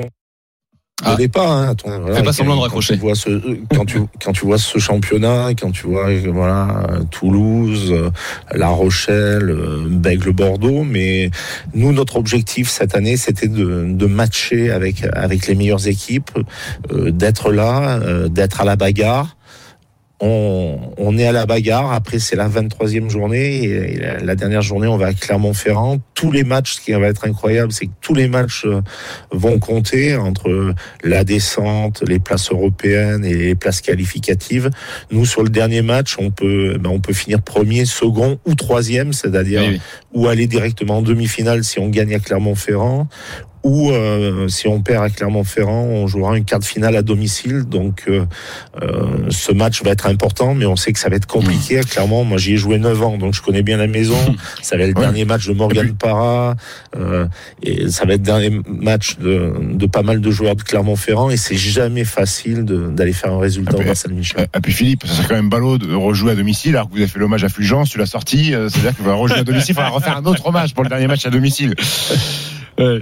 Au 1.12 1.16
départ, 1.16 1.52
hein, 1.52 1.76
voilà, 1.86 2.06
Ah. 2.06 2.14
Fais 2.14 2.20
pas 2.20 2.26
quand- 2.28 2.32
semblant 2.32 2.54
de 2.54 2.60
quand 2.60 2.64
raccrocher. 2.64 2.94
tu 2.94 3.00
vois 3.02 3.16
ce, 3.16 3.30
quand 3.76 3.84
tu 3.84 4.00
quand 4.24 4.32
tu 4.32 4.46
vois 4.46 4.58
ce 4.58 4.78
championnat, 4.80 5.50
quand 5.60 5.72
tu 5.72 5.88
vois 5.88 6.08
voilà 6.32 6.86
Toulouse, 7.12 7.94
La 8.54 8.70
Rochelle, 8.70 9.54
Bègle, 9.90 10.32
Bordeaux, 10.32 10.84
mais 10.84 11.30
nous 11.74 11.92
notre 11.92 12.16
objectif 12.16 12.70
cette 12.70 12.96
année 12.96 13.18
c'était 13.18 13.50
de, 13.50 13.84
de 13.90 14.06
matcher 14.06 14.72
avec 14.72 15.04
avec 15.14 15.48
les 15.48 15.56
meilleures 15.56 15.88
équipes, 15.88 16.32
euh, 16.92 17.12
d'être 17.12 17.52
là, 17.52 17.98
euh, 18.00 18.30
d'être 18.30 18.62
à 18.62 18.64
la 18.64 18.78
bagarre. 18.78 19.36
On, 20.26 20.80
on 20.98 21.18
est 21.18 21.28
à 21.28 21.34
la 21.34 21.46
bagarre. 21.46 21.92
Après, 21.92 22.18
c'est 22.18 22.38
la 22.38 22.48
23e 22.48 23.10
journée. 23.10 23.64
Et 23.66 23.98
la, 23.98 24.36
dernière 24.36 24.62
journée, 24.62 24.88
on 24.88 24.96
va 24.96 25.08
à 25.08 25.14
Clermont-Ferrand. 25.14 25.98
Tous 26.14 26.32
les 26.32 26.46
matchs, 26.46 26.76
ce 26.76 26.82
qui 26.82 26.94
va 26.94 27.08
être 27.08 27.28
incroyable, 27.28 27.74
c'est 27.74 27.88
que 27.88 27.92
tous 28.00 28.14
les 28.14 28.30
matchs 28.30 28.64
euh, 28.66 28.82
vont 29.32 29.60
compter 29.60 30.16
entre 30.16 30.74
la 31.04 31.26
descente, 31.26 32.04
les 32.08 32.20
places 32.20 32.52
européennes 32.52 33.26
et 33.26 33.34
les 33.34 33.56
places 33.56 33.82
qualificatives. 33.82 34.70
Nous, 35.12 35.26
sur 35.26 35.44
le 35.44 35.50
dernier 35.50 35.82
match, 35.82 36.16
on 36.18 36.32
peut, 36.32 36.78
ben, 36.80 36.90
on 36.90 37.02
peut 37.02 37.12
finir 37.12 37.42
premier, 37.42 37.84
second 37.84 38.40
ou 38.46 38.56
troisième, 38.56 39.12
c'est-à-dire 39.12 39.62
Oui, 39.62 39.72
oui. 39.74 39.82
ou 40.14 40.28
aller 40.30 40.48
directement 40.48 41.00
en 41.00 41.02
demi-finale 41.02 41.66
si 41.66 41.80
on 41.80 41.90
gagne 41.90 42.16
à 42.16 42.20
Clermont-Ferrand, 42.20 43.10
ou 43.64 43.92
euh, 43.92 44.48
si 44.48 44.68
on 44.68 44.82
perd 44.82 45.06
à 45.06 45.10
Clermont-Ferrand, 45.10 45.84
on 45.84 46.08
jouera 46.08 46.38
une 46.38 46.46
quart 46.46 46.60
de 46.60 46.66
finale 46.66 46.96
à 46.96 47.02
domicile. 47.02 47.64
Donc 47.64 48.04
euh, 48.08 48.26
euh, 48.82 49.30
ce 49.30 49.52
match 49.52 49.82
va 49.84 49.92
être 49.92 50.06
important, 50.08 50.54
mais 50.54 50.66
on 50.66 50.76
sait 50.76 50.92
que 50.94 51.00
ça 51.00 51.10
va 51.10 51.16
être 51.16 51.28
compliqué 51.28 51.80
à 51.80 51.84
Clermont. 51.84 52.26
Moi, 52.26 52.38
j'y 52.38 52.54
ai 52.54 52.58
joué 52.58 52.78
9 52.78 53.04
ans, 53.04 53.18
donc 53.18 53.34
je 53.34 53.42
connais 53.42 53.64
bien 53.64 53.78
la 53.78 53.88
maison. 53.88 54.18
Ça 54.62 54.78
va 54.78 54.84
être 54.84 54.96
le 54.96 55.02
dernier 55.02 55.26
match 55.26 55.48
de 55.48 55.54
Morgan 55.54 55.94
Parra, 55.94 56.56
euh, 56.96 57.28
et 57.62 57.90
ça 57.90 58.06
va 58.06 58.14
être 58.14 58.22
le 58.22 58.26
dernier 58.26 58.62
match 58.68 59.18
de, 59.18 59.54
de 59.74 59.86
pas 59.86 60.04
mal 60.04 60.22
de 60.22 60.32
joueurs 60.32 60.56
de 60.56 60.64
Clermont-Ferrand, 60.64 61.30
et 61.30 61.38
c'est 61.38 61.58
jamais 61.58 62.06
facile 62.06 62.64
d'aller 62.64 63.14
faire 63.14 63.34
un 63.34 63.40
résultat 63.40 63.78
au 63.78 63.84
Marcel-Michel. 63.84 64.48
Et 64.56 64.60
puis 64.62 64.72
Philippe, 64.72 65.06
ça 65.06 65.14
serait 65.14 65.28
quand 65.28 65.36
même 65.36 65.50
ballot 65.50 65.78
de 65.78 65.94
rejouer 65.94 66.32
à 66.32 66.36
domicile 66.36 66.76
alors 66.76 66.88
que 66.88 66.94
vous 66.94 67.00
avez 67.00 67.08
fait 67.08 67.20
l'hommage 67.20 67.44
à 67.44 67.50
Fulgence, 67.50 67.90
tu 67.90 67.98
l'as 67.98 68.06
sorti, 68.06 68.54
euh, 68.54 68.70
c'est-à-dire 68.70 68.96
que 68.96 69.04
vous 69.04 69.10
allez 69.10 69.20
rejouer 69.20 69.40
à 69.40 69.44
domicile, 69.44 69.72
il 69.72 69.76
faudra 69.76 69.90
refaire 69.90 70.18
un 70.18 70.26
autre 70.26 70.46
hommage 70.48 70.74
pour 70.74 70.84
le 70.84 70.90
dernier 70.90 71.08
match 71.08 71.26
à 71.26 71.30
domicile. 71.30 71.76
Ouais, 72.78 73.02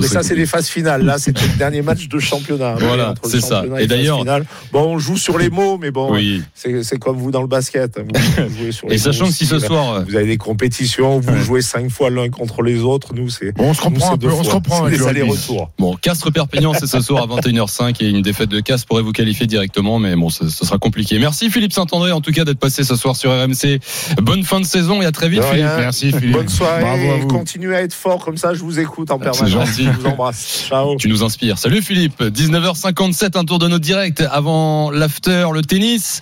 mais 0.00 0.06
ça, 0.06 0.22
c'est 0.22 0.34
les 0.34 0.46
phases 0.46 0.68
finales. 0.68 1.04
Là, 1.04 1.18
c'était 1.18 1.46
le 1.46 1.56
dernier 1.58 1.82
match 1.82 2.08
de 2.08 2.18
championnat. 2.18 2.74
Voilà, 2.78 3.14
c'est 3.24 3.40
ça. 3.40 3.64
Et 3.78 3.86
d'ailleurs- 3.86 4.24
bon, 4.72 4.82
on 4.94 4.98
joue 4.98 5.16
sur 5.16 5.38
les 5.38 5.50
mots, 5.50 5.78
mais 5.78 5.90
bon, 5.90 6.12
Oui. 6.12 6.42
c'est 6.54 6.82
c'est 6.82 6.98
comme 6.98 7.16
vous 7.16 7.30
dans 7.30 7.40
le 7.42 7.46
basket. 7.48 7.98
Vous 7.98 8.58
jouez 8.58 8.72
sur 8.72 8.88
Et 8.88 8.92
les 8.92 8.98
sachant 8.98 9.24
mots 9.24 9.30
que 9.30 9.36
si 9.36 9.46
ce 9.46 9.58
soir, 9.58 10.04
vous 10.06 10.16
avez 10.16 10.26
des 10.26 10.36
compétitions, 10.36 11.18
vous 11.20 11.36
jouez 11.42 11.60
cinq 11.62 11.90
fois 11.90 12.10
l'un 12.10 12.28
contre 12.28 12.62
les 12.62 12.80
autres. 12.80 13.14
Nous, 13.14 13.28
c'est 13.28 13.52
Bon, 13.52 13.70
on 13.70 13.74
se 13.74 13.80
comprend 13.80 13.90
nous, 13.90 14.00
c'est 14.20 14.26
un 14.26 14.30
peu, 14.30 14.34
on 14.34 14.44
se 14.44 14.50
comprend 14.50 14.76
C'est 14.78 14.84
avec 14.86 14.98
les 15.00 15.06
allers-retours. 15.06 15.70
Bon, 15.78 15.94
Castres-Perpignan, 15.96 16.72
c'est 16.74 16.86
ce 16.86 17.00
soir 17.00 17.24
à 17.24 17.26
21h05 17.40 18.02
et 18.02 18.08
une 18.10 18.22
défaite 18.22 18.48
de 18.48 18.60
Castres 18.60 18.86
pourrait 18.86 19.02
vous 19.02 19.12
qualifier 19.12 19.46
directement, 19.46 19.98
mais 19.98 20.14
bon, 20.16 20.28
ce, 20.30 20.48
ce 20.48 20.64
sera 20.64 20.78
compliqué. 20.78 21.18
Merci 21.18 21.50
Philippe 21.50 21.72
Saint-André, 21.72 22.12
en 22.12 22.20
tout 22.20 22.32
cas, 22.32 22.44
d'être 22.44 22.58
passé 22.58 22.84
ce 22.84 22.96
soir 22.96 23.16
sur 23.16 23.30
RMC. 23.30 23.80
Bonne 24.22 24.44
fin 24.44 24.60
de 24.60 24.66
saison 24.66 25.02
et 25.02 25.06
à 25.06 25.12
très 25.12 25.28
vite, 25.28 25.42
Philippe. 25.44 25.66
Merci 25.78 26.12
Philippe. 26.12 26.32
Bonne 26.32 26.48
soirée. 26.48 26.82
Bravo 26.82 27.10
à 27.12 27.16
et 27.16 27.20
vous. 27.20 27.28
continuez 27.28 27.74
à 27.76 27.82
être 27.82 27.94
fort 27.94 28.24
comme 28.24 28.36
ça. 28.36 28.54
Je 28.54 28.60
vous 28.60 28.78
écoute 28.80 29.07
en 29.10 29.18
C'est 29.18 29.24
permanence. 29.24 29.50
gentil. 29.68 29.84
Je 29.84 29.90
vous 30.00 30.06
embrasse. 30.06 30.64
Ciao. 30.68 30.96
Tu 30.96 31.08
nous 31.08 31.22
inspires. 31.22 31.58
Salut 31.58 31.82
Philippe. 31.82 32.20
19h57, 32.22 33.36
un 33.38 33.44
tour 33.44 33.58
de 33.58 33.68
notre 33.68 33.84
direct 33.84 34.22
avant 34.30 34.90
l'after, 34.90 35.46
le 35.52 35.62
tennis. 35.62 36.20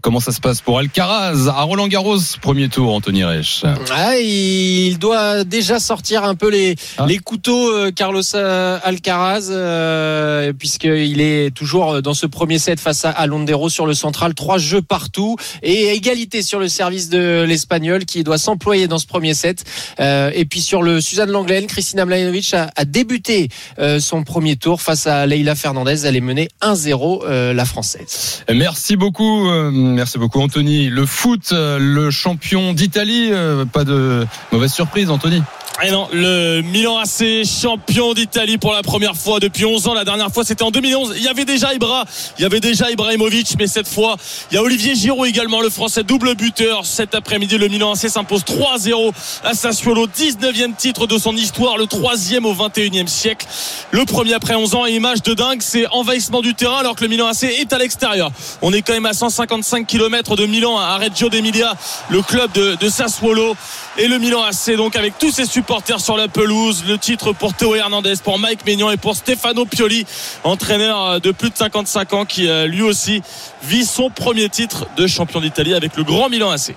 Comment 0.00 0.20
ça 0.20 0.32
se 0.32 0.40
passe 0.40 0.60
pour 0.60 0.78
Alcaraz 0.78 1.48
à 1.48 1.62
Roland 1.62 1.88
Garros? 1.88 2.18
Premier 2.40 2.68
tour, 2.68 2.94
Anthony 2.94 3.24
Reich. 3.24 3.62
Ah, 3.94 4.16
il 4.18 4.98
doit 4.98 5.44
déjà 5.44 5.78
sortir 5.78 6.24
un 6.24 6.34
peu 6.34 6.50
les, 6.50 6.76
Ah. 6.98 7.06
les 7.06 7.18
couteaux, 7.18 7.70
euh, 7.72 7.90
Carlos 7.90 8.22
euh, 8.34 8.78
Alcaraz, 8.82 9.48
euh, 9.50 10.52
puisqu'il 10.52 11.20
est 11.20 11.54
toujours 11.54 12.02
dans 12.02 12.14
ce 12.14 12.26
premier 12.26 12.58
set 12.58 12.80
face 12.80 13.04
à, 13.04 13.10
à 13.10 13.26
Londero 13.26 13.68
sur 13.68 13.86
le 13.86 13.94
central. 13.94 14.34
Trois 14.34 14.58
jeux 14.58 14.82
partout 14.82 15.36
et 15.62 15.94
égalité 15.94 16.42
sur 16.42 16.58
le 16.58 16.68
service 16.68 17.08
de 17.08 17.44
l'Espagnol 17.46 18.04
qui 18.04 18.24
doit 18.24 18.38
s'employer 18.38 18.88
dans 18.88 18.98
ce 18.98 19.06
premier 19.06 19.34
set. 19.34 19.64
Euh, 20.00 20.30
et 20.34 20.44
puis 20.44 20.60
sur 20.60 20.82
le 20.82 21.00
Suzanne 21.00 21.30
Langlaine, 21.30 21.66
Christina 21.66 22.04
Mladenovic 22.18 22.54
a, 22.54 22.70
a 22.76 22.84
débuté 22.84 23.48
euh, 23.78 24.00
son 24.00 24.24
premier 24.24 24.56
tour 24.56 24.82
face 24.82 25.06
à 25.06 25.26
Leila 25.26 25.54
Fernandez. 25.54 26.06
Elle 26.06 26.16
est 26.16 26.20
menée 26.20 26.48
1-0, 26.62 27.22
euh, 27.24 27.52
la 27.52 27.64
Française. 27.64 28.44
Merci 28.52 28.96
beaucoup, 28.96 29.48
euh, 29.48 29.70
merci 29.72 30.18
beaucoup 30.18 30.40
Anthony. 30.40 30.88
Le 30.88 31.06
foot, 31.06 31.50
euh, 31.52 31.78
le 31.78 32.10
champion 32.10 32.72
d'Italie, 32.72 33.28
euh, 33.30 33.64
pas 33.64 33.84
de 33.84 34.26
mauvaise 34.52 34.72
surprise 34.72 35.10
Anthony. 35.10 35.42
Et 35.80 35.92
non, 35.92 36.08
le 36.12 36.60
Milan 36.60 36.98
AC 36.98 37.44
champion 37.46 38.12
d'Italie 38.12 38.58
pour 38.58 38.72
la 38.72 38.82
première 38.82 39.14
fois 39.14 39.38
depuis 39.38 39.64
11 39.64 39.86
ans. 39.86 39.94
La 39.94 40.04
dernière 40.04 40.32
fois, 40.32 40.42
c'était 40.44 40.64
en 40.64 40.72
2011. 40.72 41.14
Il 41.16 41.22
y 41.22 41.28
avait 41.28 41.44
déjà 41.44 41.72
Ibra, 41.72 42.04
il 42.36 42.42
y 42.42 42.44
avait 42.44 42.58
déjà 42.58 42.90
Ibrahimovic, 42.90 43.54
mais 43.60 43.68
cette 43.68 43.86
fois, 43.86 44.16
il 44.50 44.56
y 44.56 44.58
a 44.58 44.62
Olivier 44.62 44.96
Giroud 44.96 45.28
également, 45.28 45.60
le 45.60 45.70
Français 45.70 46.02
double 46.02 46.34
buteur. 46.34 46.84
Cet 46.84 47.14
après-midi, 47.14 47.58
le 47.58 47.68
Milan 47.68 47.92
AC 47.92 48.10
s'impose 48.10 48.42
3-0 48.42 49.12
à 49.44 49.54
Sassuolo, 49.54 50.08
19e 50.08 50.74
titre 50.74 51.06
de 51.06 51.16
son 51.16 51.36
histoire, 51.36 51.78
le 51.78 51.86
troisième 52.08 52.46
au 52.46 52.54
21e 52.54 53.06
siècle. 53.06 53.46
Le 53.90 54.06
premier 54.06 54.32
après 54.32 54.54
11 54.54 54.74
ans 54.76 54.86
image 54.86 55.22
de 55.22 55.34
dingue, 55.34 55.60
c'est 55.60 55.86
envahissement 55.88 56.40
du 56.40 56.54
terrain 56.54 56.78
alors 56.78 56.96
que 56.96 57.02
le 57.02 57.08
Milan 57.10 57.26
AC 57.26 57.42
est 57.42 57.70
à 57.70 57.76
l'extérieur. 57.76 58.30
On 58.62 58.72
est 58.72 58.80
quand 58.80 58.94
même 58.94 59.04
à 59.04 59.12
155 59.12 59.86
km 59.86 60.34
de 60.34 60.46
Milan 60.46 60.78
à 60.78 60.96
Reggio 60.96 61.28
d'Emilia, 61.28 61.74
le 62.08 62.22
club 62.22 62.50
de, 62.52 62.88
Sassuolo 62.88 63.54
et 63.98 64.08
le 64.08 64.18
Milan 64.18 64.42
AC 64.42 64.74
donc 64.74 64.96
avec 64.96 65.18
tous 65.18 65.32
ses 65.32 65.44
supporters 65.44 66.00
sur 66.00 66.16
la 66.16 66.28
pelouse. 66.28 66.82
Le 66.88 66.96
titre 66.96 67.34
pour 67.34 67.52
Théo 67.52 67.74
Hernandez, 67.74 68.14
pour 68.24 68.38
Mike 68.38 68.64
Maignan 68.64 68.90
et 68.90 68.96
pour 68.96 69.14
Stefano 69.14 69.66
Pioli, 69.66 70.06
entraîneur 70.44 71.20
de 71.20 71.30
plus 71.30 71.50
de 71.50 71.56
55 71.58 72.12
ans 72.14 72.24
qui 72.24 72.48
euh, 72.48 72.66
lui 72.66 72.80
aussi 72.80 73.20
vit 73.62 73.84
son 73.84 74.08
premier 74.08 74.48
titre 74.48 74.86
de 74.96 75.06
champion 75.06 75.42
d'Italie 75.42 75.74
avec 75.74 75.94
le 75.94 76.04
grand 76.04 76.30
Milan 76.30 76.52
AC. 76.52 76.72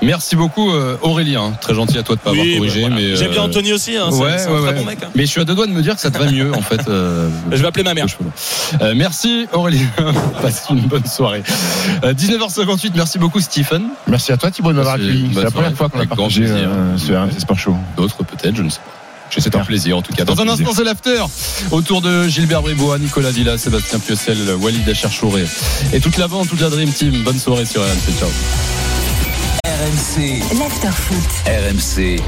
Merci 0.00 0.36
beaucoup 0.36 0.70
euh, 0.72 0.96
Aurélien, 1.02 1.52
très 1.60 1.74
gentil 1.74 1.98
à 1.98 2.02
toi 2.02 2.14
de 2.16 2.20
pas 2.20 2.30
Oui, 2.30 2.40
avoir 2.40 2.56
corrigé, 2.58 2.82
bah 2.82 2.88
voilà. 2.90 3.02
mais 3.10 3.16
J'aime 3.16 3.30
bien 3.32 3.42
Anthony 3.42 3.72
aussi, 3.72 3.96
hein, 3.96 4.08
c'est- 4.10 4.16
ouais, 4.18 4.30
un 4.30 4.32
ouais, 4.32 4.38
très 4.44 4.52
ouais. 4.70 4.72
bon 4.74 4.84
mec, 4.84 4.98
hein. 5.02 5.08
Mais 5.14 5.26
je 5.26 5.30
suis 5.30 5.40
à 5.40 5.44
deux 5.44 5.54
doigts 5.54 5.66
de 5.66 5.72
me 5.72 5.82
dire 5.82 5.94
que 5.94 6.00
ça 6.00 6.10
te 6.10 6.18
va 6.18 6.30
mieux 6.30 6.52
en 6.54 6.62
fait. 6.62 6.80
euh, 6.88 7.28
Je 7.50 7.56
vais 7.56 7.66
appeler 7.66 7.82
ma 7.84 7.94
mère. 7.94 8.06
Euh, 8.80 8.92
merci 8.96 9.46
Aurélien, 9.52 9.80
passe 10.42 10.64
une 10.70 10.80
bonne 10.82 11.04
soirée. 11.06 11.42
Euh, 12.04 12.14
19h58, 12.14 12.92
merci 12.94 13.18
beaucoup 13.18 13.40
Stephen. 13.40 13.88
Merci 14.06 14.32
à 14.32 14.36
toi 14.36 14.50
Thibaut 14.50 14.70
de 14.72 14.76
m'avoir 14.76 14.94
accueilli. 14.94 15.30
C'est 15.34 15.42
la 15.42 15.50
première 15.50 15.74
fois 15.74 15.88
qu'on 15.88 16.00
a 16.00 16.06
partagé 16.06 16.44
euh, 16.46 16.96
ce 16.96 17.12
RMC 17.12 17.38
Sport 17.40 17.58
Show. 17.58 17.76
D'autres 17.96 18.22
peut-être, 18.24 18.56
je 18.56 18.62
ne 18.62 18.70
sais 18.70 18.78
pas. 18.78 18.92
C'est 19.40 19.54
un 19.56 19.64
plaisir 19.64 19.98
en 19.98 20.02
tout 20.02 20.12
cas. 20.14 20.24
Dans 20.24 20.32
un 20.32 20.36
plaisir. 20.46 20.52
instant, 20.68 20.72
c'est 20.74 20.84
l'after. 20.84 21.22
Autour 21.70 22.00
de 22.00 22.26
Gilbert 22.28 22.62
Bribois, 22.62 22.98
Nicolas 22.98 23.30
Villa, 23.30 23.58
Sébastien 23.58 23.98
Piocel, 23.98 24.38
Walid 24.60 24.88
Acharchouré 24.88 25.44
et 25.92 26.00
toute 26.00 26.16
la 26.16 26.28
bande, 26.28 26.48
toute 26.48 26.60
la 26.62 26.70
Dream 26.70 26.90
Team. 26.90 27.22
Bonne 27.24 27.38
soirée 27.38 27.66
sur 27.66 27.82
RMC. 27.82 28.18
Ciao. 28.18 28.28
RMC, 29.68 30.40
L'after 30.58 30.90
foot. 30.90 31.30
RMC, 31.46 32.22